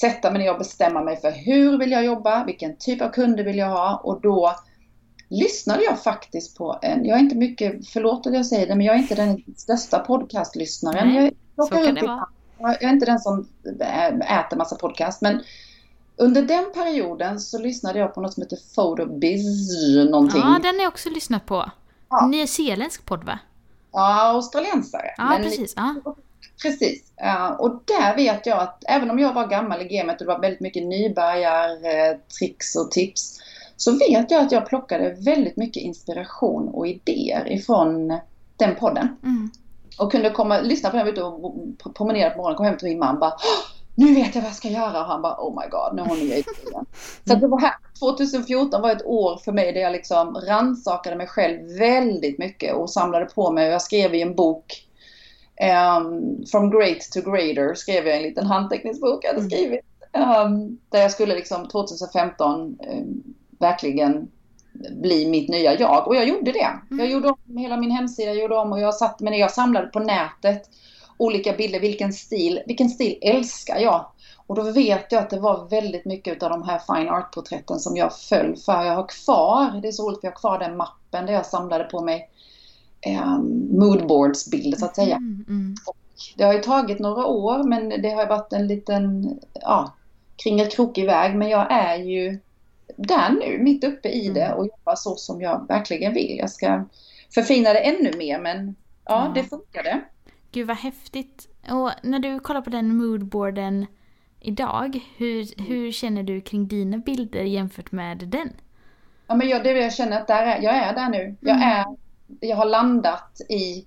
sätta 0.00 0.30
mig 0.30 0.42
ner 0.42 0.52
och 0.52 0.58
bestämma 0.58 1.00
mig 1.02 1.16
för 1.16 1.30
hur 1.30 1.78
vill 1.78 1.92
jag 1.92 2.04
jobba, 2.04 2.44
vilken 2.44 2.76
typ 2.76 3.02
av 3.02 3.08
kunder 3.08 3.44
vill 3.44 3.58
jag 3.58 3.70
ha 3.70 4.00
och 4.04 4.20
då 4.20 4.54
lyssnade 5.28 5.84
jag 5.84 6.02
faktiskt 6.02 6.56
på 6.56 6.78
en, 6.82 7.04
jag 7.04 7.16
är 7.16 7.20
inte 7.20 7.36
mycket, 7.36 7.88
förlåt 7.88 8.26
att 8.26 8.34
jag 8.34 8.46
säger 8.46 8.66
det, 8.66 8.74
men 8.74 8.86
jag 8.86 8.94
är 8.94 8.98
inte 8.98 9.14
den 9.14 9.42
största 9.56 9.98
podcastlyssnaren. 9.98 11.08
Nej, 11.08 11.34
jag, 11.56 11.68
så 11.68 11.74
kan 11.74 11.94
det 11.94 12.06
vara. 12.06 12.28
jag 12.58 12.82
är 12.82 12.88
inte 12.88 13.06
den 13.06 13.18
som 13.18 13.48
äter 14.20 14.56
massa 14.56 14.76
podcast, 14.76 15.22
men 15.22 15.42
under 16.16 16.42
den 16.42 16.64
perioden 16.74 17.40
så 17.40 17.58
lyssnade 17.58 17.98
jag 17.98 18.14
på 18.14 18.20
något 18.20 18.34
som 18.34 18.42
heter 18.42 18.58
Photobiz 18.74 19.70
någonting. 20.10 20.40
Ja, 20.40 20.58
den 20.62 20.74
har 20.74 20.82
jag 20.82 20.88
också 20.88 21.10
lyssnat 21.10 21.46
på. 21.46 21.70
Ja. 22.10 22.26
Nyzeeländsk 22.26 23.04
podd 23.04 23.24
va? 23.24 23.38
Ja, 23.92 24.22
australiensare. 24.22 25.14
Ja, 25.16 25.24
men 25.24 25.42
precis. 25.42 25.72
Ja. 25.76 25.94
Precis. 26.62 27.12
och 27.58 27.82
där 27.84 28.16
vet 28.16 28.46
jag 28.46 28.58
att 28.58 28.84
även 28.88 29.10
om 29.10 29.18
jag 29.18 29.32
var 29.32 29.46
gammal 29.46 29.82
i 29.82 29.84
gamet 29.84 30.20
och 30.20 30.26
det 30.26 30.32
var 30.32 30.40
väldigt 30.40 30.60
mycket 30.60 30.82
nybörjartricks 30.86 32.76
och 32.76 32.90
tips 32.90 33.40
så 33.78 33.92
vet 33.92 34.30
jag 34.30 34.44
att 34.44 34.52
jag 34.52 34.66
plockade 34.66 35.16
väldigt 35.20 35.56
mycket 35.56 35.82
inspiration 35.82 36.68
och 36.68 36.86
idéer 36.86 37.52
ifrån 37.52 38.18
den 38.56 38.74
podden. 38.74 39.08
Mm. 39.22 39.50
Och 39.98 40.12
kunde 40.12 40.30
komma, 40.30 40.60
lyssna 40.60 40.90
på 40.90 40.96
den 40.96 41.08
ute 41.08 41.22
och 41.22 41.54
promenera 41.94 42.30
på 42.30 42.36
morgonen, 42.36 42.56
kom 42.56 42.66
hem 42.66 42.76
till 42.76 42.88
min 42.88 42.98
man 42.98 43.18
bara 43.18 43.32
nu 43.98 44.14
vet 44.14 44.34
jag 44.34 44.42
vad 44.42 44.50
jag 44.50 44.56
ska 44.56 44.68
göra. 44.68 45.00
Och 45.00 45.06
han 45.06 45.22
bara 45.22 45.36
oh 45.38 45.62
my 45.62 45.68
god, 45.70 45.96
nu 45.96 46.02
har 46.02 46.08
hon 46.08 46.18
nya 46.18 46.36
idéer. 46.36 46.84
Så 47.28 47.34
det 47.34 47.46
var 47.46 47.60
här, 47.60 47.74
2014 48.00 48.82
var 48.82 48.90
ett 48.90 49.06
år 49.06 49.36
för 49.44 49.52
mig 49.52 49.72
där 49.72 49.80
jag 49.80 49.92
liksom 49.92 50.34
rannsakade 50.34 51.16
mig 51.16 51.26
själv 51.26 51.78
väldigt 51.78 52.38
mycket 52.38 52.74
och 52.74 52.90
samlade 52.90 53.24
på 53.24 53.50
mig. 53.50 53.68
Jag 53.68 53.82
skrev 53.82 54.14
i 54.14 54.22
en 54.22 54.34
bok 54.34 54.86
um, 55.96 56.44
From 56.46 56.70
Great 56.70 57.00
to 57.00 57.20
Greater 57.30 57.74
skrev 57.74 58.06
jag 58.06 58.16
en 58.16 58.22
liten 58.22 58.46
handteckningsbok 58.46 59.24
jag 59.24 59.28
hade 59.28 59.40
mm. 59.40 59.50
skrivit. 59.50 59.80
Um, 60.12 60.78
där 60.88 61.02
jag 61.02 61.10
skulle 61.10 61.34
liksom 61.34 61.68
2015 61.68 62.60
um, 62.60 63.34
verkligen 63.58 64.30
bli 65.02 65.30
mitt 65.30 65.48
nya 65.48 65.80
jag. 65.80 66.06
Och 66.08 66.16
jag 66.16 66.28
gjorde 66.28 66.52
det. 66.52 66.68
Mm. 66.90 66.98
Jag 66.98 67.10
gjorde 67.10 67.28
om 67.28 67.56
hela 67.56 67.76
min 67.76 67.90
hemsida, 67.90 68.28
jag 68.28 68.42
gjorde 68.42 68.56
om 68.56 68.72
och 68.72 68.80
jag 68.80 68.94
satte 68.94 69.24
mig 69.24 69.30
ner, 69.30 69.38
jag 69.38 69.52
samlade 69.52 69.86
på 69.86 69.98
nätet 69.98 70.70
olika 71.18 71.52
bilder, 71.52 71.80
vilken 71.80 72.12
stil, 72.12 72.60
vilken 72.66 72.88
stil 72.88 73.18
älskar 73.22 73.78
jag? 73.78 74.06
Och 74.46 74.54
då 74.54 74.62
vet 74.62 75.12
jag 75.12 75.22
att 75.22 75.30
det 75.30 75.40
var 75.40 75.68
väldigt 75.68 76.04
mycket 76.04 76.42
av 76.42 76.50
de 76.50 76.62
här 76.62 76.78
fine 76.78 77.08
art-porträtten 77.08 77.78
som 77.78 77.96
jag 77.96 78.16
föll 78.16 78.56
för. 78.56 78.84
Jag 78.84 78.94
har 78.94 79.08
kvar, 79.08 79.80
det 79.82 79.88
är 79.88 79.92
så 79.92 80.08
roligt, 80.08 80.18
jag 80.22 80.30
har 80.30 80.36
kvar 80.36 80.58
den 80.58 80.76
mappen 80.76 81.26
där 81.26 81.32
jag 81.32 81.46
samlade 81.46 81.84
på 81.84 82.00
mig 82.00 82.30
eh, 83.00 83.38
moodboards-bilder 83.70 84.78
så 84.78 84.84
att 84.84 84.96
säga. 84.96 85.16
Mm, 85.16 85.44
mm. 85.48 85.74
det 86.36 86.44
har 86.44 86.52
ju 86.52 86.58
tagit 86.58 86.98
några 86.98 87.26
år 87.26 87.64
men 87.64 87.88
det 87.88 88.10
har 88.10 88.26
varit 88.26 88.52
en 88.52 88.66
liten, 88.66 89.38
ja, 89.54 89.92
kringelkrokig 90.36 91.06
väg. 91.06 91.36
Men 91.36 91.48
jag 91.48 91.72
är 91.72 91.96
ju 91.96 92.38
där 92.98 93.30
nu, 93.30 93.58
mitt 93.58 93.84
uppe 93.84 94.08
i 94.08 94.28
det 94.28 94.44
mm. 94.44 94.58
och 94.58 94.66
jobbar 94.66 94.96
så 94.96 95.16
som 95.16 95.40
jag 95.40 95.68
verkligen 95.68 96.14
vill. 96.14 96.38
Jag 96.38 96.50
ska 96.50 96.84
förfina 97.34 97.72
det 97.72 97.78
ännu 97.78 98.12
mer 98.18 98.38
men 98.38 98.74
ja, 99.04 99.20
mm. 99.20 99.34
det 99.34 99.44
funkade. 99.44 100.00
Gud 100.52 100.66
vad 100.66 100.76
häftigt. 100.76 101.48
Och 101.70 101.90
när 102.02 102.18
du 102.18 102.40
kollar 102.40 102.60
på 102.60 102.70
den 102.70 102.96
moodboarden 102.96 103.86
idag, 104.40 105.00
hur, 105.16 105.62
hur 105.68 105.92
känner 105.92 106.22
du 106.22 106.40
kring 106.40 106.68
dina 106.68 106.98
bilder 106.98 107.42
jämfört 107.42 107.92
med 107.92 108.18
den? 108.18 108.52
Ja, 109.26 109.34
men 109.34 109.48
jag, 109.48 109.64
det 109.64 109.72
jag 109.72 109.94
känner 109.94 110.20
att 110.20 110.26
där 110.26 110.42
är, 110.42 110.62
jag 110.62 110.74
är 110.74 110.94
där 110.94 111.08
nu. 111.08 111.36
Jag, 111.40 111.56
mm. 111.56 111.68
är, 111.68 111.86
jag 112.40 112.56
har 112.56 112.64
landat 112.64 113.40
i, 113.48 113.86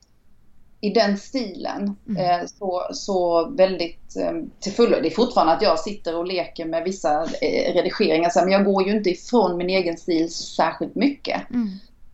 i 0.81 0.89
den 0.89 1.17
stilen 1.17 1.95
mm. 2.09 2.41
eh, 2.41 2.47
så, 2.47 2.87
så 2.91 3.49
väldigt 3.49 4.15
eh, 4.15 4.33
till 4.59 4.71
fullo. 4.71 4.97
Det 5.01 5.07
är 5.07 5.15
fortfarande 5.15 5.53
att 5.53 5.61
jag 5.61 5.79
sitter 5.79 6.17
och 6.17 6.27
leker 6.27 6.65
med 6.65 6.83
vissa 6.83 7.23
eh, 7.23 7.73
redigeringar, 7.73 8.31
men 8.35 8.51
jag 8.51 8.65
går 8.65 8.87
ju 8.87 8.91
inte 8.97 9.09
ifrån 9.09 9.57
min 9.57 9.69
egen 9.69 9.97
stil 9.97 10.33
särskilt 10.33 10.95
mycket. 10.95 11.49
Mm. 11.49 11.69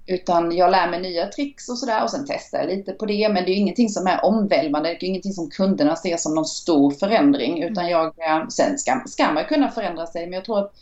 Utan 0.10 0.56
jag 0.56 0.72
lär 0.72 0.90
mig 0.90 1.02
nya 1.02 1.28
tricks 1.28 1.70
och 1.70 1.78
sådär 1.78 2.04
och 2.04 2.10
sen 2.10 2.26
testar 2.28 2.58
jag 2.58 2.68
lite 2.68 2.92
på 2.92 3.06
det. 3.06 3.30
Men 3.30 3.46
det 3.46 3.52
är 3.52 3.56
ingenting 3.56 3.90
som 3.90 4.08
är 4.08 4.26
omvälvande. 4.26 4.90
Det 4.90 5.06
är 5.06 5.10
ingenting 5.10 5.34
som 5.34 5.50
kunderna 5.50 5.96
ser 5.96 6.18
som 6.18 6.36
någon 6.36 6.46
stor 6.46 6.92
förändring. 6.92 7.64
Utan 7.64 7.86
mm. 7.86 7.92
jag, 8.18 8.54
sen 8.54 8.78
ska, 8.78 9.02
ska 9.06 9.32
man 9.32 9.46
kunna 9.46 9.72
förändra 9.72 10.08
sig. 10.08 10.26
Men 10.26 10.34
jag 10.34 10.46
tror 10.46 10.60
att 10.60 10.74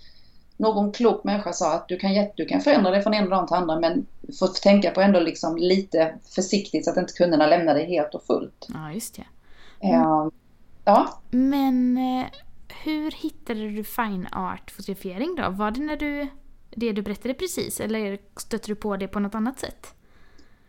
någon 0.58 0.92
klok 0.92 1.24
människa 1.24 1.54
sa 1.54 1.74
att 1.74 1.88
du 1.88 1.98
kan, 1.98 2.12
du 2.36 2.46
kan 2.46 2.62
förändra 2.62 2.92
dig 2.92 3.02
från 3.02 3.14
en 3.14 3.30
dag 3.30 3.48
till 3.48 3.56
andra 3.56 3.80
men 3.80 4.06
får 4.40 4.48
tänka 4.48 4.92
på 4.92 5.02
ändå 5.02 5.20
liksom 5.20 5.58
lite 5.58 6.16
försiktigt 6.36 6.86
så 6.86 6.92
att 6.92 6.98
inte 6.98 7.14
kunderna 7.14 7.48
lämnar 7.48 7.74
dig 7.74 7.86
helt 7.86 8.16
och 8.16 8.24
fullt. 8.24 8.68
Ja, 8.74 8.92
just 8.92 9.16
det. 9.16 9.26
Mm. 9.88 10.32
Ja. 10.86 11.22
Men 11.32 11.98
uh, 11.98 12.26
hur 12.84 13.12
hittade 13.12 13.70
du 13.70 13.84
fine 13.84 14.28
art 14.32 14.72
fotografering 14.72 15.36
då? 15.36 15.50
Var 15.50 15.72
det 15.72 15.82
när 15.82 15.98
du 15.98 16.28
det 16.76 16.92
du 16.92 17.02
berättade 17.02 17.34
precis 17.34 17.80
eller 17.80 18.18
stötte 18.38 18.68
du 18.68 18.76
på 18.76 18.98
det 18.98 19.08
på 19.08 19.20
något 19.20 19.36
annat 19.36 19.60
sätt? 19.60 19.88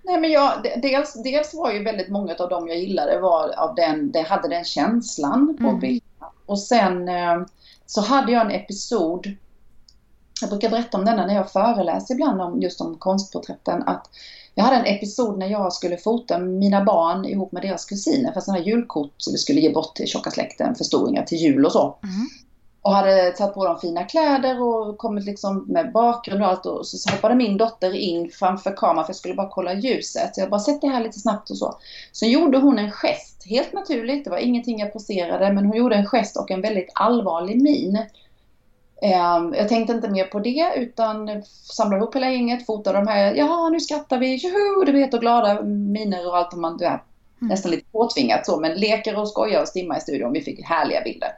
Nej 0.03 0.21
men 0.21 0.31
jag, 0.31 0.51
dels, 0.83 1.23
dels 1.23 1.55
var 1.55 1.73
ju 1.73 1.83
väldigt 1.83 2.09
många 2.09 2.35
av 2.35 2.49
dem 2.49 2.69
jag 2.69 2.79
gillade 2.79 3.21
var 3.21 3.55
av 3.59 3.75
den, 3.75 4.13
det 4.13 4.23
hade 4.23 4.49
den 4.49 4.65
känslan 4.65 5.57
på 5.61 5.69
mm. 5.69 5.81
bilderna. 5.81 6.33
Och 6.47 6.61
sen 6.61 7.09
eh, 7.09 7.43
så 7.87 8.01
hade 8.01 8.33
jag 8.33 8.43
en 8.43 8.51
episod 8.51 9.37
jag 10.41 10.51
brukar 10.51 10.71
berätta 10.71 10.99
om 10.99 11.05
denna 11.05 11.27
när 11.27 11.35
jag 11.35 11.53
föreläser 11.53 12.15
ibland 12.15 12.41
om 12.41 12.63
just 12.63 12.81
om 12.81 12.97
konstporträtten. 12.99 13.83
Att 13.83 14.09
jag 14.55 14.65
hade 14.65 14.77
en 14.77 14.97
episod 14.97 15.39
när 15.39 15.47
jag 15.47 15.73
skulle 15.73 15.97
fota 15.97 16.39
mina 16.39 16.85
barn 16.85 17.25
ihop 17.25 17.53
med 17.53 17.63
deras 17.63 17.85
kusiner 17.85 18.33
för 18.33 18.41
sådana 18.41 18.65
julkort 18.65 19.15
som 19.17 19.33
vi 19.33 19.39
skulle 19.39 19.61
ge 19.61 19.73
bort 19.73 19.95
till 19.95 20.07
tjocka 20.07 20.31
släkten, 20.31 20.75
förstoringar 20.75 21.23
till 21.23 21.39
jul 21.39 21.67
och 21.67 21.73
så. 21.73 21.99
Mm. 22.03 22.27
Och 22.83 22.93
hade 22.93 23.31
tagit 23.31 23.55
på 23.55 23.65
dem 23.65 23.79
fina 23.79 24.05
kläder 24.05 24.63
och 24.63 24.99
kommit 24.99 25.25
liksom 25.25 25.65
med 25.69 25.93
bakgrund 25.93 26.43
och 26.43 26.49
allt. 26.49 26.67
Och 26.67 26.87
så 26.87 27.11
hoppade 27.11 27.35
min 27.35 27.57
dotter 27.57 27.95
in 27.95 28.31
framför 28.31 28.77
kameran 28.77 29.05
för 29.05 29.11
jag 29.11 29.17
skulle 29.17 29.35
bara 29.35 29.49
kolla 29.49 29.75
ljuset. 29.75 30.35
Så 30.35 30.41
jag 30.41 30.51
bara, 30.51 30.61
sätt 30.61 30.81
det 30.81 30.89
här 30.89 31.03
lite 31.03 31.19
snabbt 31.19 31.51
och 31.51 31.59
så. 31.59 31.79
Så 32.13 32.27
gjorde 32.27 32.59
hon 32.59 32.79
en 32.79 32.91
gest, 32.91 33.45
helt 33.47 33.73
naturligt. 33.73 34.25
Det 34.25 34.31
var 34.31 34.39
ingenting 34.39 34.79
jag 34.79 34.93
poserade, 34.93 35.53
men 35.53 35.67
hon 35.67 35.77
gjorde 35.77 35.97
en 35.97 36.07
gest 36.07 36.37
och 36.37 36.51
en 36.51 36.61
väldigt 36.61 36.91
allvarlig 36.95 37.63
min. 37.63 37.99
Ehm, 39.03 39.55
Jag 39.55 39.69
tänkte 39.69 39.93
inte 39.93 40.11
mer 40.11 40.25
på 40.25 40.39
det 40.39 40.73
utan 40.77 41.43
samlade 41.45 42.03
ihop 42.03 42.17
hela 42.17 42.31
gänget, 42.31 42.67
fotade 42.67 42.99
de 42.99 43.07
här, 43.07 43.35
ja 43.35 43.69
nu 43.69 43.81
skrattar 43.81 44.19
vi, 44.19 44.39
tjoho, 44.39 44.85
du 44.85 44.93
vet 44.93 45.15
och 45.15 45.21
glada 45.21 45.63
miner 45.63 46.29
och 46.29 46.37
allt 46.37 46.55
om 46.55 46.61
man, 46.61 46.83
är 46.83 47.03
nästan 47.39 47.71
lite 47.71 47.91
påtvingat 47.93 48.47
så, 48.47 48.61
men 48.61 48.73
leker 48.73 49.19
och 49.19 49.29
skojar 49.29 49.61
och 49.61 49.69
stimmar 49.69 49.97
i 49.97 50.01
studion. 50.01 50.33
Vi 50.33 50.41
fick 50.41 50.65
härliga 50.65 51.01
bilder. 51.01 51.29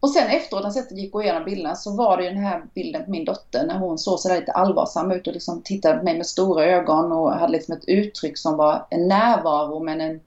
Och 0.00 0.10
sen 0.10 0.26
efteråt 0.26 0.64
när 0.64 0.72
jag 0.76 0.98
gick 0.98 1.14
igenom 1.14 1.44
bilderna 1.44 1.74
så 1.74 1.96
var 1.96 2.16
det 2.16 2.24
ju 2.24 2.30
den 2.30 2.44
här 2.44 2.62
bilden 2.74 3.04
på 3.04 3.10
min 3.10 3.24
dotter 3.24 3.66
när 3.66 3.78
hon 3.78 3.98
såg 3.98 4.18
sådär 4.18 4.40
lite 4.40 4.52
allvarsam 4.52 5.10
ut 5.10 5.26
och 5.26 5.32
liksom 5.32 5.62
tittade 5.62 5.98
på 5.98 6.04
mig 6.04 6.16
med 6.16 6.26
stora 6.26 6.64
ögon 6.64 7.12
och 7.12 7.32
hade 7.32 7.52
liksom 7.52 7.76
ett 7.76 7.84
uttryck 7.88 8.38
som 8.38 8.56
var 8.56 8.86
en 8.90 9.08
närvaro 9.08 9.84
men 9.84 10.00
en, 10.00 10.20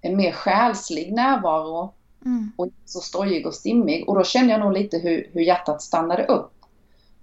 en 0.00 0.16
mer 0.16 0.32
själslig 0.32 1.12
närvaro 1.12 1.92
Mm. 2.24 2.52
och 2.56 2.68
så 2.84 3.00
stojig 3.00 3.46
och 3.46 3.54
stimmig. 3.54 4.08
Och 4.08 4.14
då 4.14 4.24
kände 4.24 4.52
jag 4.52 4.60
nog 4.60 4.72
lite 4.72 4.98
hur, 4.98 5.30
hur 5.32 5.40
hjärtat 5.40 5.82
stannade 5.82 6.24
upp. 6.24 6.52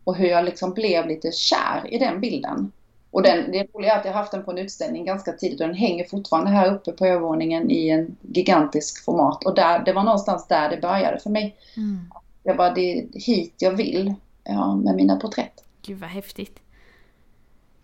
Och 0.03 0.15
hur 0.15 0.27
jag 0.27 0.45
liksom 0.45 0.73
blev 0.73 1.07
lite 1.07 1.31
kär 1.31 1.93
i 1.93 1.97
den 1.97 2.21
bilden. 2.21 2.71
Och 3.11 3.21
den, 3.21 3.51
det 3.51 3.67
roliga 3.73 3.93
är 3.93 3.99
att 3.99 4.05
jag 4.05 4.13
har 4.13 4.19
haft 4.19 4.31
den 4.31 4.43
på 4.43 4.51
en 4.51 4.57
utställning 4.57 5.05
ganska 5.05 5.31
tidigt 5.31 5.61
och 5.61 5.67
den 5.67 5.75
hänger 5.75 6.03
fortfarande 6.03 6.51
här 6.51 6.73
uppe 6.73 6.91
på 6.91 7.05
övervåningen 7.05 7.71
i 7.71 7.89
en 7.89 8.17
gigantisk 8.21 9.05
format. 9.05 9.45
Och 9.45 9.55
där, 9.55 9.79
det 9.79 9.93
var 9.93 10.03
någonstans 10.03 10.47
där 10.47 10.69
det 10.69 10.77
började 10.77 11.19
för 11.19 11.29
mig. 11.29 11.55
Mm. 11.77 11.99
Jag 12.43 12.57
bara, 12.57 12.73
det 12.73 12.99
är 12.99 13.05
hit 13.13 13.53
jag 13.57 13.71
vill 13.71 14.13
ja, 14.43 14.75
med 14.75 14.95
mina 14.95 15.15
porträtt. 15.15 15.63
Gud 15.81 15.99
vad 15.99 16.09
häftigt. 16.09 16.59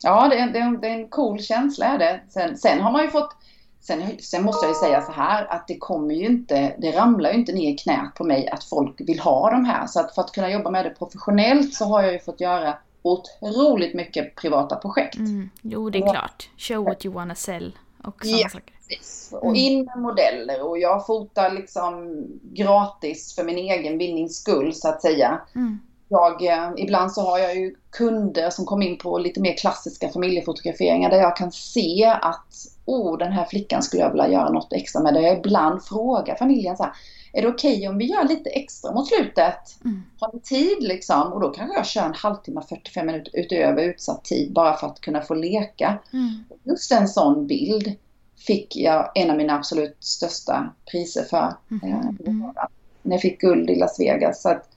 Ja, 0.03 0.27
det 0.29 0.39
är, 0.39 0.47
det, 0.47 0.77
det 0.81 0.87
är 0.87 0.99
en 0.99 1.07
cool 1.07 1.39
känsla 1.39 1.85
är 1.85 1.97
det. 1.97 2.19
Sen, 2.29 2.57
sen 2.57 2.81
har 2.81 2.91
man 2.91 3.01
ju 3.01 3.09
fått 3.09 3.35
Sen, 3.83 4.03
sen 4.19 4.43
måste 4.43 4.65
jag 4.65 4.71
ju 4.75 4.79
säga 4.79 5.01
så 5.01 5.11
här 5.11 5.45
att 5.45 5.67
det 5.67 5.77
kommer 5.77 6.13
ju 6.13 6.25
inte, 6.25 6.75
det 6.77 6.91
ramlar 6.91 7.31
ju 7.31 7.35
inte 7.39 7.51
ner 7.51 7.73
i 7.73 7.77
knät 7.77 8.13
på 8.15 8.23
mig 8.23 8.47
att 8.47 8.63
folk 8.63 9.01
vill 9.01 9.19
ha 9.19 9.51
de 9.51 9.65
här. 9.65 9.87
Så 9.87 9.99
att 9.99 10.15
för 10.15 10.21
att 10.21 10.31
kunna 10.31 10.49
jobba 10.51 10.69
med 10.69 10.85
det 10.85 10.89
professionellt 10.89 11.73
så 11.73 11.85
har 11.85 12.03
jag 12.03 12.13
ju 12.13 12.19
fått 12.19 12.41
göra 12.41 12.77
otroligt 13.01 13.93
mycket 13.93 14.35
privata 14.35 14.75
projekt. 14.75 15.15
Mm. 15.15 15.49
Jo, 15.61 15.89
det 15.89 15.97
är 15.97 16.11
klart. 16.11 16.49
Show 16.57 16.85
what 16.85 17.05
you 17.05 17.15
wanna 17.15 17.35
sell 17.35 17.77
och 18.03 18.25
sådana 18.25 18.37
Ja. 18.41 18.49
saker. 18.49 18.73
Precis. 18.89 19.33
Och 19.41 19.55
in 19.55 19.85
med 19.85 19.97
modeller 19.99 20.67
och 20.69 20.79
jag 20.79 21.05
fotar 21.05 21.51
liksom 21.51 22.23
gratis 22.41 23.35
för 23.35 23.43
min 23.43 23.57
egen 23.57 23.97
vinnings 23.97 24.35
skull 24.35 24.73
så 24.73 24.87
att 24.89 25.01
säga. 25.01 25.41
Mm. 25.55 25.79
Jag, 26.07 26.45
eh, 26.45 26.69
ibland 26.77 27.11
så 27.11 27.21
har 27.21 27.39
jag 27.39 27.55
ju 27.55 27.75
kunder 27.91 28.49
som 28.49 28.65
kommer 28.65 28.85
in 28.85 28.97
på 28.97 29.17
lite 29.17 29.39
mer 29.39 29.57
klassiska 29.57 30.09
familjefotograferingar 30.09 31.09
där 31.09 31.17
jag 31.17 31.37
kan 31.37 31.51
se 31.51 32.05
att 32.21 32.53
oh, 32.85 33.17
den 33.17 33.31
här 33.31 33.45
flickan 33.45 33.83
skulle 33.83 34.03
jag 34.03 34.11
vilja 34.11 34.29
göra 34.29 34.49
något 34.49 34.73
extra 34.73 35.01
med. 35.01 35.13
Där 35.13 35.21
jag 35.21 35.37
ibland 35.37 35.83
frågar 35.83 36.35
familjen 36.35 36.77
så 36.77 36.83
här, 36.83 36.93
är 37.33 37.41
det 37.41 37.47
okej 37.47 37.87
om 37.87 37.97
vi 37.97 38.05
gör 38.05 38.23
lite 38.23 38.49
extra 38.49 38.93
mot 38.93 39.07
slutet? 39.07 39.83
Mm. 39.85 40.03
Har 40.19 40.33
ni 40.33 40.39
tid 40.39 40.77
liksom? 40.79 41.33
Och 41.33 41.39
då 41.41 41.49
kanske 41.49 41.75
jag 41.77 41.85
kör 41.85 42.05
en 42.05 42.13
halvtimme, 42.13 42.61
45 42.69 43.05
minuter 43.05 43.31
utöver 43.35 43.83
utsatt 43.83 44.25
tid 44.25 44.53
bara 44.53 44.77
för 44.77 44.87
att 44.87 45.01
kunna 45.01 45.21
få 45.21 45.33
leka. 45.33 45.99
Mm. 46.13 46.43
Just 46.63 46.91
en 46.91 47.07
sån 47.07 47.47
bild 47.47 47.95
fick 48.37 48.75
jag 48.75 49.11
en 49.15 49.31
av 49.31 49.37
mina 49.37 49.55
absolut 49.55 49.97
största 49.99 50.73
priser 50.91 51.23
för. 51.23 51.53
Mhm. 51.67 51.79
eh, 51.83 52.27
Mm. 52.27 52.53
När 53.01 53.15
jag 53.15 53.21
fick 53.21 53.41
guld 53.41 53.69
i 53.69 53.75
Las 53.75 53.99
Vegas. 53.99 54.41
Så 54.41 54.49
att 54.49 54.69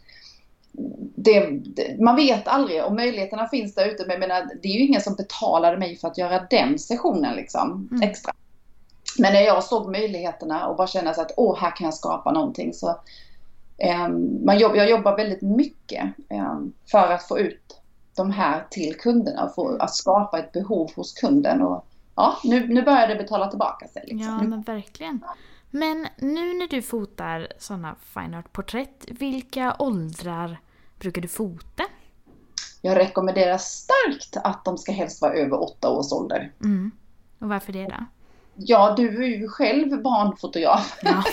det, 1.16 1.50
det, 1.50 2.00
man 2.00 2.16
vet 2.16 2.48
aldrig 2.48 2.84
och 2.84 2.94
möjligheterna 2.94 3.48
finns 3.48 3.74
där 3.74 3.86
ute. 3.88 4.02
Men 4.06 4.10
jag 4.10 4.20
menar, 4.20 4.50
det 4.62 4.68
är 4.68 4.72
ju 4.72 4.86
ingen 4.86 5.00
som 5.00 5.14
betalade 5.14 5.76
mig 5.78 5.96
för 5.96 6.08
att 6.08 6.18
göra 6.18 6.46
den 6.50 6.78
sessionen 6.78 7.36
liksom, 7.36 7.88
Mm. 7.90 8.08
extra. 8.08 8.32
Men 9.18 9.32
när 9.32 9.40
jag 9.40 9.64
såg 9.64 9.90
möjligheterna 9.90 10.66
och 10.66 10.76
bara 10.76 10.86
kände 10.86 11.10
att 11.10 11.32
åh, 11.36 11.58
här 11.58 11.76
kan 11.76 11.84
jag 11.84 11.94
skapa 11.94 12.32
någonting. 12.32 12.72
Så, 12.74 13.00
ehm, 13.78 14.44
man 14.44 14.58
jobb, 14.58 14.76
jag 14.76 14.90
jobbar 14.90 15.16
väldigt 15.16 15.42
mycket 15.42 16.04
ehm, 16.28 16.72
för 16.90 17.12
att 17.12 17.28
få 17.28 17.38
ut 17.38 17.80
de 18.16 18.30
här 18.30 18.66
till 18.70 18.94
kunderna. 18.94 19.48
För 19.54 19.82
att 19.82 19.94
skapa 19.94 20.38
ett 20.38 20.52
behov 20.52 20.90
hos 20.96 21.12
kunden. 21.12 21.62
Och, 21.62 21.86
ja, 22.14 22.36
nu, 22.44 22.66
nu 22.68 22.82
börjar 22.82 23.08
det 23.08 23.16
betala 23.16 23.46
tillbaka 23.46 23.88
sig. 23.88 24.02
Liksom. 24.06 24.38
Ja, 24.40 24.42
men 24.42 24.62
verkligen. 24.62 25.24
Men 25.70 26.06
nu 26.18 26.54
när 26.54 26.68
du 26.68 26.82
fotar 26.82 27.48
sådana 27.58 27.94
fine 28.14 28.34
art-porträtt, 28.34 29.06
vilka 29.08 29.76
åldrar 29.78 30.58
brukar 30.98 31.22
du 31.22 31.28
fota? 31.28 31.84
Jag 32.80 32.96
rekommenderar 32.96 33.58
starkt 33.58 34.36
att 34.36 34.64
de 34.64 34.78
ska 34.78 34.92
helst 34.92 35.22
vara 35.22 35.34
över 35.34 35.62
åtta 35.62 35.90
års 35.90 36.12
ålder. 36.12 36.52
Mm. 36.60 36.90
Och 37.38 37.48
varför 37.48 37.72
det 37.72 37.84
då? 37.84 38.04
Ja, 38.58 38.94
du 38.96 39.24
är 39.24 39.28
ju 39.28 39.48
själv 39.48 40.02
barnfotograf. 40.02 40.98
Ja. 41.02 41.24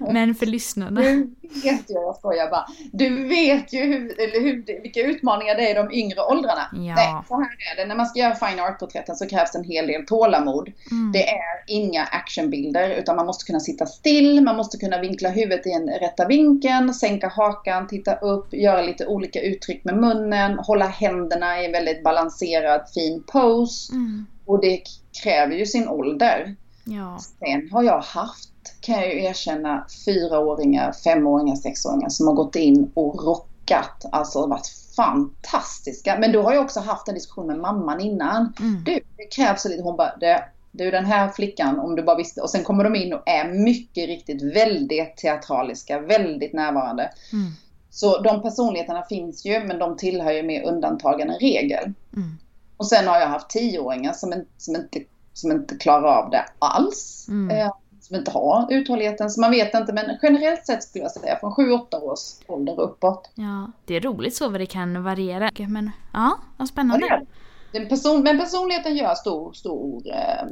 Men 0.12 0.34
för 0.34 0.46
lyssnarna. 0.46 1.00
Du 1.00 1.34
vet 1.40 1.90
ju, 1.90 1.94
jag 1.94 2.16
skojar 2.16 2.50
bara. 2.50 2.66
Du 2.92 3.28
vet 3.28 3.72
ju 3.72 3.80
hur, 3.80 4.20
eller 4.20 4.40
hur, 4.40 4.82
vilka 4.82 5.00
utmaningar 5.00 5.54
det 5.54 5.68
är 5.68 5.70
i 5.70 5.74
de 5.74 5.92
yngre 5.92 6.20
åldrarna. 6.20 6.70
Ja. 6.72 6.94
Nej, 6.94 7.14
så 7.28 7.34
här 7.34 7.50
är 7.72 7.76
det. 7.76 7.88
När 7.88 7.96
man 7.96 8.06
ska 8.06 8.20
göra 8.20 8.34
fine 8.34 8.60
art-porträtten 8.60 9.16
så 9.16 9.28
krävs 9.28 9.54
en 9.54 9.64
hel 9.64 9.86
del 9.86 10.06
tålamod. 10.06 10.72
Mm. 10.90 11.12
Det 11.12 11.28
är 11.28 11.64
inga 11.66 12.04
actionbilder 12.04 12.90
utan 12.90 13.16
man 13.16 13.26
måste 13.26 13.44
kunna 13.44 13.60
sitta 13.60 13.86
still, 13.86 14.40
man 14.40 14.56
måste 14.56 14.78
kunna 14.78 15.00
vinkla 15.00 15.28
huvudet 15.28 15.66
i 15.66 15.72
en 15.72 15.88
rätta 15.88 16.26
vinkeln, 16.26 16.94
sänka 16.94 17.28
hakan, 17.28 17.86
titta 17.86 18.14
upp, 18.14 18.54
göra 18.54 18.82
lite 18.82 19.06
olika 19.06 19.40
uttryck 19.40 19.84
med 19.84 19.96
munnen, 19.96 20.58
hålla 20.58 20.86
händerna 20.86 21.62
i 21.62 21.66
en 21.66 21.72
väldigt 21.72 22.04
balanserad 22.04 22.80
fin 22.94 23.22
pose. 23.26 23.92
Mm. 23.92 24.26
Och 24.46 24.60
det 24.60 24.82
kräver 25.22 25.54
ju 25.54 25.66
sin 25.66 25.88
ålder. 25.88 26.56
Ja. 26.84 27.18
Sen 27.38 27.68
har 27.72 27.82
jag 27.82 28.00
haft, 28.00 28.50
kan 28.80 28.94
jag 28.94 29.14
ju 29.14 29.24
erkänna, 29.24 29.86
fyraåringar, 30.04 30.92
femåringar, 30.92 31.56
sexåringar 31.56 32.08
som 32.08 32.26
har 32.26 32.34
gått 32.34 32.56
in 32.56 32.90
och 32.94 33.24
rockat. 33.24 34.04
Alltså 34.12 34.46
varit 34.46 34.68
fantastiska. 34.96 36.18
Men 36.18 36.32
då 36.32 36.42
har 36.42 36.52
jag 36.52 36.64
också 36.64 36.80
haft 36.80 37.08
en 37.08 37.14
diskussion 37.14 37.46
med 37.46 37.58
mamman 37.58 38.00
innan. 38.00 38.52
Mm. 38.60 38.84
Du, 38.84 39.00
det 39.16 39.24
krävs 39.24 39.64
lite. 39.64 39.82
Hon 39.82 39.96
bara, 39.96 40.16
det, 40.16 40.44
du 40.72 40.90
den 40.90 41.04
här 41.04 41.28
flickan, 41.28 41.78
om 41.78 41.96
du 41.96 42.02
bara 42.02 42.16
visste. 42.16 42.40
Och 42.40 42.50
sen 42.50 42.64
kommer 42.64 42.84
de 42.84 42.96
in 42.96 43.12
och 43.12 43.28
är 43.28 43.48
mycket 43.48 44.06
riktigt 44.06 44.56
väldigt 44.56 45.16
teatraliska, 45.16 46.00
väldigt 46.00 46.52
närvarande. 46.52 47.10
Mm. 47.32 47.52
Så 47.90 48.18
de 48.18 48.42
personligheterna 48.42 49.02
finns 49.02 49.46
ju, 49.46 49.64
men 49.64 49.78
de 49.78 49.96
tillhör 49.96 50.32
ju 50.32 50.42
mer 50.42 50.62
undantagen 50.62 51.30
än 51.30 51.38
regel. 51.38 51.92
Mm. 52.16 52.38
Och 52.78 52.86
sen 52.86 53.08
har 53.08 53.18
jag 53.18 53.28
haft 53.28 53.50
tioåringar 53.50 54.12
som, 54.12 54.32
en, 54.32 54.46
som, 54.56 54.76
inte, 54.76 55.00
som 55.32 55.52
inte 55.52 55.76
klarar 55.76 56.22
av 56.22 56.30
det 56.30 56.44
alls. 56.58 57.26
Mm. 57.28 57.58
Eh, 57.58 57.72
som 58.00 58.16
inte 58.16 58.30
har 58.30 58.66
uthålligheten. 58.70 59.30
Så 59.30 59.40
man 59.40 59.50
vet 59.50 59.74
inte, 59.74 59.92
men 59.92 60.04
generellt 60.22 60.66
sett 60.66 60.82
skulle 60.82 61.04
jag 61.04 61.12
säga 61.12 61.38
från 61.40 61.52
7-8 61.52 62.00
års 62.00 62.18
ålder 62.46 62.80
uppåt. 62.80 63.30
ja. 63.34 63.72
Det 63.84 63.96
är 63.96 64.00
roligt 64.00 64.36
så 64.36 64.48
vad 64.48 64.60
det 64.60 64.66
kan 64.66 65.02
variera. 65.02 65.50
Men 65.68 65.90
ja, 66.12 66.38
vad 66.56 66.64
Ja, 66.64 66.66
spännande. 66.66 67.06
det. 67.08 67.26
Den 67.72 67.88
person, 67.88 68.22
men 68.22 68.38
personligheten 68.38 68.96
gör 68.96 69.14
stor, 69.14 69.52
stor, 69.52 70.02
eh, 70.06 70.46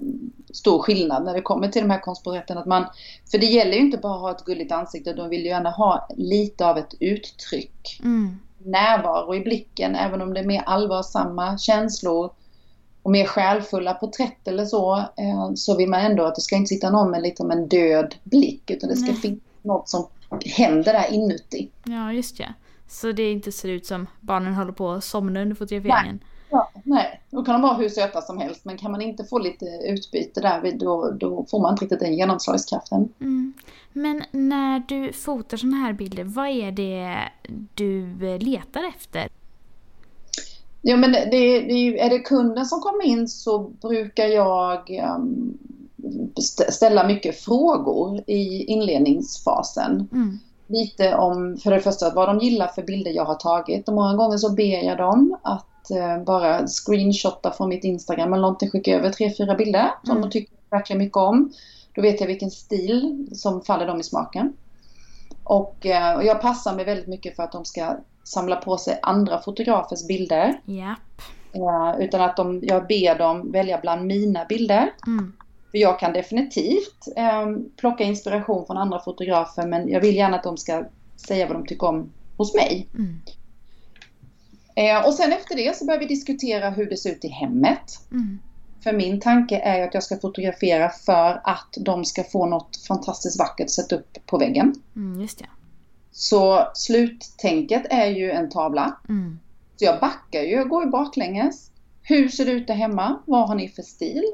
stor 0.53 0.83
skillnad 0.83 1.25
när 1.25 1.35
det 1.35 1.41
kommer 1.43 1.69
till 1.69 1.83
de 1.83 1.91
här 1.91 2.01
konstporträtten. 2.01 2.59
Att 2.59 2.67
man, 2.67 2.85
för 3.31 3.39
det 3.39 3.47
gäller 3.47 3.73
ju 3.73 3.79
inte 3.81 3.99
bara 3.99 4.15
att 4.15 4.21
ha 4.21 4.31
ett 4.31 4.45
gulligt 4.45 4.73
ansikte, 4.73 5.13
de 5.13 5.29
vill 5.29 5.41
ju 5.43 5.49
gärna 5.49 5.71
ha 5.71 6.09
lite 6.17 6.67
av 6.67 6.79
ett 6.79 6.95
uttryck. 7.01 8.01
Mm. 8.05 8.39
Närvaro 8.67 9.35
i 9.35 9.41
blicken, 9.41 9.95
även 9.95 10.23
om 10.23 10.35
det 10.35 10.41
är 10.41 10.45
mer 10.45 10.63
allvarsamma 10.67 11.59
känslor 11.59 12.31
och 13.03 13.11
mer 13.11 13.27
själfulla 13.27 13.95
porträtt 13.95 14.49
eller 14.49 14.65
så, 14.65 14.97
eh, 14.97 15.55
så 15.55 15.77
vill 15.77 15.89
man 15.89 16.01
ändå 16.01 16.25
att 16.25 16.35
det 16.35 16.41
ska 16.41 16.57
inte 16.57 16.69
sitta 16.69 16.91
någon 16.91 17.11
med 17.11 17.23
lite 17.23 17.43
om 17.43 17.51
en 17.51 17.69
död 17.69 18.15
blick, 18.25 18.71
utan 18.71 18.89
det 18.89 18.97
ska 18.97 19.13
Nej. 19.13 19.21
finnas 19.21 19.41
något 19.63 19.89
som 19.89 20.07
händer 20.57 20.93
där 20.93 21.13
inuti. 21.13 21.69
Ja, 21.85 22.13
just 22.13 22.41
ja. 22.41 22.47
Så 22.89 23.13
det 23.13 23.31
inte 23.31 23.53
ser 23.53 23.69
ut 23.69 23.87
som 23.87 24.07
barnen 24.21 24.55
håller 24.55 24.73
på 24.73 24.91
att 24.91 25.05
somna 25.05 25.43
under 25.43 25.57
fotograferingen. 25.57 26.21
Ja, 26.51 26.71
nej, 26.85 27.16
då 27.31 27.45
kan 27.45 27.53
de 27.53 27.63
vara 27.63 27.75
hur 27.75 27.89
söta 27.89 28.23
som 28.23 28.39
helst, 28.39 28.65
men 28.65 28.79
kan 28.79 28.91
man 28.91 29.03
inte 29.03 29.25
få 29.25 29.39
lite 29.39 29.65
utbyte 29.65 30.41
där, 30.41 30.73
då, 30.79 31.11
då 31.11 31.47
får 31.51 31.61
man 31.61 31.73
inte 31.73 31.85
riktigt 31.85 32.01
den 32.01 32.15
genomslagskraften. 32.15 33.09
Mm. 33.21 33.53
Men 33.93 34.23
när 34.31 34.83
du 34.89 35.13
fotar 35.13 35.57
sådana 35.57 35.77
här 35.77 35.93
bilder, 35.93 36.25
vad 36.25 36.49
är 36.49 36.73
det 36.73 37.19
du 37.75 38.07
letar 38.39 38.89
efter? 38.89 39.29
Ja, 40.83 40.97
men 40.97 41.13
det, 41.13 41.25
det 41.31 42.01
är, 42.01 42.11
det 42.11 42.19
kunden 42.19 42.67
som 42.67 42.81
kommer 42.81 43.05
in 43.05 43.29
så 43.29 43.59
brukar 43.59 44.27
jag 44.27 44.91
um, 45.17 45.59
st- 46.39 46.73
ställa 46.73 47.07
mycket 47.07 47.41
frågor 47.41 48.21
i 48.27 48.65
inledningsfasen. 48.65 50.09
Mm. 50.13 50.39
lite 50.67 51.15
om, 51.15 51.57
för 51.57 51.71
det 51.71 51.81
första, 51.81 52.15
vad 52.15 52.29
de 52.29 52.39
gillar 52.39 52.67
för 52.67 52.83
bilder 52.83 53.11
jag 53.11 53.25
har 53.25 53.35
tagit. 53.35 53.89
Och 53.89 53.95
många 53.95 54.15
gånger 54.15 54.37
så 54.37 54.53
ber 54.53 54.85
jag 54.85 54.99
dem 54.99 55.37
att 55.43 55.67
eh, 55.91 56.23
bara 56.25 56.67
screenshotta 56.67 57.53
från 57.53 57.69
mitt 57.69 57.85
Instagram 57.85 58.33
eller 58.33 58.43
någonting, 58.43 58.71
skicka 58.71 58.97
över 58.97 59.11
tre, 59.11 59.33
fyra 59.39 59.55
bilder 59.55 59.91
som 60.05 60.17
Mm. 60.17 60.23
de 60.23 60.31
tycker 60.31 60.57
verkligen 60.71 60.99
mycket 60.99 61.17
om. 61.17 61.53
Då 61.95 62.03
vet 62.03 62.21
jag 62.21 62.27
vilken 62.27 62.51
stil 62.51 63.27
som 63.33 63.63
faller 63.63 63.87
dem 63.87 64.01
i 64.01 64.05
smaken. 64.05 64.53
Och, 65.45 65.87
eh, 65.87 66.15
och 66.17 66.25
jag 66.25 66.41
passar 66.41 66.77
mig 66.77 66.85
väldigt 66.85 67.07
mycket 67.07 67.37
för 67.37 67.43
att 67.43 67.53
de 67.53 67.65
ska 67.65 67.97
samla 68.25 68.57
på 68.57 68.79
sig 68.79 68.99
andra 69.03 69.43
fotografers 69.43 70.07
bilder. 70.07 70.61
Japp. 70.65 70.99
Eh, 71.53 72.05
utan 72.05 72.21
att 72.21 72.37
de, 72.37 72.61
jag 72.63 72.87
ber 72.87 73.19
dem 73.19 73.53
välja 73.53 73.79
bland 73.83 74.07
mina 74.07 74.45
bilder. 74.45 74.91
Mm. 75.07 75.33
För 75.71 75.79
jag 75.79 75.99
kan 75.99 76.13
definitivt 76.13 77.09
eh, 77.17 77.47
plocka 77.77 78.05
inspiration 78.05 78.67
från 78.67 78.77
andra 78.77 79.01
fotografer 79.01 79.67
men 79.67 79.89
jag 79.89 80.01
vill 80.01 80.17
gärna 80.17 80.37
att 80.37 80.43
de 80.43 80.57
ska 80.57 80.85
säga 81.17 81.47
vad 81.47 81.57
de 81.57 81.67
tycker 81.67 81.87
om 81.87 82.13
hos 82.37 82.55
mig. 82.55 82.89
Mm. 82.95 83.21
Eh, 84.77 85.07
och 85.07 85.15
sen 85.15 85.33
efter 85.33 85.57
det 85.57 85.77
så 85.77 85.85
börjar 85.85 86.01
vi 86.01 86.07
diskutera 86.07 86.71
hur 86.71 86.91
det 86.91 86.97
ser 86.97 87.11
ut 87.11 87.25
i 87.25 87.29
hemmet. 87.29 88.01
Mm. 88.13 88.39
För 88.83 88.93
min 88.93 89.21
tanke 89.21 89.59
är 89.59 89.89
att 89.89 89.95
jag 89.95 90.03
ska 90.03 90.19
fotografera 90.19 90.91
för 90.91 91.41
att 91.45 91.75
de 91.81 92.05
ska 92.05 92.25
få 92.25 92.47
något 92.47 92.77
fantastiskt 92.89 93.39
vackert 93.39 93.65
att 93.65 93.71
sätta 93.71 93.97
upp 93.97 94.27
på 94.27 94.39
väggen. 94.39 94.75
Mm, 94.97 95.21
just 95.21 95.39
det. 95.39 95.47
Så 96.13 96.69
sluttänket 96.75 97.83
är 97.91 98.07
ju 98.07 98.31
en 98.31 98.51
tavla. 98.51 98.97
Mm. 99.09 99.39
Så 99.77 99.85
jag 99.85 100.01
backar 100.01 100.43
ju, 100.43 100.51
jag 100.51 100.69
går 100.69 100.85
ju 100.85 100.91
baklänges. 100.91 101.71
Hur 102.03 102.29
ser 102.29 102.45
det 102.45 102.53
ut 102.53 102.67
där 102.67 102.75
hemma? 102.75 103.23
Vad 103.27 103.49
har 103.49 103.55
ni 103.55 103.69
för 103.69 103.83
stil? 103.83 104.25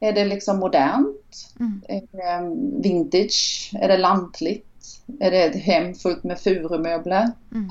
Är 0.00 0.12
det 0.12 0.24
liksom 0.24 0.58
modernt? 0.58 1.54
Mm. 1.60 1.82
Är 1.88 2.02
det 2.12 2.44
um, 2.44 2.82
vintage? 2.82 3.70
Är 3.74 3.88
det 3.88 3.98
lantligt? 3.98 4.66
Är 5.20 5.30
det 5.30 5.44
ett 5.44 5.62
hem 5.62 5.94
fullt 5.94 6.24
med 6.24 6.38
furumöbler? 6.38 7.30
Mm. 7.52 7.70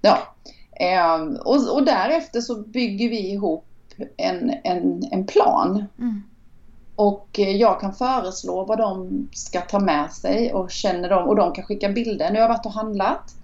Ja. 0.00 0.34
Ehm, 0.80 1.36
och, 1.36 1.74
och 1.74 1.84
därefter 1.84 2.40
så 2.40 2.54
bygger 2.62 3.08
vi 3.08 3.30
ihop 3.30 3.66
en, 4.16 4.54
en, 4.64 5.02
en 5.10 5.26
plan. 5.26 5.84
Mm. 5.98 6.22
Och 6.96 7.28
eh, 7.38 7.56
jag 7.56 7.80
kan 7.80 7.94
föreslå 7.94 8.64
vad 8.64 8.78
de 8.78 9.28
ska 9.32 9.60
ta 9.60 9.78
med 9.78 10.12
sig 10.12 10.52
och 10.52 10.70
känner 10.70 11.08
de, 11.08 11.28
och 11.28 11.36
de 11.36 11.52
kan 11.52 11.64
skicka 11.64 11.88
bilder. 11.88 12.30
Nu 12.30 12.34
har 12.34 12.42
jag 12.42 12.48
varit 12.48 12.66
och 12.66 12.72
handlat. 12.72 13.34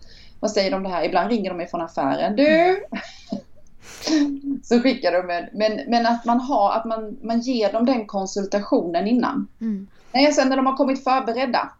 Vad 0.40 0.50
säger 0.50 0.70
de 0.70 0.76
om 0.76 0.82
det 0.82 0.88
här? 0.88 1.04
Ibland 1.04 1.30
ringer 1.30 1.50
de 1.50 1.56
mig 1.56 1.68
från 1.68 1.80
affären. 1.80 2.36
Du! 2.36 2.84
Så 4.62 4.80
skickar 4.80 5.12
de 5.12 5.26
med. 5.26 5.50
Men, 5.52 5.80
men 5.90 6.06
att 6.06 6.24
man 6.24 6.40
har, 6.40 6.72
att 6.72 6.84
man, 6.84 7.16
man 7.22 7.40
ger 7.40 7.72
dem 7.72 7.86
den 7.86 8.06
konsultationen 8.06 9.06
innan. 9.06 9.48
Mm. 9.60 9.88
Nej, 10.12 10.32
sen 10.32 10.48
när 10.48 10.56
de 10.56 10.66
har 10.66 10.76
kommit 10.76 11.04
förberedda, 11.04 11.72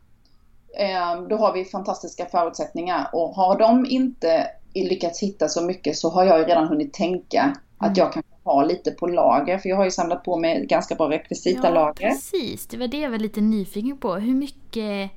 eh, 0.78 1.22
då 1.28 1.36
har 1.36 1.52
vi 1.52 1.64
fantastiska 1.64 2.26
förutsättningar. 2.26 3.08
Och 3.12 3.28
har 3.28 3.58
de 3.58 3.86
inte 3.86 4.46
lyckats 4.74 5.22
hitta 5.22 5.48
så 5.48 5.62
mycket 5.62 5.96
så 5.96 6.10
har 6.10 6.24
jag 6.24 6.38
ju 6.38 6.44
redan 6.44 6.68
hunnit 6.68 6.92
tänka 6.92 7.56
att 7.78 7.86
Mm. 7.86 7.94
jag 7.98 8.12
kan 8.12 8.22
ha 8.44 8.64
lite 8.64 8.90
på 8.90 9.06
lager. 9.06 9.58
För 9.58 9.68
jag 9.68 9.76
har 9.76 9.84
ju 9.84 9.90
samlat 9.90 10.24
på 10.24 10.36
mig 10.38 10.66
ganska 10.66 10.94
bra 10.94 11.10
rekvisita 11.10 11.60
Ja, 11.68 11.70
lager. 11.74 12.08
precis. 12.08 12.66
Det 12.66 12.76
var 12.76 12.88
det 12.88 12.98
jag 13.00 13.10
var 13.10 13.18
lite 13.18 13.40
nyfiken 13.40 13.96
på. 13.98 14.14
Hur 14.14 14.34
mycket 14.34 15.10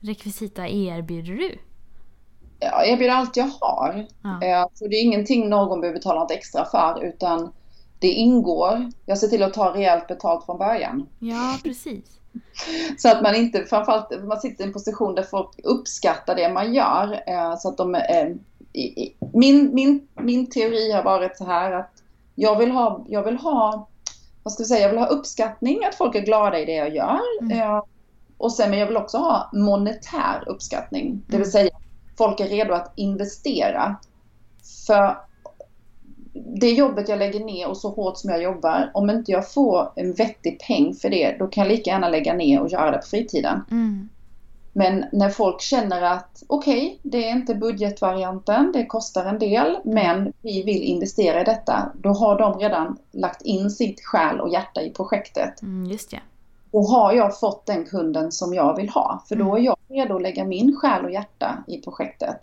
rekvisita 0.00 0.68
erbjuder 0.68 1.32
du? 1.34 1.58
Ja, 2.60 2.84
jag 2.84 2.88
erbjuder 2.88 3.14
allt 3.14 3.36
jag 3.36 3.50
har. 3.60 4.06
Ja. 4.22 4.42
Eh, 4.46 4.66
Så 4.74 4.86
det 4.88 4.96
är 4.96 5.02
ingenting 5.02 5.48
någon 5.48 5.80
behöver 5.80 5.98
betala 5.98 6.20
något 6.20 6.30
extra 6.30 6.64
för 6.64 7.04
utan 7.04 7.52
det 7.98 8.08
ingår. 8.08 8.90
Jag 9.06 9.18
ser 9.18 9.28
till 9.28 9.42
att 9.42 9.54
ta 9.54 9.74
rejält 9.74 10.06
betalt 10.06 10.44
från 10.46 10.58
början. 10.58 11.06
ja, 11.18 11.58
precis. 11.64 12.04
Så 12.98 13.08
att 13.08 13.22
man 13.22 13.34
inte, 13.34 13.64
framförallt 13.64 14.24
man 14.24 14.40
sitter 14.40 14.64
i 14.64 14.66
en 14.66 14.72
position 14.72 15.14
där 15.14 15.22
folk 15.22 15.48
uppskattar 15.64 16.34
det 16.34 16.52
man 16.52 16.74
gör. 16.74 17.22
eh, 17.26 17.56
Så 17.58 17.68
att 17.68 17.76
de, 17.76 17.94
eh, 17.94 18.28
i- 18.72 19.14
min, 19.32 19.74
min, 19.74 20.08
min 20.20 20.46
teori 20.50 20.92
har 20.92 21.02
varit 21.02 21.36
så 21.36 21.44
här 21.44 21.72
att 21.72 21.90
jag 22.34 22.58
vill 22.58 22.70
ha, 22.70 23.04
jag 23.08 23.22
vill 23.22 23.36
ha, 23.36 23.88
vad 24.42 24.52
ska 24.52 24.62
vi 24.62 24.66
säga, 24.66 24.80
jag 24.82 24.88
vill 24.88 24.98
ha 24.98 25.06
uppskattning, 25.06 25.84
att 25.84 25.94
folk 25.94 26.14
är 26.14 26.20
glada 26.20 26.58
i 26.58 26.64
det 26.64 26.72
jag 26.74 26.94
gör. 26.94 27.18
Mm. 27.42 27.58
Eh, 27.58 27.82
Och 28.38 28.52
sen, 28.52 28.70
men 28.70 28.78
jag 28.78 28.86
vill 28.86 28.96
också 28.96 29.18
ha 29.18 29.50
monetär 29.52 30.44
uppskattning. 30.46 31.22
Det 31.26 31.34
Mm. 31.36 31.42
vill 31.42 31.52
säga, 31.52 31.70
folk 32.18 32.40
är 32.40 32.48
redo 32.48 32.74
att 32.74 32.92
investera. 32.96 33.96
För 34.86 35.16
det 36.32 36.70
jobbet 36.70 37.08
jag 37.08 37.18
lägger 37.18 37.44
ner 37.44 37.68
och 37.68 37.76
så 37.76 37.88
hårt 37.90 38.16
som 38.18 38.30
jag 38.30 38.42
jobbar, 38.42 38.90
om 38.94 39.10
inte 39.10 39.32
jag 39.32 39.52
får 39.52 39.92
en 39.96 40.12
vettig 40.12 40.60
peng 40.66 40.94
för 40.94 41.10
det, 41.10 41.36
då 41.38 41.46
kan 41.46 41.64
jag 41.64 41.70
lika 41.72 41.90
gärna 41.90 42.08
lägga 42.08 42.34
ner 42.34 42.60
och 42.60 42.68
göra 42.68 42.90
det 42.90 42.98
på 42.98 43.06
fritiden. 43.06 43.64
Mm. 43.70 44.08
Men 44.78 45.04
när 45.12 45.28
folk 45.28 45.60
känner 45.60 46.02
att 46.02 46.42
okej, 46.46 46.86
okay, 46.86 46.98
det 47.02 47.28
är 47.28 47.32
inte 47.32 47.54
budgetvarianten, 47.54 48.72
det 48.72 48.86
kostar 48.86 49.24
en 49.24 49.38
del, 49.38 49.78
men 49.84 50.32
vi 50.42 50.62
vill 50.62 50.82
investera 50.82 51.40
i 51.40 51.44
detta. 51.44 51.92
Då 51.94 52.08
har 52.08 52.38
de 52.38 52.58
redan 52.58 52.98
lagt 53.10 53.42
in 53.42 53.70
sitt 53.70 54.04
själ 54.04 54.40
och 54.40 54.48
hjärta 54.48 54.82
i 54.82 54.90
projektet. 54.90 55.62
Mm, 55.62 55.90
just 55.90 56.10
det. 56.10 56.20
Då 56.72 56.82
har 56.82 57.12
jag 57.12 57.40
fått 57.40 57.66
den 57.66 57.84
kunden 57.84 58.32
som 58.32 58.54
jag 58.54 58.76
vill 58.76 58.88
ha. 58.88 59.22
För 59.28 59.36
då 59.36 59.56
är 59.56 59.60
jag 59.60 59.76
redo 59.88 60.16
att 60.16 60.22
lägga 60.22 60.44
min 60.44 60.76
själ 60.76 61.04
och 61.04 61.10
hjärta 61.10 61.64
i 61.66 61.82
projektet. 61.82 62.38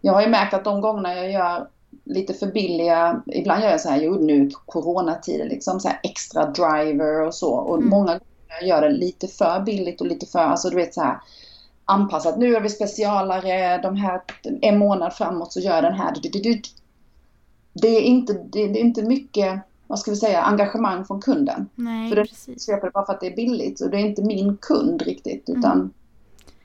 Jag 0.00 0.12
har 0.12 0.22
ju 0.22 0.28
märkt 0.28 0.54
att 0.54 0.64
de 0.64 0.80
gångerna 0.80 1.14
jag 1.14 1.30
gör 1.30 1.68
lite 2.04 2.34
för 2.34 2.46
billiga, 2.46 3.22
ibland 3.26 3.62
gör 3.62 3.70
jag 3.70 3.80
så 3.80 3.88
här, 3.88 4.00
jo 4.02 4.14
nu 4.14 4.50
coronatider, 4.66 5.44
liksom 5.48 5.80
så 5.80 5.88
här 5.88 6.00
extra 6.02 6.46
driver 6.46 7.26
och 7.26 7.34
så. 7.34 7.54
Och 7.54 7.76
Mm. 7.76 7.88
många 7.88 8.06
gånger 8.06 8.31
jag 8.60 8.68
gör 8.68 8.82
det 8.82 8.90
lite 8.96 9.28
för 9.28 9.60
billigt 9.60 10.00
och 10.00 10.06
lite 10.06 10.26
för, 10.26 10.38
alltså 10.38 10.70
du 10.70 10.76
vet 10.76 10.94
så 10.94 11.00
här 11.02 11.20
anpassat. 11.84 12.38
Nu 12.38 12.56
är 12.56 12.60
vi 12.60 12.68
specialare, 12.68 13.78
de 13.82 13.96
här, 13.96 14.20
en 14.60 14.78
månad 14.78 15.14
framåt 15.14 15.52
så 15.52 15.60
gör 15.60 15.82
den 15.82 15.94
här. 15.94 16.14
Det 17.74 17.88
är 17.88 18.00
inte, 18.00 18.32
det 18.52 18.58
är 18.60 18.76
inte 18.76 19.02
mycket, 19.02 19.60
vad 19.86 19.98
ska 19.98 20.10
vi 20.10 20.16
säga, 20.16 20.42
engagemang 20.42 21.04
från 21.04 21.20
kunden. 21.20 21.68
Nej, 21.74 22.08
För 22.08 22.16
det 22.16 22.24
precis. 22.24 22.66
köper 22.66 22.86
det 22.86 22.90
bara 22.92 23.06
för 23.06 23.12
att 23.12 23.20
det 23.20 23.26
är 23.26 23.36
billigt 23.36 23.80
och 23.80 23.90
det 23.90 23.96
är 23.96 24.00
inte 24.06 24.22
min 24.22 24.56
kund 24.56 25.02
riktigt 25.02 25.44
utan 25.48 25.72
Mm. 25.78 25.92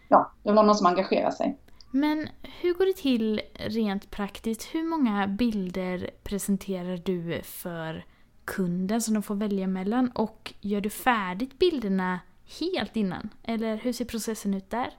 ja, 0.07 0.31
vill 0.43 0.53
ha 0.53 0.63
någon 0.63 0.75
som 0.75 0.85
engagerar 0.87 1.31
sig. 1.31 1.57
Men 1.91 2.27
hur 2.61 2.73
går 2.73 2.85
det 2.85 2.95
till 2.97 3.41
rent 3.53 4.11
praktiskt? 4.11 4.63
Hur 4.63 4.83
många 4.83 5.27
bilder 5.27 6.09
presenterar 6.23 7.01
du 7.05 7.41
för 7.43 8.05
kunden 8.47 9.01
som 9.01 9.13
de 9.13 9.23
får 9.23 9.35
välja 9.35 9.67
mellan? 9.67 10.11
Och 10.15 10.53
gör 10.61 10.81
du 10.81 10.89
färdigt 10.89 11.59
bilderna 11.59 12.19
helt 12.59 12.95
innan? 12.95 13.29
Eller 13.43 13.77
hur 13.77 13.93
ser 13.93 14.05
processen 14.05 14.53
ut 14.53 14.69
där? 14.69 14.89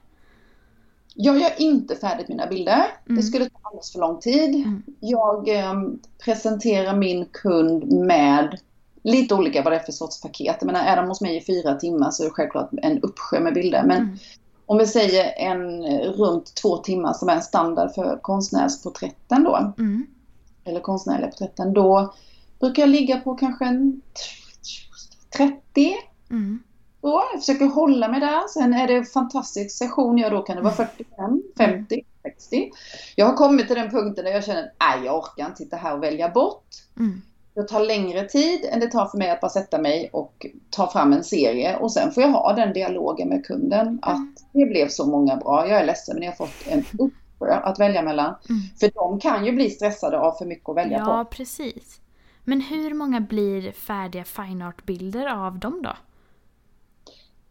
Jag 1.15 1.39
gör 1.39 1.51
inte 1.61 1.95
färdigt 1.95 2.27
mina 2.27 2.47
bilder. 2.47 2.85
Mm. 3.05 3.17
Det 3.17 3.23
skulle 3.23 3.49
ta 3.49 3.59
alldeles 3.61 3.91
för 3.91 3.99
lång 3.99 4.19
tid. 4.19 4.55
Mm. 4.55 4.83
Jag 4.99 5.49
eh, 5.59 5.73
presenterar 6.25 6.95
min 6.95 7.25
kund 7.25 7.91
med 7.91 8.59
lite 9.03 9.35
olika 9.35 9.63
vad 9.63 9.73
det 9.73 9.77
är 9.77 9.83
för 9.83 9.91
sorts 9.91 10.21
paket. 10.21 10.55
Jag 10.59 10.65
menar, 10.65 10.79
är 10.85 10.95
de 10.95 11.07
hos 11.07 11.21
mig 11.21 11.37
i 11.37 11.41
fyra 11.41 11.75
timmar 11.75 12.11
så 12.11 12.23
är 12.23 12.27
det 12.27 12.33
självklart 12.33 12.69
en 12.81 12.99
uppsjö 13.01 13.39
med 13.39 13.53
bilder. 13.53 13.83
Men 13.83 13.97
Mm. 14.01 14.17
om 14.65 14.77
vi 14.77 14.87
säger 14.87 15.33
en 15.37 15.83
runt 16.03 16.55
två 16.55 16.77
timmar 16.77 17.13
som 17.13 17.29
är 17.29 17.33
en 17.35 17.41
standard 17.41 17.91
för 17.95 18.19
konstnärsporträtten 18.21 19.43
då. 19.43 19.73
Mm. 19.77 20.05
eller 20.65 20.79
konstnärliga 20.79 21.27
porträtten, 21.27 21.73
då 21.73 22.13
brukar 22.59 22.83
jag 22.83 22.89
ligga 22.89 23.19
på 23.19 23.35
kanske 23.35 23.65
en 23.65 24.01
30. 25.37 25.95
Mm. 26.31 26.63
Då. 27.01 27.23
Jag 27.33 27.39
försöker 27.41 27.65
hålla 27.65 28.07
mig 28.07 28.19
där. 28.19 28.47
Sen 28.47 28.73
är 28.73 28.87
det 28.87 28.95
en 28.95 29.05
fantastisk 29.05 29.77
session, 29.77 30.17
ja 30.17 30.29
då 30.29 30.41
kan 30.41 30.55
det 30.55 30.61
vara 30.61 30.73
45, 30.73 31.43
50, 31.57 32.01
60. 32.23 32.71
Jag 33.15 33.25
har 33.25 33.33
kommit 33.33 33.67
till 33.67 33.75
den 33.75 33.89
punkten 33.89 34.25
där 34.25 34.31
jag 34.31 34.43
känner 34.45 34.63
att 34.77 35.05
jag 35.05 35.17
orkar 35.17 35.45
inte 35.45 35.57
sitta 35.57 35.75
här 35.77 35.93
och 35.97 36.03
välja 36.03 36.29
bort. 36.29 36.65
Mm. 36.97 37.21
Det 37.53 37.63
tar 37.63 37.79
längre 37.85 38.23
tid 38.29 38.65
än 38.71 38.79
det 38.79 38.87
tar 38.87 39.05
för 39.05 39.17
mig 39.17 39.29
att 39.29 39.41
bara 39.41 39.49
sätta 39.49 39.77
mig 39.81 40.09
och 40.13 40.45
ta 40.69 40.91
fram 40.91 41.13
en 41.13 41.23
serie 41.23 41.75
och 41.77 41.91
sen 41.91 42.11
får 42.11 42.23
jag 42.23 42.29
ha 42.31 42.53
den 42.53 42.73
dialogen 42.73 43.29
med 43.29 43.45
kunden 43.45 43.99
att 44.01 44.15
Mm. 44.17 44.35
det 44.53 44.65
blev 44.65 44.87
så 44.89 45.05
många 45.05 45.35
bra. 45.35 45.67
Jag 45.67 45.81
är 45.81 45.85
ledsen 45.85 46.15
men 46.15 46.23
jag 46.23 46.31
har 46.31 46.37
fått 46.37 46.67
en 46.67 46.85
uppsjö 46.99 47.53
att 47.53 47.79
välja 47.79 48.01
mellan. 48.01 48.35
Mm. 48.49 48.61
För 48.79 48.91
de 48.93 49.19
kan 49.19 49.45
ju 49.45 49.51
bli 49.51 49.69
stressade 49.69 50.19
av 50.19 50.31
för 50.31 50.45
mycket 50.45 50.69
att 50.69 50.75
välja 50.77 51.05
på. 51.05 51.11
Ja, 51.11 51.25
precis. 51.31 51.98
Men 52.49 52.61
hur 52.61 52.93
många 52.93 53.19
blir 53.21 53.71
färdiga 53.71 54.23
fine 54.23 54.61
art-bilder 54.61 55.27
av 55.45 55.59
dem 55.59 55.81
då? 55.83 55.91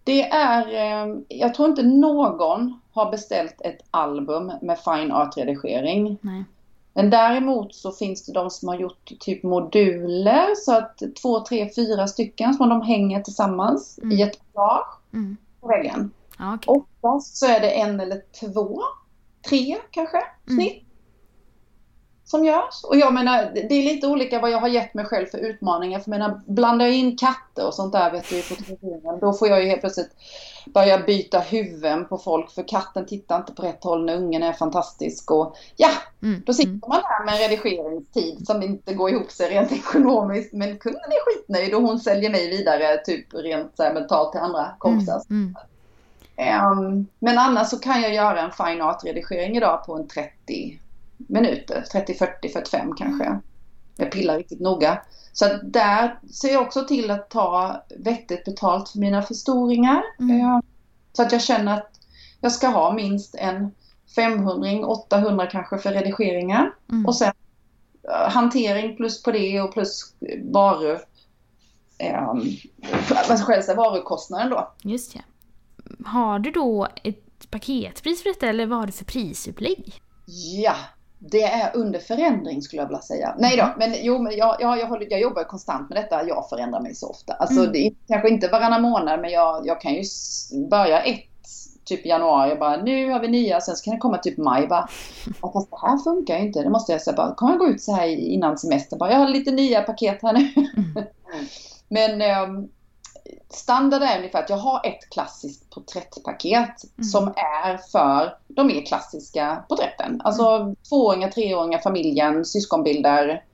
Det 0.04 0.22
är, 0.28 0.66
eh, 1.08 1.14
jag 1.28 1.54
tror 1.54 1.68
inte 1.68 1.82
någon 1.82 2.80
har 2.92 3.10
beställt 3.10 3.60
ett 3.60 3.78
album 3.90 4.52
med 4.62 4.78
fine 4.78 5.12
art-redigering. 5.12 6.18
Nej. 6.20 6.44
Men 6.92 7.10
däremot 7.10 7.74
så 7.74 7.92
finns 7.92 8.26
det 8.26 8.32
de 8.32 8.50
som 8.50 8.68
har 8.68 8.76
gjort 8.76 9.12
typ 9.20 9.42
moduler 9.42 10.54
så 10.56 10.76
att 10.76 11.02
två, 11.22 11.40
tre, 11.40 11.70
fyra 11.76 12.06
stycken 12.06 12.54
som 12.54 12.68
de 12.68 12.82
hänger 12.82 13.20
tillsammans 13.22 13.98
Mm. 14.02 14.18
i 14.18 14.22
ett 14.22 14.40
collage 14.52 14.98
Mm. 15.12 15.36
på 15.60 15.68
väggen. 15.68 16.10
Ja, 16.38 16.54
okej. 16.54 16.74
Oftast 17.02 17.36
så 17.36 17.46
är 17.46 17.60
det 17.60 17.70
en 17.70 18.00
eller 18.00 18.22
två, 18.40 18.80
tre 19.48 19.76
kanske, 19.90 20.18
Mm. 20.48 20.64
Som 22.30 22.44
görs. 22.44 22.84
Och 22.84 22.96
jag 22.96 23.14
menar, 23.14 23.50
det 23.54 23.74
är 23.74 23.82
lite 23.82 24.06
olika 24.06 24.40
vad 24.40 24.50
jag 24.50 24.58
har 24.58 24.68
gett 24.68 24.94
mig 24.94 25.04
själv 25.04 25.26
för 25.26 25.38
utmaningar. 25.38 26.00
För 26.00 26.10
jag 26.10 26.18
menar, 26.18 26.40
blandar 26.46 26.86
jag 26.86 26.94
in 26.94 27.16
katter 27.16 27.66
och 27.66 27.74
sånt 27.74 27.92
där 27.92 28.10
vet 28.10 28.28
du, 28.28 28.38
i 28.38 28.42
fotograferingen, 28.42 29.20
då 29.20 29.32
får 29.32 29.48
jag 29.48 29.62
ju 29.62 29.68
helt 29.68 29.80
plötsligt 29.80 30.10
börja 30.66 30.98
byta 30.98 31.38
huvuden 31.38 32.08
på 32.08 32.18
folk. 32.18 32.50
För 32.50 32.68
katten 32.68 33.06
tittar 33.06 33.36
inte 33.36 33.52
på 33.52 33.62
rätt 33.62 33.84
håll 33.84 34.04
när 34.04 34.16
ungen 34.16 34.42
är 34.42 34.52
fantastisk. 34.52 35.30
Och 35.30 35.56
ja, 35.76 35.90
mm. 36.22 36.42
då 36.46 36.54
sitter 36.54 36.68
mm. 36.68 36.80
man 36.88 37.00
där 37.00 37.24
med 37.24 37.34
en 37.34 37.50
redigeringstid 37.50 38.46
som 38.46 38.62
inte 38.62 38.94
går 38.94 39.10
ihop 39.10 39.30
sig 39.30 39.50
rent 39.50 39.72
ekonomiskt. 39.72 40.52
Men 40.52 40.78
kunden 40.78 41.02
är 41.02 41.34
skitnöjd 41.34 41.74
och 41.74 41.82
hon 41.82 42.00
säljer 42.00 42.30
mig 42.30 42.50
vidare 42.50 42.96
typ 42.96 43.34
rent 43.34 43.76
så 43.76 43.82
här, 43.82 43.94
mentalt 43.94 44.32
till 44.32 44.40
andra 44.40 44.74
kompisar. 44.78 45.22
Mm. 45.30 45.56
Um, 46.72 47.06
men 47.18 47.38
annars 47.38 47.68
så 47.68 47.78
kan 47.78 48.02
jag 48.02 48.14
göra 48.14 48.40
en 48.40 48.52
fine 48.52 48.82
art-redigering 48.82 49.56
idag 49.56 49.86
på 49.86 49.94
en 49.94 50.08
30 50.08 50.78
minuter. 51.18 51.84
30, 51.92 52.14
40, 52.14 52.48
45 52.48 52.94
kanske. 52.96 53.24
Mm. 53.24 53.40
Jag 53.96 54.12
pillar 54.12 54.38
riktigt 54.38 54.60
noga. 54.60 55.02
Så 55.32 55.44
där 55.62 56.20
ser 56.32 56.52
jag 56.52 56.62
också 56.62 56.84
till 56.84 57.10
att 57.10 57.30
ta 57.30 57.84
vettigt 57.96 58.44
betalt 58.44 58.88
för 58.88 58.98
mina 58.98 59.22
förstoringar. 59.22 60.02
Mm. 60.20 60.62
Så 61.12 61.22
att 61.22 61.32
jag 61.32 61.42
känner 61.42 61.74
att 61.74 61.90
jag 62.40 62.52
ska 62.52 62.68
ha 62.68 62.92
minst 62.92 63.34
en 63.34 63.70
500, 64.14 64.86
800 64.86 65.46
kanske 65.46 65.78
för 65.78 65.92
redigeringar. 65.92 66.74
Mm. 66.90 67.06
Och 67.06 67.16
sen 67.16 67.32
uh, 68.08 68.30
hantering 68.30 68.96
plus 68.96 69.22
på 69.22 69.32
det 69.32 69.60
och 69.60 69.72
plus 69.72 70.14
varor. 70.44 71.00
Um, 72.32 72.56
själva 73.38 73.74
varukostnaden 73.74 74.50
då. 74.50 74.72
Just 74.82 75.14
ja. 75.14 75.20
Har 76.04 76.38
du 76.38 76.50
då 76.50 76.88
ett 77.02 77.50
paketpris 77.50 78.22
för 78.22 78.28
detta 78.28 78.46
eller 78.46 78.66
vad 78.66 78.78
har 78.78 78.86
du 78.86 78.92
för 78.92 79.04
prisupplägg? 79.04 80.02
Ja, 80.62 80.76
det 81.18 81.42
är 81.42 81.76
under 81.76 81.98
förändring 81.98 82.62
skulle 82.62 82.82
jag 82.82 82.86
vilja 82.86 83.02
säga. 83.02 83.34
Nej 83.38 83.56
då, 83.56 83.62
mm. 83.62 83.74
men 83.78 83.94
jo, 84.02 84.18
men 84.18 84.36
jag, 84.36 84.56
jag, 84.60 84.78
jag, 84.78 85.06
jag 85.10 85.20
jobbar 85.20 85.44
konstant 85.44 85.88
med 85.88 85.98
detta. 85.98 86.28
Jag 86.28 86.48
förändrar 86.48 86.80
mig 86.80 86.94
så 86.94 87.10
ofta. 87.10 87.32
Alltså 87.32 87.60
mm. 87.60 87.72
det 87.72 87.78
är 87.78 87.92
kanske 88.08 88.28
inte 88.28 88.48
varannan 88.48 88.82
månad, 88.82 89.20
men 89.20 89.30
jag, 89.30 89.66
jag 89.66 89.80
kan 89.80 89.94
ju 89.94 90.02
börja 90.70 91.02
ett 91.02 91.24
typ 91.84 92.06
januari 92.06 92.54
och 92.54 92.58
bara 92.58 92.76
nu 92.76 93.10
har 93.10 93.20
vi 93.20 93.28
nya, 93.28 93.60
sen 93.60 93.76
så 93.76 93.84
kan 93.84 93.94
det 93.94 94.00
komma 94.00 94.18
typ 94.18 94.38
maj 94.38 94.66
bara, 94.66 94.88
fast 95.52 95.70
det 95.70 95.76
här 95.82 95.98
funkar 96.04 96.38
ju 96.38 96.46
inte, 96.46 96.62
det 96.62 96.70
måste 96.70 96.92
jag 96.92 97.02
säga 97.02 97.16
bara, 97.16 97.34
kommer 97.34 97.52
jag 97.52 97.58
gå 97.58 97.68
ut 97.68 97.82
så 97.82 97.94
här 97.94 98.06
innan 98.06 98.58
semestern 98.58 98.98
bara, 98.98 99.12
jag 99.12 99.18
har 99.18 99.28
lite 99.28 99.50
nya 99.50 99.82
paket 99.82 100.18
här 100.22 100.32
nu. 100.32 100.52
Mm. 100.56 101.06
men 101.88 102.48
um, 102.50 102.68
standard 103.50 104.02
är 104.02 104.18
ungefär 104.18 104.38
att 104.38 104.50
jag 104.50 104.56
har 104.56 104.86
ett 104.86 105.10
klassiskt 105.10 105.70
porträttpaket 105.70 106.84
mm. 106.98 107.04
som 107.04 107.28
är 107.36 107.76
för 107.76 108.34
de 108.58 108.66
mer 108.66 108.86
klassiska 108.86 109.64
porträtten. 109.68 110.20
Alltså 110.24 110.42
mm. 110.42 110.76
tvååringar, 110.88 111.30
treåringar, 111.30 111.78
familjen, 111.78 112.44
syskonbilder 112.44 113.44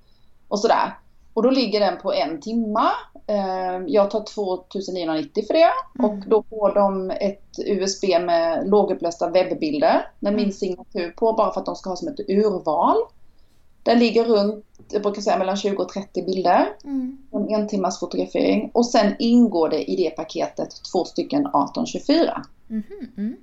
och 0.49 0.61
sådär. 0.61 0.99
Och 1.35 1.43
då 1.43 1.51
ligger 1.51 1.81
den 1.81 1.99
på 1.99 2.13
en 2.13 2.41
timma. 2.41 2.91
Eh, 3.27 3.83
jag 3.87 4.11
tar 4.11 4.25
2990 4.35 5.45
för 5.47 5.55
det 5.55 5.71
mm. 5.99 6.11
och 6.11 6.29
då 6.29 6.43
får 6.43 6.75
de 6.75 7.11
ett 7.11 7.59
USB 7.67 8.05
med 8.21 8.69
lågupplösta 8.69 9.31
webbbilder 9.31 10.07
med 10.19 10.33
min 10.33 10.45
mm. 10.45 10.53
signatur 10.53 11.11
på 11.11 11.33
bara 11.33 11.53
för 11.53 11.61
att 11.61 11.67
de 11.67 11.77
ska 11.77 11.91
ha 11.91 11.97
som 11.97 12.09
ett 12.09 12.21
urval. 12.29 12.97
Den 13.83 13.99
ligger 13.99 14.25
runt, 14.25 14.65
jag 14.91 15.03
brukar 15.03 15.23
säga 15.23 15.39
mellan 15.39 15.57
20 15.57 15.83
och 15.83 15.89
30 15.89 16.23
bilder. 16.23 16.69
Mm. 16.85 17.19
En 17.33 17.49
en 17.49 17.69
timmas 17.69 18.01
fotografering. 18.01 18.71
Och 18.75 18.87
sen 18.87 19.15
ingår 19.19 19.69
det 19.69 19.91
i 19.91 19.97
det 19.97 20.11
paketet 20.11 20.69
två 20.93 21.05
stycken 21.05 21.41
1824. 21.41 22.43
Mm. 22.71 23.37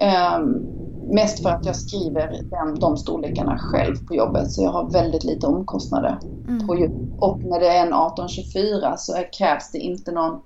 Um, 0.00 0.70
mest 1.14 1.42
för 1.42 1.50
att 1.50 1.66
jag 1.66 1.76
skriver 1.76 2.42
den, 2.50 2.78
de 2.80 2.96
storlekarna 2.96 3.58
själv 3.58 3.96
på 3.96 4.14
jobbet 4.14 4.50
så 4.50 4.62
jag 4.62 4.70
har 4.70 4.90
väldigt 4.90 5.24
lite 5.24 5.46
omkostnader. 5.46 6.18
Mm. 6.48 6.66
På, 6.66 6.88
och 7.16 7.44
när 7.44 7.60
det 7.60 7.66
är 7.66 7.80
en 7.82 7.92
1824 7.92 8.96
så 8.96 9.14
är, 9.14 9.32
krävs 9.32 9.70
det 9.70 9.78
inte 9.78 10.12
någon 10.12 10.40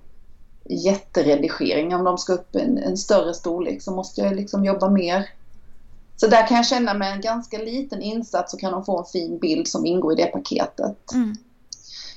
jätteredigering. 0.69 1.95
Om 1.95 2.03
de 2.03 2.17
ska 2.17 2.33
upp 2.33 2.55
en, 2.55 2.77
en 2.77 2.97
större 2.97 3.33
storlek 3.33 3.81
så 3.81 3.91
måste 3.91 4.21
jag 4.21 4.35
liksom 4.35 4.65
jobba 4.65 4.89
mer 4.89 5.29
så 6.15 6.27
där 6.27 6.47
kan 6.47 6.57
jag 6.57 6.67
känna 6.67 6.93
med 6.93 7.13
en 7.13 7.21
ganska 7.21 7.57
liten 7.57 8.01
insats 8.01 8.51
så 8.51 8.57
kan 8.57 8.71
de 8.71 8.85
få 8.85 8.99
en 8.99 9.05
fin 9.05 9.39
bild 9.39 9.67
som 9.67 9.85
ingår 9.85 10.13
i 10.13 10.15
det 10.15 10.25
paketet. 10.25 11.13
Mm. 11.13 11.35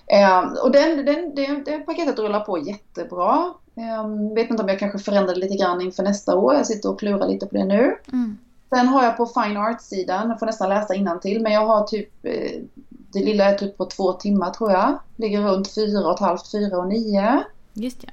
Eh, 0.07 0.63
och 0.63 0.71
den, 0.71 1.05
den, 1.05 1.35
det, 1.35 1.63
det, 1.65 1.79
paketet 1.79 2.19
rullar 2.19 2.41
på 2.41 2.59
jättebra. 2.59 3.55
Eh, 3.77 4.35
vet 4.35 4.51
inte 4.51 4.63
om 4.63 4.69
jag 4.69 4.79
kanske 4.79 4.99
förändrar 4.99 5.35
lite 5.35 5.57
grann 5.57 5.81
inför 5.81 6.03
nästa 6.03 6.37
år. 6.37 6.55
Jag 6.55 6.67
sitter 6.67 6.91
och 6.91 6.99
klurar 6.99 7.29
lite 7.29 7.47
på 7.47 7.55
det 7.55 7.65
nu. 7.65 7.97
Mm. 8.13 8.39
Sen 8.69 8.89
har 8.89 9.05
jag 9.05 9.17
på 9.17 9.27
Fine 9.27 9.57
Art-sidan, 9.57 10.29
jag 10.29 10.39
får 10.39 10.47
nästan 10.47 10.69
läsa 10.69 11.19
till 11.21 11.43
men 11.43 11.53
jag 11.53 11.67
har 11.67 11.85
typ 11.85 12.11
eh, 12.23 12.63
det 13.13 13.25
lilla 13.25 13.45
är 13.45 13.59
typ 13.59 13.77
på 13.77 13.85
två 13.85 14.13
timmar 14.13 14.51
tror 14.51 14.73
jag. 14.73 14.99
Ligger 15.17 15.43
runt 15.43 15.69
fyra 15.69 16.07
och 16.07 16.15
ett 16.15 16.21
halvt, 16.21 16.51
fyra 16.51 16.79
och 16.79 16.89
nio. 16.89 17.45
Just 17.73 17.99
ja. 18.03 18.11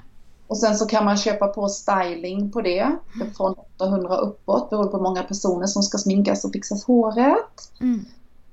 Och 0.47 0.57
sen 0.57 0.75
så 0.75 0.85
kan 0.85 1.05
man 1.05 1.17
köpa 1.17 1.47
på 1.47 1.69
styling 1.69 2.51
på 2.51 2.61
det. 2.61 2.97
Mm. 3.15 3.33
Från 3.37 3.55
800 3.77 4.17
uppåt 4.17 4.69
beroende 4.69 4.91
på 4.91 4.97
hur 4.97 5.03
många 5.03 5.23
personer 5.23 5.67
som 5.67 5.83
ska 5.83 5.97
sminkas 5.97 6.45
och 6.45 6.51
fixas 6.51 6.85
håret. 6.85 7.71
Mm. 7.81 8.05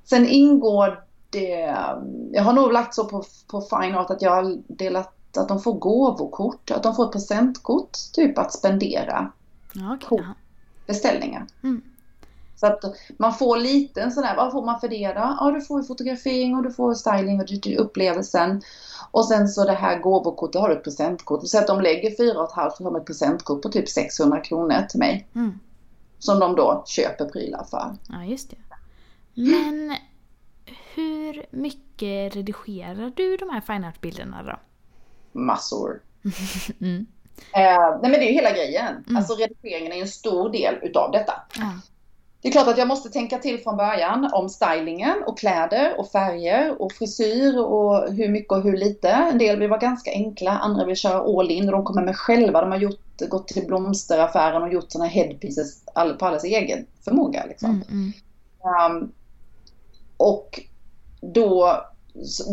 Sen 0.05 0.27
ingår 0.27 1.03
det, 1.29 1.75
jag 2.31 2.43
har 2.43 2.53
nog 2.53 2.71
lagt 2.71 2.93
så 2.93 3.05
på, 3.05 3.23
på 3.47 3.61
Fine 3.61 3.95
Art 3.95 4.09
att 4.09 4.21
jag 4.21 4.31
har 4.31 4.57
delat 4.67 5.13
att 5.37 5.47
de 5.47 5.61
får 5.61 5.73
gåvokort, 5.73 6.71
att 6.71 6.83
de 6.83 6.95
får 6.95 7.05
ett 7.05 7.11
presentkort 7.11 7.97
typ 8.13 8.37
att 8.37 8.53
spendera 8.53 9.31
okay. 9.93 10.09
på 10.09 10.23
beställningar. 10.87 11.47
Mm. 11.63 11.81
Så 12.61 12.67
att 12.67 12.83
man 13.17 13.33
får 13.33 13.57
lite 13.57 14.01
en 14.01 14.11
sån 14.11 14.23
här, 14.23 14.35
vad 14.35 14.51
får 14.51 14.65
man 14.65 14.79
för 14.79 14.87
det 14.87 15.07
då? 15.07 15.35
Ja, 15.39 15.51
du 15.51 15.61
får 15.61 15.83
fotografering 15.83 16.55
och 16.55 16.63
du 16.63 16.71
får 16.71 16.93
styling 16.93 17.39
och 17.39 17.45
du, 17.61 17.75
upplevelsen. 17.75 18.61
Och 19.11 19.27
sen 19.27 19.47
så 19.47 19.65
det 19.65 19.71
här 19.71 19.99
gåvokortet, 19.99 20.61
har 20.61 20.69
du 20.69 20.75
ett 20.75 20.83
presentkort. 20.83 21.47
Så 21.47 21.57
att 21.57 21.67
de 21.67 21.81
lägger 21.81 22.15
4 22.15 22.47
500 22.55 22.71
för 22.77 22.97
ett 22.97 23.05
presentkort 23.05 23.61
på 23.61 23.69
typ 23.69 23.89
600 23.89 24.39
kronor 24.39 24.81
till 24.89 24.99
mig. 24.99 25.27
Mm. 25.35 25.59
Som 26.19 26.39
de 26.39 26.55
då 26.55 26.83
köper 26.87 27.25
prylar 27.25 27.63
för. 27.63 27.95
Ja, 28.09 28.23
just 28.23 28.49
det. 28.49 28.57
Men 29.33 29.95
hur 30.93 31.45
mycket 31.51 32.35
redigerar 32.35 33.13
du 33.15 33.37
de 33.37 33.49
här 33.49 33.61
fine 33.61 33.83
art-bilderna 33.83 34.43
då? 34.43 34.59
Massor. 35.31 36.01
mm. 36.81 37.05
eh, 37.55 37.99
nej 38.01 38.11
men 38.11 38.11
det 38.11 38.25
är 38.25 38.27
ju 38.27 38.33
hela 38.33 38.51
grejen. 38.51 39.03
Mm. 39.07 39.17
Alltså 39.17 39.33
redigeringen 39.33 39.91
är 39.91 40.01
en 40.01 40.07
stor 40.07 40.49
del 40.49 40.75
utav 40.81 41.11
detta. 41.11 41.33
Ja. 41.57 41.71
Det 42.41 42.47
är 42.47 42.51
klart 42.51 42.67
att 42.67 42.77
jag 42.77 42.87
måste 42.87 43.09
tänka 43.09 43.37
till 43.37 43.59
från 43.59 43.77
början 43.77 44.29
om 44.33 44.49
stylingen 44.49 45.23
och 45.25 45.39
kläder 45.39 45.99
och 45.99 46.11
färger 46.11 46.81
och 46.81 46.91
frisyr 46.91 47.59
och 47.59 48.13
hur 48.13 48.29
mycket 48.29 48.51
och 48.51 48.61
hur 48.61 48.77
lite. 48.77 49.09
En 49.09 49.37
del 49.37 49.59
vill 49.59 49.69
vara 49.69 49.79
ganska 49.79 50.11
enkla, 50.11 50.51
andra 50.51 50.85
vill 50.85 50.95
köra 50.95 51.39
all 51.39 51.51
in 51.51 51.65
och 51.65 51.71
de 51.71 51.83
kommer 51.83 52.01
med 52.01 52.17
själva. 52.17 52.61
De 52.61 52.71
har 52.71 52.77
gjort, 52.77 53.21
gått 53.29 53.47
till 53.47 53.67
blomsteraffären 53.67 54.63
och 54.63 54.73
gjort 54.73 54.91
sådana 54.91 55.09
headpieces 55.09 55.85
på 56.19 56.25
allas 56.25 56.43
egen 56.43 56.85
förmåga. 57.03 57.45
Liksom. 57.47 57.69
Mm, 57.69 57.83
mm. 57.89 58.95
Um, 59.01 59.11
och 60.17 60.59
då 61.21 61.81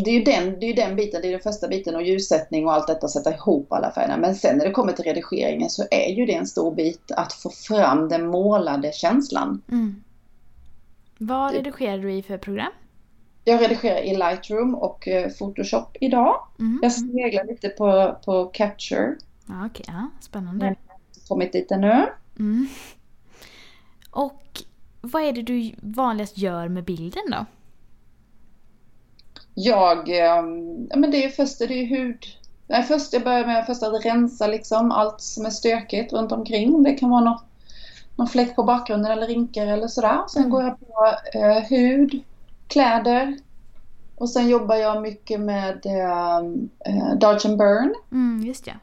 det 0.04 0.10
är 0.10 0.14
ju 0.14 0.24
den, 0.24 0.60
det 0.60 0.66
är 0.66 0.76
den 0.76 0.96
biten, 0.96 1.22
det 1.22 1.28
är 1.28 1.32
den 1.32 1.40
första 1.40 1.68
biten 1.68 1.94
och 1.94 2.02
ljussättning 2.02 2.66
och 2.66 2.72
allt 2.72 2.86
detta, 2.86 3.08
sätta 3.08 3.34
ihop 3.34 3.72
alla 3.72 3.90
färgerna. 3.90 4.16
Men 4.16 4.34
sen 4.34 4.58
när 4.58 4.64
det 4.64 4.70
kommer 4.70 4.92
till 4.92 5.04
redigeringen 5.04 5.70
så 5.70 5.84
är 5.90 6.14
ju 6.14 6.26
det 6.26 6.34
en 6.34 6.46
stor 6.46 6.74
bit 6.74 7.10
att 7.10 7.32
få 7.32 7.50
fram 7.50 8.08
den 8.08 8.26
målade 8.26 8.92
känslan. 8.92 9.62
Mm. 9.70 10.02
Vad 11.18 11.52
redigerar 11.52 11.98
du 11.98 12.12
i 12.12 12.22
för 12.22 12.38
program? 12.38 12.72
Jag 13.44 13.62
redigerar 13.62 13.98
i 13.98 14.16
Lightroom 14.16 14.74
och 14.74 15.08
eh, 15.08 15.30
Photoshop 15.30 15.96
idag. 16.00 16.34
Mm. 16.58 16.78
Jag 16.82 16.92
sneglar 16.92 17.44
lite 17.44 17.68
på, 17.68 18.16
på 18.24 18.44
Capture. 18.44 19.16
Ja, 19.46 19.66
Okej, 19.66 19.82
okay. 19.82 19.94
ja, 19.94 20.10
spännande. 20.20 20.66
Jag 20.66 20.70
har 20.70 21.28
kommit 21.28 21.52
dit 21.52 21.70
ännu. 21.70 22.06
Mm. 22.38 22.68
Och 24.10 24.62
vad 25.00 25.22
är 25.22 25.32
det 25.32 25.42
du 25.42 25.72
vanligast 25.82 26.38
gör 26.38 26.68
med 26.68 26.84
bilden 26.84 27.22
då? 27.30 27.46
Jag, 29.58 30.08
ehm, 30.08 30.86
ja 30.90 30.96
men 30.96 31.10
det 31.10 31.24
är 31.24 31.28
först 31.28 31.58
det 31.58 31.64
är 31.64 31.86
hud. 31.86 32.26
Nej, 32.66 32.82
först 32.82 33.12
jag 33.12 33.24
börjar 33.24 33.46
med 33.46 33.66
först 33.66 33.82
att 33.82 34.04
rensa 34.04 34.46
liksom 34.46 34.92
allt 34.92 35.20
som 35.20 35.46
är 35.46 35.50
stökigt 35.50 36.12
runt 36.12 36.32
omkring. 36.32 36.82
Det 36.82 36.92
kan 36.92 37.10
vara 37.10 37.24
något, 37.24 37.44
någon 38.16 38.28
fläck 38.28 38.56
på 38.56 38.62
bakgrunden 38.62 39.12
eller 39.12 39.26
rinkor 39.26 39.66
eller 39.66 39.88
sådär. 39.88 40.20
Sen 40.28 40.42
mm. 40.42 40.50
går 40.50 40.62
jag 40.62 40.80
på 40.80 41.14
eh, 41.38 41.62
hud, 41.62 42.22
kläder 42.68 43.36
och 44.16 44.30
sen 44.30 44.48
jobbar 44.48 44.76
jag 44.76 45.02
mycket 45.02 45.40
med 45.40 45.86
ehm, 45.86 46.68
eh, 46.86 47.14
Dodge 47.18 47.46
and 47.46 47.58
Burn. 47.58 47.94
Mm, 48.12 48.46
just 48.46 48.66
ja. 48.66 48.74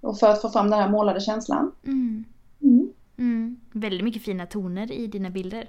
Och 0.00 0.18
för 0.18 0.30
att 0.30 0.42
få 0.42 0.48
fram 0.48 0.70
den 0.70 0.80
här 0.80 0.88
målade 0.88 1.20
känslan. 1.20 1.72
Mm. 1.84 2.24
Mm. 2.62 2.92
mm. 3.16 3.60
Väldigt 3.72 4.04
mycket 4.04 4.22
fina 4.22 4.46
toner 4.46 4.92
i 4.92 5.06
dina 5.06 5.30
bilder. 5.30 5.68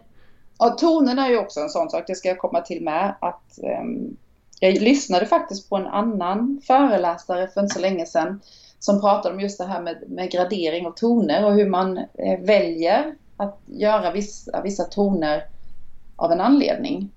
Ja, 0.59 0.69
tonen 0.69 1.19
är 1.19 1.29
ju 1.29 1.37
också 1.37 1.59
en 1.59 1.69
sån 1.69 1.89
sak, 1.89 2.03
det 2.07 2.15
ska 2.15 2.27
jag 2.27 2.37
komma 2.37 2.61
till 2.61 2.83
med. 2.83 3.15
Att, 3.21 3.59
um, 3.81 4.17
jag 4.59 4.81
lyssnade 4.81 5.25
faktiskt 5.25 5.69
på 5.69 5.75
en 5.75 5.87
annan 5.87 6.61
föreläsare 6.67 7.47
för 7.47 7.61
inte 7.61 7.73
så 7.73 7.79
länge 7.81 8.05
sedan 8.05 8.41
som 8.79 9.01
pratade 9.01 9.35
om 9.35 9.41
just 9.41 9.57
det 9.57 9.65
här 9.65 9.81
med, 9.81 10.03
med 10.07 10.31
gradering 10.31 10.85
och 10.85 10.97
toner 10.97 11.45
och 11.45 11.53
hur 11.53 11.69
man 11.69 11.97
eh, 11.97 12.39
väljer 12.39 13.15
att 13.37 13.59
göra 13.65 14.11
vissa, 14.11 14.61
vissa 14.61 14.83
toner 14.83 15.43
av 16.15 16.31
en 16.31 16.41
anledning. 16.41 17.11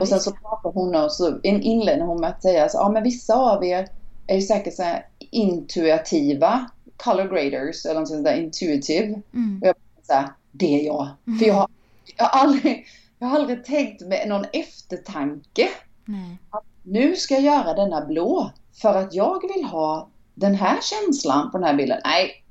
och 0.00 0.08
sen 0.08 0.20
så 0.20 0.32
pratar 0.32 0.72
hon 0.72 0.94
och 0.94 1.12
så 1.12 1.40
inleder 1.42 2.04
hon 2.04 2.20
med 2.20 2.30
att 2.30 2.42
säga 2.42 2.64
att 2.64 2.74
ja, 2.74 2.88
men 2.88 3.02
vissa 3.02 3.34
av 3.34 3.64
er 3.64 3.88
är 4.26 4.34
ju 4.34 4.42
säkert 4.42 4.74
så 4.74 4.82
här 4.82 5.06
intuitiva 5.18 6.70
color 6.96 7.28
graders 7.28 7.86
eller 7.86 8.00
något 8.00 8.08
sånt 8.08 8.24
där 8.24 8.36
intuitive. 8.36 9.22
Mm. 9.34 9.58
Och 9.62 9.68
jag 9.68 9.74
så 10.02 10.24
det 10.52 10.80
är 10.80 10.86
jag. 10.86 11.08
Mm. 11.26 11.38
För 11.38 11.46
jag 11.46 11.54
har, 11.54 11.68
jag, 12.16 12.24
har 12.24 12.40
aldrig, 12.40 12.86
jag 13.18 13.26
har 13.26 13.38
aldrig 13.38 13.64
tänkt 13.64 14.02
med 14.02 14.28
någon 14.28 14.44
eftertanke. 14.52 15.68
Nej. 16.04 16.38
Att 16.50 16.64
nu 16.90 17.16
ska 17.16 17.34
jag 17.34 17.42
göra 17.42 17.74
denna 17.74 18.06
blå 18.06 18.50
för 18.82 18.94
att 18.94 19.14
jag 19.14 19.54
vill 19.54 19.64
ha 19.64 20.08
den 20.34 20.54
här 20.54 20.78
känslan 20.82 21.50
på 21.50 21.58
den 21.58 21.66
här 21.66 21.74
bilden. 21.74 22.00
Nej, 22.04 22.44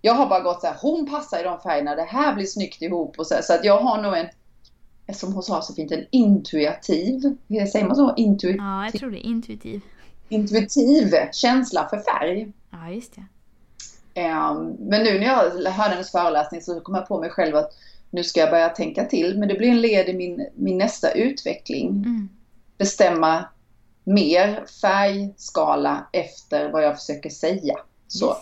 jag 0.00 0.14
har 0.14 0.26
bara 0.26 0.40
gått 0.40 0.60
så 0.60 0.66
här, 0.66 0.76
hon 0.82 1.10
passar 1.10 1.40
i 1.40 1.42
de 1.42 1.60
färgerna, 1.60 1.94
det 1.94 2.02
här 2.02 2.34
blir 2.34 2.46
snyggt 2.46 2.82
ihop 2.82 3.18
och 3.18 3.26
så, 3.26 3.34
så 3.42 3.54
att 3.54 3.64
jag 3.64 3.80
har 3.80 4.02
nog 4.02 4.16
en 4.16 4.26
som 5.14 5.32
hon 5.32 5.42
sa 5.42 5.62
så 5.62 5.74
fint, 5.74 5.92
en 5.92 6.06
intuitiv, 6.10 7.36
säger 7.48 7.86
man 7.86 7.96
så? 7.96 8.14
Intuitiv? 8.16 8.56
Ja, 8.60 8.84
jag 8.84 8.92
tror 8.92 9.10
det. 9.10 9.18
Intuitiv. 9.18 9.80
Intuitiv 10.28 11.14
känsla 11.32 11.88
för 11.88 11.98
färg. 11.98 12.52
Ja, 12.70 12.90
just 12.90 13.14
det. 13.14 13.22
Um, 14.20 14.76
men 14.78 15.02
nu 15.02 15.18
när 15.18 15.26
jag 15.26 15.36
hörde 15.70 15.94
hennes 15.94 16.10
föreläsning 16.10 16.60
så 16.60 16.80
kom 16.80 16.94
jag 16.94 17.08
på 17.08 17.20
mig 17.20 17.30
själv 17.30 17.56
att 17.56 17.70
nu 18.10 18.24
ska 18.24 18.40
jag 18.40 18.50
börja 18.50 18.68
tänka 18.68 19.04
till. 19.04 19.38
Men 19.38 19.48
det 19.48 19.54
blir 19.54 19.68
en 19.68 19.80
led 19.80 20.08
i 20.08 20.12
min, 20.12 20.46
min 20.54 20.78
nästa 20.78 21.10
utveckling. 21.10 21.88
Mm. 21.88 22.28
Bestämma 22.78 23.44
mer 24.14 24.64
färgskala 24.80 26.06
efter 26.12 26.72
vad 26.72 26.84
jag 26.84 26.98
försöker 26.98 27.30
säga. 27.30 27.76
Så 28.08 28.36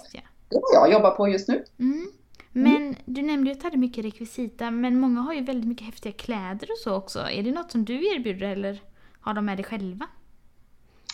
det 0.49 0.57
är 0.57 0.61
vad 0.61 0.83
jag 0.83 0.93
jobbar 0.93 1.11
på 1.11 1.29
just 1.29 1.49
nu. 1.49 1.65
Mm. 1.79 2.13
Men 2.53 2.77
mm. 2.77 2.97
du 3.05 3.23
nämnde 3.23 3.51
ju 3.51 3.53
att 3.53 3.61
du 3.61 3.67
hade 3.67 3.77
mycket 3.77 4.05
rekvisita, 4.05 4.71
men 4.71 5.01
många 5.01 5.21
har 5.21 5.35
ju 5.35 5.45
väldigt 5.45 5.69
mycket 5.69 5.87
häftiga 5.87 6.13
kläder 6.13 6.69
och 6.71 6.79
så 6.85 6.95
också. 6.95 7.19
Är 7.19 7.43
det 7.43 7.51
något 7.51 7.73
som 7.73 7.85
du 7.85 8.15
erbjuder 8.15 8.49
eller 8.49 8.81
har 9.21 9.35
de 9.35 9.45
med 9.45 9.59
dig 9.59 9.65
själva? 9.65 10.07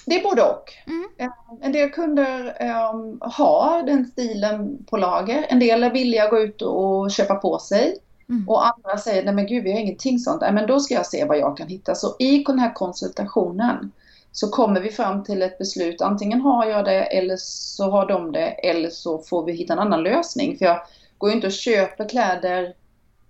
Det 0.06 0.20
är 0.20 0.22
både 0.22 0.42
och. 0.42 0.72
Mm. 0.86 1.08
Eh, 1.16 1.28
en 1.60 1.72
del 1.72 1.90
kunder 1.90 2.56
um, 2.94 3.18
har 3.20 3.82
den 3.82 4.06
stilen 4.06 4.84
på 4.84 4.96
lager. 4.96 5.46
En 5.48 5.58
del 5.58 5.84
är 5.84 5.90
villiga 5.90 6.24
att 6.24 6.30
gå 6.30 6.38
ut 6.38 6.62
och 6.62 7.10
köpa 7.10 7.34
på 7.34 7.58
sig. 7.58 7.96
Mm. 8.28 8.48
Och 8.48 8.66
andra 8.66 8.98
säger, 8.98 9.24
nej 9.24 9.34
men 9.34 9.46
gud 9.46 9.64
vi 9.64 9.72
har 9.72 9.80
ingenting 9.80 10.18
sånt. 10.18 10.40
Nej 10.40 10.52
men 10.52 10.66
då 10.66 10.80
ska 10.80 10.94
jag 10.94 11.06
se 11.06 11.24
vad 11.24 11.38
jag 11.38 11.56
kan 11.56 11.68
hitta. 11.68 11.94
Så 11.94 12.16
i 12.18 12.44
den 12.44 12.58
här 12.58 12.74
konsultationen 12.74 13.92
så 14.34 14.48
kommer 14.48 14.80
vi 14.80 14.90
fram 14.90 15.24
till 15.24 15.42
ett 15.42 15.58
beslut. 15.58 16.00
Antingen 16.00 16.40
har 16.40 16.66
jag 16.66 16.84
det 16.84 17.02
eller 17.02 17.36
så 17.38 17.90
har 17.90 18.06
de 18.06 18.32
det 18.32 18.46
eller 18.46 18.90
så 18.90 19.18
får 19.18 19.44
vi 19.44 19.52
hitta 19.52 19.72
en 19.72 19.78
annan 19.78 20.02
lösning. 20.02 20.58
För 20.58 20.64
jag 20.64 20.80
går 21.18 21.30
ju 21.30 21.36
inte 21.36 21.46
och 21.46 21.52
köper 21.52 22.08
kläder 22.08 22.74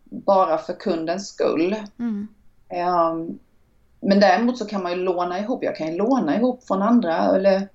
bara 0.04 0.58
för 0.58 0.72
kundens 0.72 1.28
skull. 1.28 1.76
Mm. 1.98 2.28
Um, 3.10 3.38
men 4.00 4.20
däremot 4.20 4.58
så 4.58 4.64
kan 4.64 4.82
man 4.82 4.92
ju 4.92 4.98
låna 4.98 5.38
ihop. 5.38 5.64
Jag 5.64 5.76
kan 5.76 5.86
ju 5.86 5.96
låna 5.96 6.36
ihop 6.36 6.64
från 6.66 6.82
andra 6.82 7.36
eller 7.36 7.68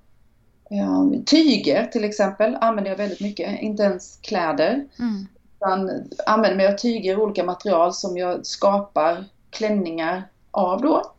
um, 0.70 1.24
tyger 1.24 1.86
till 1.86 2.04
exempel 2.04 2.56
använder 2.60 2.90
jag 2.90 2.98
väldigt 2.98 3.20
mycket. 3.20 3.60
Inte 3.60 3.82
ens 3.82 4.18
kläder. 4.22 4.84
Mm. 4.98 5.26
Utan 5.56 5.90
använder 6.26 6.56
mig 6.56 6.68
av 6.68 6.76
tyger 6.76 7.20
olika 7.20 7.44
material 7.44 7.92
som 7.92 8.16
jag 8.16 8.46
skapar 8.46 9.24
klänningar 9.50 10.22
av 10.50 10.82
då. 10.82 11.12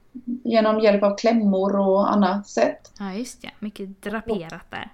Genom 0.44 0.80
hjälp 0.80 1.04
av 1.04 1.18
klämmor 1.18 1.80
och 1.80 2.12
annat 2.12 2.48
sätt. 2.48 2.92
Ja 3.00 3.14
just 3.14 3.42
det, 3.42 3.52
mycket 3.60 4.02
draperat 4.02 4.66
där. 4.70 4.92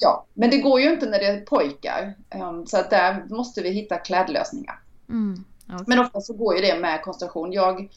Ja, 0.00 0.26
men 0.34 0.50
det 0.50 0.58
går 0.58 0.80
ju 0.80 0.90
inte 0.90 1.06
när 1.06 1.18
det 1.18 1.26
är 1.26 1.40
pojkar. 1.40 2.14
Um, 2.34 2.66
så 2.66 2.76
att 2.76 2.90
där 2.90 3.24
måste 3.28 3.62
vi 3.62 3.70
hitta 3.70 3.98
klädlösningar. 3.98 4.78
Mm, 5.08 5.44
okay. 5.66 5.84
Men 5.86 5.98
ofta 5.98 6.20
så 6.20 6.32
går 6.32 6.56
ju 6.56 6.62
det 6.62 6.78
med 6.78 7.02
koncentration. 7.02 7.52
Jag 7.52 7.88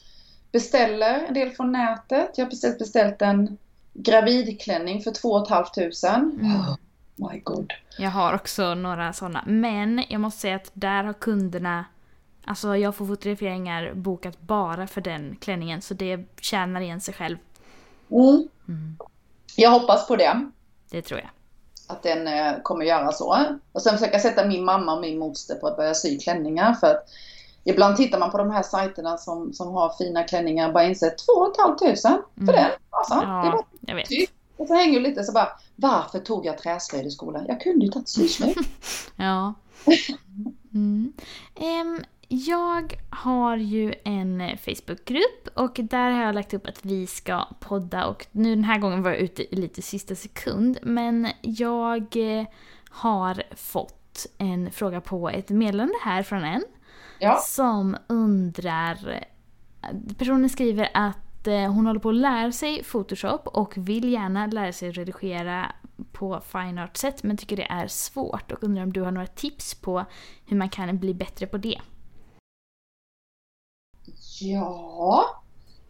beställer 0.52 1.24
en 1.28 1.34
del 1.34 1.50
från 1.50 1.72
nätet. 1.72 2.30
Jag 2.36 2.44
har 2.44 2.50
beställt, 2.50 2.78
beställt 2.78 3.22
en 3.22 3.58
gravidklänning 3.94 5.02
för 5.02 5.10
2 5.10 5.46
500. 5.46 5.90
Mm. 6.06 6.56
Oh 6.56 6.76
my 7.16 7.38
god. 7.38 7.72
Jag 7.98 8.10
har 8.10 8.34
också 8.34 8.74
några 8.74 9.12
sådana. 9.12 9.44
Men 9.46 10.04
jag 10.08 10.20
måste 10.20 10.40
säga 10.40 10.56
att 10.56 10.70
där 10.74 11.04
har 11.04 11.12
kunderna 11.12 11.84
Alltså 12.44 12.76
jag 12.76 12.94
får 12.94 13.06
fotograferingar 13.06 13.92
bokat 13.94 14.40
bara 14.40 14.86
för 14.86 15.00
den 15.00 15.36
klänningen 15.40 15.82
så 15.82 15.94
det 15.94 16.40
tjänar 16.40 16.80
igen 16.80 17.00
sig 17.00 17.14
själv. 17.14 17.36
Mm. 18.10 18.48
Mm. 18.68 18.96
Jag 19.56 19.70
hoppas 19.70 20.08
på 20.08 20.16
det. 20.16 20.50
Det 20.90 21.02
tror 21.02 21.20
jag 21.20 21.30
att 21.86 22.02
den 22.02 22.28
eh, 22.28 22.52
kommer 22.62 22.84
göra 22.84 23.12
så. 23.12 23.46
Och 23.72 23.82
sen 23.82 23.98
försöka 23.98 24.18
sätta 24.18 24.46
min 24.46 24.64
mamma 24.64 24.94
och 24.94 25.00
min 25.00 25.18
moster 25.18 25.54
på 25.54 25.66
att 25.66 25.76
börja 25.76 25.94
sy 25.94 26.18
klänningar. 26.18 26.74
För 26.74 26.86
att 26.86 27.08
ibland 27.64 27.96
tittar 27.96 28.18
man 28.18 28.30
på 28.30 28.38
de 28.38 28.50
här 28.50 28.62
sajterna 28.62 29.18
som, 29.18 29.52
som 29.52 29.74
har 29.74 29.94
fina 29.98 30.22
klänningar 30.22 30.68
och 30.68 30.74
bara 30.74 30.84
inser 30.84 31.10
2 31.10 31.52
500 31.56 31.96
för 32.34 32.42
mm. 32.42 32.54
den. 32.54 32.70
Alltså, 32.90 33.14
ja, 33.14 33.42
det 33.42 33.48
är 33.48 33.52
bara 33.52 33.64
jag 33.80 33.94
vet. 33.94 34.06
Typ. 34.06 34.30
Och 34.56 34.66
så 34.66 34.74
hänger 34.74 35.00
lite 35.00 35.24
så 35.24 35.32
bara, 35.32 35.48
varför 35.76 36.18
tog 36.18 36.46
jag 36.46 36.58
träslöjd 36.58 37.06
i 37.06 37.10
skolan? 37.10 37.44
Jag 37.48 37.60
kunde 37.60 37.86
ju 37.86 37.92
tagit 37.92 38.08
syslöjd. 38.08 38.56
ja. 39.16 39.54
Mm. 40.74 41.12
Um, 41.54 42.04
jag 42.28 42.94
har 43.10 43.56
ju 43.56 43.94
en 44.04 44.42
Facebookgrupp 44.58 45.48
och 45.54 45.80
där 45.82 46.10
har 46.10 46.22
jag 46.22 46.34
lagt 46.34 46.54
upp 46.54 46.66
att 46.66 46.84
vi 46.84 47.06
ska 47.06 47.44
podda 47.60 48.06
och 48.06 48.26
nu 48.32 48.54
den 48.54 48.64
här 48.64 48.78
gången 48.78 49.02
var 49.02 49.10
jag 49.10 49.20
ute 49.20 49.54
i 49.54 49.56
lite 49.56 49.82
sista 49.82 50.14
sekund 50.14 50.78
men 50.82 51.28
jag 51.40 52.16
eh, 52.16 52.46
har 52.90 53.42
fått 53.56 54.26
en 54.38 54.70
fråga 54.70 55.00
på 55.00 55.30
ett 55.30 55.50
meddelande 55.50 55.94
här 56.02 56.22
från 56.22 56.44
en 56.44 56.64
ja. 57.18 57.36
som 57.36 57.96
undrar 58.06 59.24
Personen 60.18 60.48
skriver 60.48 60.88
att 60.94 61.46
eh, 61.46 61.72
hon 61.72 61.86
håller 61.86 62.00
på 62.00 62.08
att 62.08 62.14
lära 62.14 62.52
sig 62.52 62.82
Photoshop 62.82 63.46
och 63.46 63.76
vill 63.76 64.12
gärna 64.12 64.46
lära 64.46 64.72
sig 64.72 64.90
redigera 64.90 65.72
på 66.12 66.40
fine 66.40 66.78
art 66.78 66.96
sätt 66.96 67.22
men 67.22 67.36
tycker 67.36 67.56
det 67.56 67.70
är 67.70 67.86
svårt 67.86 68.52
och 68.52 68.62
undrar 68.62 68.82
om 68.82 68.92
du 68.92 69.00
har 69.00 69.10
några 69.10 69.26
tips 69.26 69.74
på 69.74 70.04
hur 70.46 70.56
man 70.56 70.68
kan 70.68 70.98
bli 70.98 71.14
bättre 71.14 71.46
på 71.46 71.58
det. 71.58 71.80
Ja, 74.40 75.42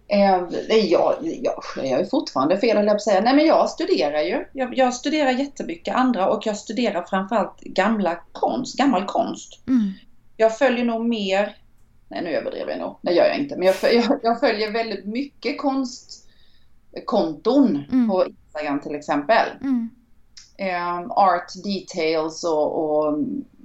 eh, 0.08 0.42
jag, 0.76 1.16
jag, 1.20 1.62
jag 1.76 2.00
är 2.00 2.04
fortfarande 2.04 2.58
fel 2.58 2.88
att 2.88 3.02
säga. 3.02 3.20
Nej 3.20 3.36
men 3.36 3.46
jag 3.46 3.70
studerar 3.70 4.22
ju. 4.22 4.44
Jag, 4.52 4.78
jag, 4.78 4.94
studerar 4.94 5.30
jättemycket 5.30 5.94
andra 5.94 6.30
och 6.30 6.46
jag 6.46 6.56
studerar 6.56 7.02
framförallt 7.02 7.60
gamla 7.60 8.20
konst, 8.32 8.78
gammal 8.78 9.06
konst. 9.06 9.68
Mm. 9.68 9.92
Jag 10.36 10.58
följer 10.58 10.84
nog 10.84 11.06
mer, 11.06 11.56
nej 12.08 12.22
nu 12.22 12.30
överdriver 12.30 12.70
jag 12.70 12.80
nog, 12.80 12.98
det 13.02 13.12
gör 13.12 13.24
jag 13.24 13.38
inte, 13.38 13.56
men 13.56 13.66
jag, 13.66 13.76
jag, 13.92 14.20
jag 14.22 14.40
följer 14.40 14.72
väldigt 14.72 15.06
mycket 15.06 15.58
konstkonton 15.58 17.84
mm. 17.92 18.08
på 18.08 18.26
Instagram 18.26 18.80
till 18.80 18.94
exempel. 18.94 19.48
Mm. 19.60 19.90
Um, 20.58 21.10
art 21.10 21.52
details 21.64 22.44
och, 22.44 22.84
och 22.84 23.18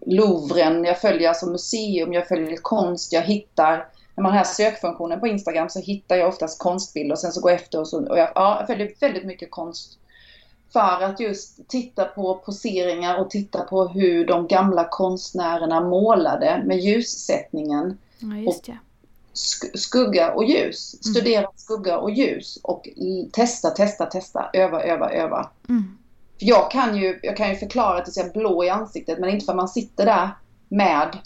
Louvren, 0.06 0.84
jag 0.84 1.02
följer 1.02 1.30
alltså 1.30 1.46
museum, 1.46 2.14
jag 2.14 2.28
följer 2.28 2.58
konst, 2.58 3.14
jag 3.14 3.22
hittar 3.22 3.88
när 4.20 4.24
man 4.24 4.38
har 4.38 4.44
sökfunktionen 4.44 5.20
på 5.20 5.28
Instagram 5.28 5.70
så 5.70 5.80
hittar 5.80 6.16
jag 6.16 6.28
oftast 6.28 6.60
konstbilder 6.60 7.14
och 7.14 7.20
sen 7.20 7.32
så 7.32 7.42
går 7.42 7.52
jag 7.52 7.60
efter 7.60 7.80
och, 7.80 7.88
så, 7.88 8.08
och 8.10 8.18
jag, 8.18 8.32
ja, 8.36 8.58
jag 8.60 8.68
följer 8.68 8.92
väldigt 9.00 9.26
mycket 9.26 9.52
konst. 9.52 9.98
För 10.74 11.04
att 11.04 11.20
just 11.20 11.70
titta 11.70 12.06
på 12.06 12.36
poseringar 12.36 13.18
och 13.18 13.30
titta 13.30 13.62
på 13.62 13.88
hur 13.88 14.26
de 14.26 14.48
gamla 14.48 14.88
konstnärerna 14.90 15.82
målade 15.82 16.64
med 16.66 16.80
ljussättningen. 16.80 17.98
Ja, 18.20 18.36
just 18.36 18.66
det. 18.66 18.78
skugga 19.78 20.34
och 20.34 20.46
ljus. 20.46 20.94
Mm. 20.94 21.14
Studera 21.14 21.48
skugga 21.56 21.98
och 21.98 22.12
ljus 22.12 22.60
och 22.64 22.88
testa, 23.32 23.70
testa, 23.70 24.06
testa, 24.06 24.50
öva, 24.54 24.84
öva, 24.84 25.12
öva. 25.12 25.50
Mm. 25.70 25.98
Jag, 26.38 26.72
kan 26.72 26.98
ju, 26.98 27.20
jag 27.24 27.38
kan 27.38 27.50
ju 27.50 27.56
förklara 27.56 27.98
att 27.98 28.06
det 28.06 28.12
ser 28.12 28.34
blå 28.34 28.64
i 28.64 28.70
ansiktet 28.70 29.20
men 29.20 29.30
inte 29.30 29.46
för 29.46 29.52
att 29.52 29.58
man 29.58 29.70
sitter 29.70 30.06
där 30.06 30.30
med 30.70 31.18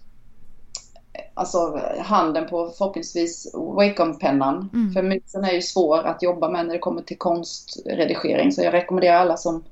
alltså 1.33 1.81
handen 1.99 2.49
på 2.49 2.69
förhoppningsvis 2.77 3.51
Wacom-pennan. 3.53 4.69
Mm. 4.73 4.93
För 4.93 5.01
musen 5.01 5.43
är 5.43 5.51
ju 5.51 5.61
svår 5.61 6.03
att 6.03 6.23
jobba 6.23 6.49
med 6.49 6.65
när 6.65 6.73
det 6.73 6.79
kommer 6.79 7.01
till 7.01 7.17
konstredigering. 7.17 8.51
Så 8.51 8.61
jag 8.61 8.73
rekommenderar 8.73 9.15
alla 9.15 9.37
som 9.37 9.63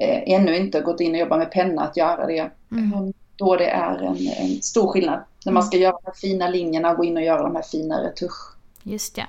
eh, 0.00 0.22
ännu 0.26 0.56
inte 0.56 0.80
gått 0.80 1.00
in 1.00 1.12
och 1.12 1.20
jobbat 1.20 1.38
med 1.38 1.50
penna 1.50 1.82
att 1.82 1.96
göra 1.96 2.26
det. 2.26 2.50
Mm. 2.70 3.12
Då 3.36 3.56
det 3.56 3.70
är 3.70 3.98
en, 3.98 4.16
en 4.16 4.62
stor 4.62 4.88
skillnad. 4.88 5.20
När 5.44 5.52
man 5.52 5.60
mm. 5.60 5.68
ska 5.68 5.76
göra 5.76 5.92
de 5.92 6.00
här 6.04 6.14
fina 6.14 6.48
linjerna 6.48 6.90
och 6.90 6.96
gå 6.96 7.04
in 7.04 7.16
och 7.16 7.22
göra 7.22 7.42
de 7.42 7.56
här 7.56 7.62
fina 7.62 8.02
retusch. 8.02 8.56
Just 8.82 9.14
det. 9.14 9.26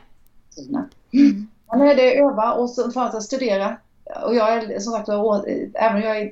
Fina. 0.55 0.89
Mm. 1.13 1.47
Men 1.71 1.79
det 1.79 2.17
är 2.17 2.23
öva 2.23 2.53
och 2.53 2.69
att 2.95 3.23
studera. 3.23 3.77
Och 4.25 4.35
jag 4.35 4.53
är 4.53 4.79
som 4.79 4.93
sagt 4.93 5.09
även 5.09 5.95
om 5.95 6.01
jag 6.01 6.15
har 6.15 6.31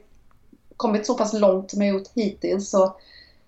kommit 0.77 1.05
så 1.05 1.17
pass 1.17 1.33
långt 1.33 1.71
som 1.71 1.81
jag 1.81 1.95
gjort 1.95 2.07
hittills 2.15 2.69
så 2.69 2.95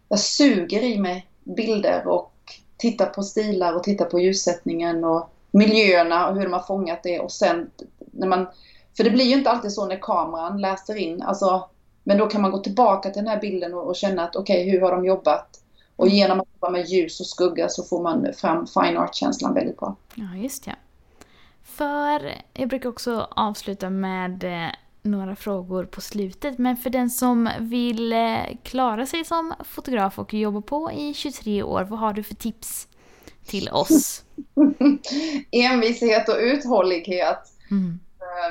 jag 0.09 0.19
suger 0.19 0.83
i 0.83 0.99
mig 0.99 1.27
bilder 1.55 2.07
och 2.07 2.33
titta 2.77 3.05
på 3.05 3.23
stilar 3.23 3.73
och 3.73 3.83
titta 3.83 4.05
på 4.05 4.19
ljussättningen 4.19 5.03
och 5.03 5.29
miljöerna 5.51 6.27
och 6.27 6.35
hur 6.35 6.43
de 6.43 6.53
har 6.53 6.59
fångat 6.59 7.03
det 7.03 7.19
och 7.19 7.31
sen 7.31 7.71
när 8.11 8.27
man 8.27 8.47
för 8.97 9.03
det 9.03 9.09
blir 9.09 9.25
ju 9.25 9.33
inte 9.33 9.49
alltid 9.49 9.71
så 9.71 9.85
när 9.85 9.99
kameran 10.01 10.61
läser 10.61 10.95
in, 10.95 11.21
alltså, 11.21 11.69
men 12.03 12.17
då 12.17 12.25
kan 12.27 12.41
man 12.41 12.51
gå 12.51 12.57
tillbaka 12.57 13.09
till 13.09 13.23
den 13.23 13.31
här 13.31 13.41
bilden 13.41 13.73
och, 13.73 13.87
och 13.87 13.95
känna 13.95 14.23
att 14.23 14.35
okej, 14.35 14.61
okay, 14.61 14.71
hur 14.71 14.81
har 14.81 14.91
de 14.91 15.05
jobbat? 15.05 15.63
Och 15.95 16.05
mm. 16.05 16.17
genom 16.17 16.39
att 16.39 16.47
jobba 16.53 16.69
med 16.69 16.85
ljus 16.85 17.19
och 17.19 17.25
skugga 17.25 17.69
så 17.69 17.83
får 17.83 18.03
man 18.03 18.33
fram 18.33 18.67
fine 18.67 18.97
art-känslan 18.97 19.53
väldigt 19.53 19.77
bra. 19.77 19.95
Ja, 20.15 20.35
just 20.35 20.65
det. 20.65 20.75
För 21.63 22.31
jag 22.53 22.69
brukar 22.69 22.89
också 22.89 23.27
avsluta 23.31 23.89
med 23.89 24.43
eh, 24.43 24.69
några 25.07 25.35
frågor 25.35 25.85
på 25.85 26.01
slutet. 26.01 26.57
Men 26.57 26.77
för 26.77 26.89
den 26.89 27.09
som 27.09 27.49
vill 27.59 28.13
eh, 28.13 28.37
klara 28.63 29.05
sig 29.05 29.25
som 29.25 29.53
fotograf 29.63 30.19
och 30.19 30.33
jobba 30.33 30.61
på 30.61 30.91
i 30.91 31.13
23 31.13 31.63
år, 31.63 31.83
vad 31.83 31.99
har 31.99 32.13
du 32.13 32.23
för 32.23 32.35
tips 32.35 32.87
till 33.45 33.69
oss? 33.69 34.23
Envishet 35.51 36.29
och 36.29 36.37
uthållighet. 36.39 37.39
Mm. 37.71 37.99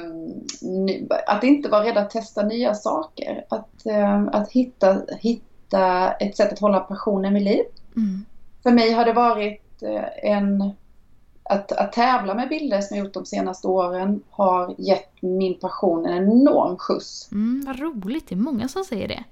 Um, 0.03 1.09
att 1.27 1.45
inte 1.45 1.69
vara 1.69 1.85
rädd 1.85 1.97
att 1.97 2.11
testa 2.11 2.43
nya 2.43 2.75
saker. 2.75 3.45
Att, 3.49 3.83
um, 3.85 4.29
att 4.29 4.51
hitta, 4.51 5.03
hitta 5.21 6.13
ett 6.13 6.37
sätt 6.37 6.53
att 6.53 6.59
hålla 6.59 6.81
passionen 6.81 7.35
vid 7.35 7.43
liv. 7.43 7.65
Mm. 7.97 8.25
För 8.63 8.71
mig 8.71 8.93
har 8.93 9.05
det 9.05 9.13
varit 9.13 9.83
uh, 9.83 10.31
en... 10.33 10.73
Att, 11.49 11.73
att 11.73 11.93
tävla 11.93 12.35
med 12.35 12.49
bilder 12.49 12.81
som 12.81 12.97
jag 12.97 13.05
gjort 13.05 13.15
de 13.15 13.27
senaste 13.27 13.69
åren 13.69 14.23
har 14.31 14.75
gett 14.79 15.23
min 15.23 15.59
passion 15.59 16.07
en 16.07 16.17
enorm 16.17 16.77
skjuts. 16.77 17.33
Mm, 17.33 17.65
vad 17.67 17.79
roligt, 17.79 18.29
det 18.29 18.35
är 18.35 18.37
många 18.37 18.69
som 18.69 18.85
säger 18.85 19.09
det. 19.09 19.25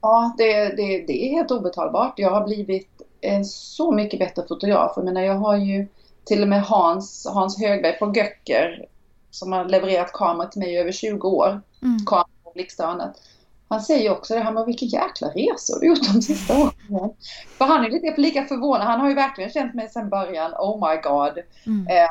Ja, 0.00 0.34
det, 0.38 0.54
det, 0.76 1.04
det 1.06 1.26
är 1.26 1.30
helt 1.30 1.50
obetalbart. 1.50 2.18
Jag 2.18 2.30
har 2.30 2.44
blivit 2.44 3.02
en 3.20 3.44
så 3.44 3.92
mycket 3.92 4.18
bättre 4.18 4.42
fotograf. 4.48 4.92
Jag 4.96 5.04
menar, 5.04 5.20
jag 5.20 5.34
har 5.34 5.56
ju 5.56 5.86
till 6.24 6.42
och 6.42 6.48
med 6.48 6.62
Hans, 6.62 7.26
Hans 7.30 7.58
Högberg 7.58 7.98
på 7.98 8.12
Göcker 8.16 8.86
som 9.30 9.52
har 9.52 9.64
levererat 9.64 10.12
kameror 10.12 10.48
till 10.48 10.60
mig 10.60 10.72
i 10.74 10.78
över 10.78 10.92
20 10.92 11.28
år. 11.28 11.60
Mm. 11.82 11.98
Kameror, 12.06 12.52
blixtar 12.54 12.84
och 12.84 12.92
annat. 12.92 13.22
Han 13.72 13.80
säger 13.80 14.12
också 14.12 14.34
det, 14.34 14.40
han 14.40 14.54
bara, 14.54 14.64
vilken 14.64 14.88
jäkla 14.88 15.28
resa 15.28 15.78
du 15.80 15.86
gjort 15.86 16.12
de 16.12 16.22
sista 16.22 16.58
åren. 16.58 17.10
För 17.58 17.64
han 17.64 17.84
är 17.84 17.90
lite 17.90 18.20
lika 18.20 18.44
förvånad. 18.44 18.86
Han 18.86 19.00
har 19.00 19.08
ju 19.08 19.14
verkligen 19.14 19.50
känt 19.50 19.74
mig 19.74 19.88
sedan 19.88 20.08
början, 20.08 20.52
oh 20.58 20.90
my 20.90 21.00
god. 21.00 21.38
Mm. 21.66 21.86
Eh, 21.86 22.10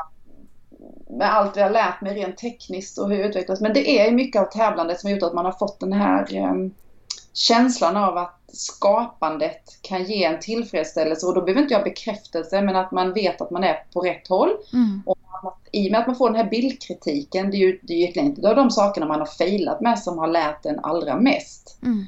med 1.18 1.34
allt 1.34 1.56
jag 1.56 1.64
har 1.64 1.70
lärt 1.70 2.00
mig 2.00 2.14
rent 2.14 2.36
tekniskt 2.36 2.98
och 2.98 3.08
hur 3.10 3.16
jag 3.16 3.28
utvecklas. 3.28 3.60
Men 3.60 3.72
det 3.72 4.00
är 4.00 4.12
mycket 4.12 4.42
av 4.42 4.46
tävlandet 4.46 5.00
som 5.00 5.08
har 5.08 5.14
gjort 5.14 5.22
att 5.22 5.34
man 5.34 5.44
har 5.44 5.52
fått 5.52 5.80
den 5.80 5.92
här 5.92 6.34
eh, 6.34 6.54
känslan 7.32 7.96
av 7.96 8.16
att 8.16 8.40
skapandet 8.48 9.78
kan 9.82 10.04
ge 10.04 10.24
en 10.24 10.40
tillfredsställelse 10.40 11.26
och 11.26 11.34
då 11.34 11.42
behöver 11.42 11.62
inte 11.62 11.74
jag 11.74 11.84
bekräftelse 11.84 12.62
men 12.62 12.76
att 12.76 12.92
man 12.92 13.12
vet 13.12 13.40
att 13.40 13.50
man 13.50 13.64
är 13.64 13.84
på 13.92 14.00
rätt 14.00 14.28
håll. 14.28 14.50
Mm. 14.72 15.02
Och 15.06 15.18
att, 15.48 15.58
I 15.72 15.88
och 15.88 15.92
med 15.92 16.00
att 16.00 16.06
man 16.06 16.16
får 16.16 16.28
den 16.30 16.36
här 16.36 16.50
bildkritiken, 16.50 17.50
det 17.50 17.56
är 17.56 17.58
ju, 17.58 17.78
det 17.82 17.92
är 17.92 17.96
ju 17.98 18.04
egentligen 18.04 18.50
av 18.50 18.56
de 18.56 18.70
sakerna 18.70 19.06
man 19.06 19.18
har 19.18 19.26
failat 19.26 19.80
med 19.80 19.98
som 19.98 20.18
har 20.18 20.26
lärt 20.28 20.66
en 20.66 20.78
allra 20.78 21.16
mest. 21.16 21.78
Mm. 21.82 22.04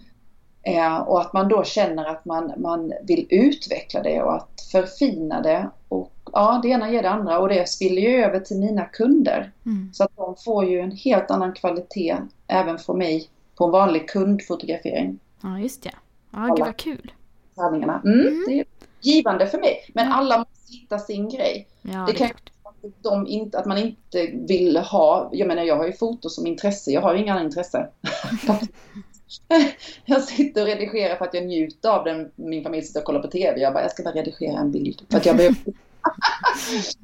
Eh, 0.62 0.96
och 0.96 1.20
att 1.20 1.32
man 1.32 1.48
då 1.48 1.64
känner 1.64 2.04
att 2.04 2.24
man, 2.24 2.52
man 2.56 2.92
vill 3.02 3.26
utveckla 3.30 4.02
det 4.02 4.22
och 4.22 4.34
att 4.34 4.60
förfina 4.72 5.40
det. 5.42 5.70
Och 5.88 6.12
ja, 6.32 6.60
det 6.62 6.68
ena 6.68 6.90
ger 6.90 7.02
det 7.02 7.10
andra 7.10 7.38
och 7.38 7.48
det 7.48 7.68
spiller 7.68 8.02
ju 8.02 8.24
över 8.24 8.40
till 8.40 8.56
mina 8.58 8.84
kunder. 8.84 9.52
Mm. 9.66 9.90
Så 9.92 10.04
att 10.04 10.16
de 10.16 10.36
får 10.44 10.64
ju 10.64 10.80
en 10.80 10.90
helt 10.90 11.30
annan 11.30 11.52
kvalitet 11.52 12.16
även 12.46 12.78
från 12.78 12.98
mig 12.98 13.28
på 13.56 13.64
en 13.64 13.70
vanlig 13.70 14.08
kundfotografering. 14.08 15.18
Ja, 15.42 15.58
just 15.58 15.82
det. 15.82 15.94
Ja, 16.30 16.54
gud 16.56 16.66
vad 16.66 16.76
kul. 16.76 17.12
Tävlingarna. 17.56 18.00
Mm, 18.04 18.20
Mm. 18.20 18.44
Det 18.48 18.60
är 18.60 18.66
givande 19.00 19.46
för 19.46 19.58
mig. 19.58 19.90
Men 19.94 20.12
alla 20.12 20.38
måste 20.38 20.72
hitta 20.72 20.98
sin 20.98 21.28
grej. 21.28 21.66
Ja, 21.82 22.04
Det 22.06 22.12
kan-. 22.12 22.26
Att, 22.26 22.53
de 23.02 23.26
inte, 23.26 23.58
att 23.58 23.66
man 23.66 23.78
inte 23.78 24.26
vill 24.32 24.76
ha, 24.76 25.30
jag 25.32 25.48
menar 25.48 25.62
jag 25.62 25.76
har 25.76 25.86
ju 25.86 25.92
foto 25.92 26.28
som 26.28 26.46
intresse, 26.46 26.90
jag 26.90 27.00
har 27.00 27.14
ju 27.14 27.22
inga 27.22 27.32
andra 27.32 27.44
intresse. 27.44 27.88
jag 30.04 30.22
sitter 30.22 30.62
och 30.62 30.66
redigerar 30.66 31.16
för 31.16 31.24
att 31.24 31.34
jag 31.34 31.46
njuter 31.46 31.88
av 31.88 32.04
den, 32.04 32.30
min 32.36 32.62
familj 32.62 32.82
sitter 32.82 33.00
och 33.00 33.06
kollar 33.06 33.22
på 33.22 33.28
TV. 33.28 33.60
Jag 33.60 33.72
bara, 33.72 33.82
jag 33.82 33.90
ska 33.90 34.02
bara 34.02 34.14
redigera 34.14 34.58
en 34.58 34.72
bild. 34.72 35.02
För 35.10 35.16
att 35.16 35.26
jag 35.26 35.36
behöver 35.36 35.56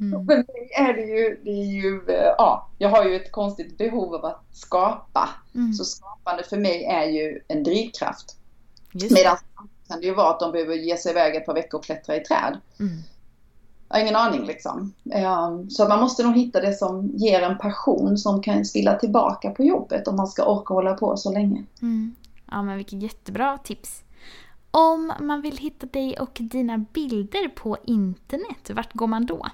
Mm. 0.00 0.26
För 0.26 0.36
mig 0.36 0.70
är 0.76 0.92
det 0.92 1.02
ju, 1.02 1.40
det 1.44 1.50
är 1.50 1.64
ju, 1.64 2.02
eh, 2.08 2.34
ja, 2.38 2.70
jag 2.78 2.88
har 2.88 3.04
ju 3.04 3.16
ett 3.16 3.32
konstigt 3.32 3.78
behov 3.78 4.14
av 4.14 4.24
att 4.24 4.44
skapa. 4.52 5.28
Mm. 5.54 5.72
Så 5.72 5.84
skapande 5.84 6.42
för 6.42 6.56
mig 6.56 6.84
är 6.84 7.04
ju 7.04 7.40
en 7.48 7.62
drivkraft. 7.62 8.36
Det. 8.92 9.10
Medan 9.10 9.36
kan 9.88 10.00
det 10.00 10.06
ju 10.06 10.14
vara 10.14 10.30
att 10.30 10.40
de 10.40 10.52
behöver 10.52 10.74
ge 10.74 10.96
sig 10.96 11.12
iväg 11.12 11.36
ett 11.36 11.46
par 11.46 11.54
veckor 11.54 11.78
och 11.78 11.84
klättra 11.84 12.16
i 12.16 12.20
träd. 12.20 12.58
Mm. 12.80 13.02
Jag 13.90 13.96
har 13.96 14.02
ingen 14.02 14.16
aning 14.16 14.44
liksom. 14.46 14.94
Eh, 15.12 15.50
Så 15.68 15.88
man 15.88 16.00
måste 16.00 16.22
nog 16.22 16.36
hitta 16.36 16.60
det 16.60 16.72
som 16.72 17.10
ger 17.14 17.42
en 17.42 17.58
passion 17.58 18.18
som 18.18 18.42
kan 18.42 18.64
spilla 18.64 18.98
tillbaka 18.98 19.50
på 19.50 19.64
jobbet 19.64 20.08
om 20.08 20.16
man 20.16 20.26
ska 20.26 20.44
orka 20.44 20.74
hålla 20.74 20.94
på 20.94 21.16
så 21.16 21.32
länge. 21.32 21.64
Mm. 21.82 22.14
Ja, 22.50 22.62
men 22.62 22.76
vilket 22.76 23.02
jättebra 23.02 23.58
tips. 23.58 24.02
Om 24.70 25.12
man 25.20 25.40
vill 25.42 25.56
hitta 25.56 25.86
dig 25.86 26.18
och 26.18 26.38
dina 26.40 26.78
bilder 26.78 27.48
på 27.48 27.76
internet, 27.84 28.70
vart 28.70 28.92
går 28.92 29.06
man 29.06 29.26
då? 29.26 29.46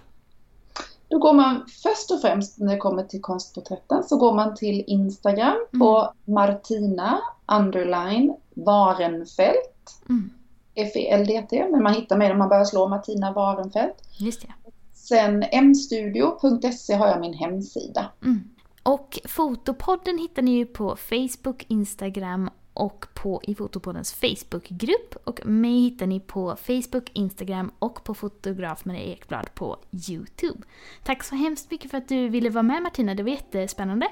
Då 1.09 1.19
går 1.19 1.33
man 1.33 1.65
först 1.83 2.11
och 2.11 2.21
främst 2.21 2.59
när 2.59 2.73
det 2.73 2.79
kommer 2.79 3.03
till 3.03 3.23
konstporträtten 3.23 4.05
så 4.05 4.17
går 4.17 4.35
man 4.35 4.55
till 4.55 4.85
Instagram 4.87 5.57
på 5.79 6.13
Martina 6.25 7.21
underline 7.47 8.35
Varenfelt. 8.55 10.01
Mm. 10.09 10.31
F-E-L-D-T, 10.77 11.69
men 11.71 11.83
man 11.83 11.95
hittar 11.95 12.17
mig 12.17 12.29
när 12.29 12.37
man 12.37 12.49
börjar 12.49 12.65
slå 12.65 12.89
Martina 12.89 13.33
Varenfelt. 13.33 13.95
Just 14.19 14.43
det. 14.43 14.71
Sen 14.95 15.45
mstudio.se 15.63 16.95
har 16.95 17.09
jag 17.09 17.21
min 17.21 17.35
hemsida. 17.35 18.07
Mm. 18.23 18.41
Och 18.83 19.19
Fotopodden 19.25 20.19
hittar 20.19 20.43
ni 20.43 20.51
ju 20.51 20.67
på 20.67 20.97
Facebook, 20.97 21.65
Instagram 21.69 22.51
och 22.75 23.07
på 23.15 23.41
i 23.43 23.55
Fotopoddens 23.55 24.13
Facebookgrupp. 24.13 25.17
Och 25.25 25.47
mig 25.47 25.81
hittar 25.81 26.07
ni 26.07 26.21
på 26.21 26.57
Facebook, 26.57 27.11
Instagram 27.13 27.71
och 27.79 28.05
på 28.05 28.15
fotograf 28.15 28.85
Maria 28.85 29.03
Ekblad 29.03 29.55
på 29.55 29.77
Youtube. 30.09 30.63
Tack 31.05 31.25
så 31.25 31.35
hemskt 31.35 31.71
mycket 31.71 31.91
för 31.91 31.99
att 31.99 32.09
du 32.09 32.29
ville 32.29 32.51
vara 32.51 32.63
med 32.63 32.83
Martina, 32.83 33.15
det 33.15 33.23
var 33.23 33.31
jättespännande. 33.31 34.09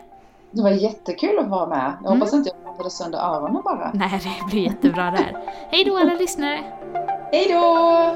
Det 0.55 0.63
var 0.63 0.71
jättekul 0.71 1.39
att 1.39 1.49
vara 1.49 1.67
med. 1.67 1.93
Jag 2.03 2.11
hoppas 2.11 2.33
inte 2.33 2.51
jag 2.55 2.65
pratade 2.65 2.91
sönder 2.91 3.19
öronen 3.19 3.63
bara. 3.65 3.91
Nej, 3.95 4.21
det 4.25 4.51
blir 4.51 4.63
jättebra 4.63 5.11
där. 5.11 5.37
Hej 5.71 5.85
då 5.85 5.97
alla 5.97 6.15
lyssnare! 6.15 6.61
Hej 7.33 7.47
då! 7.53 8.15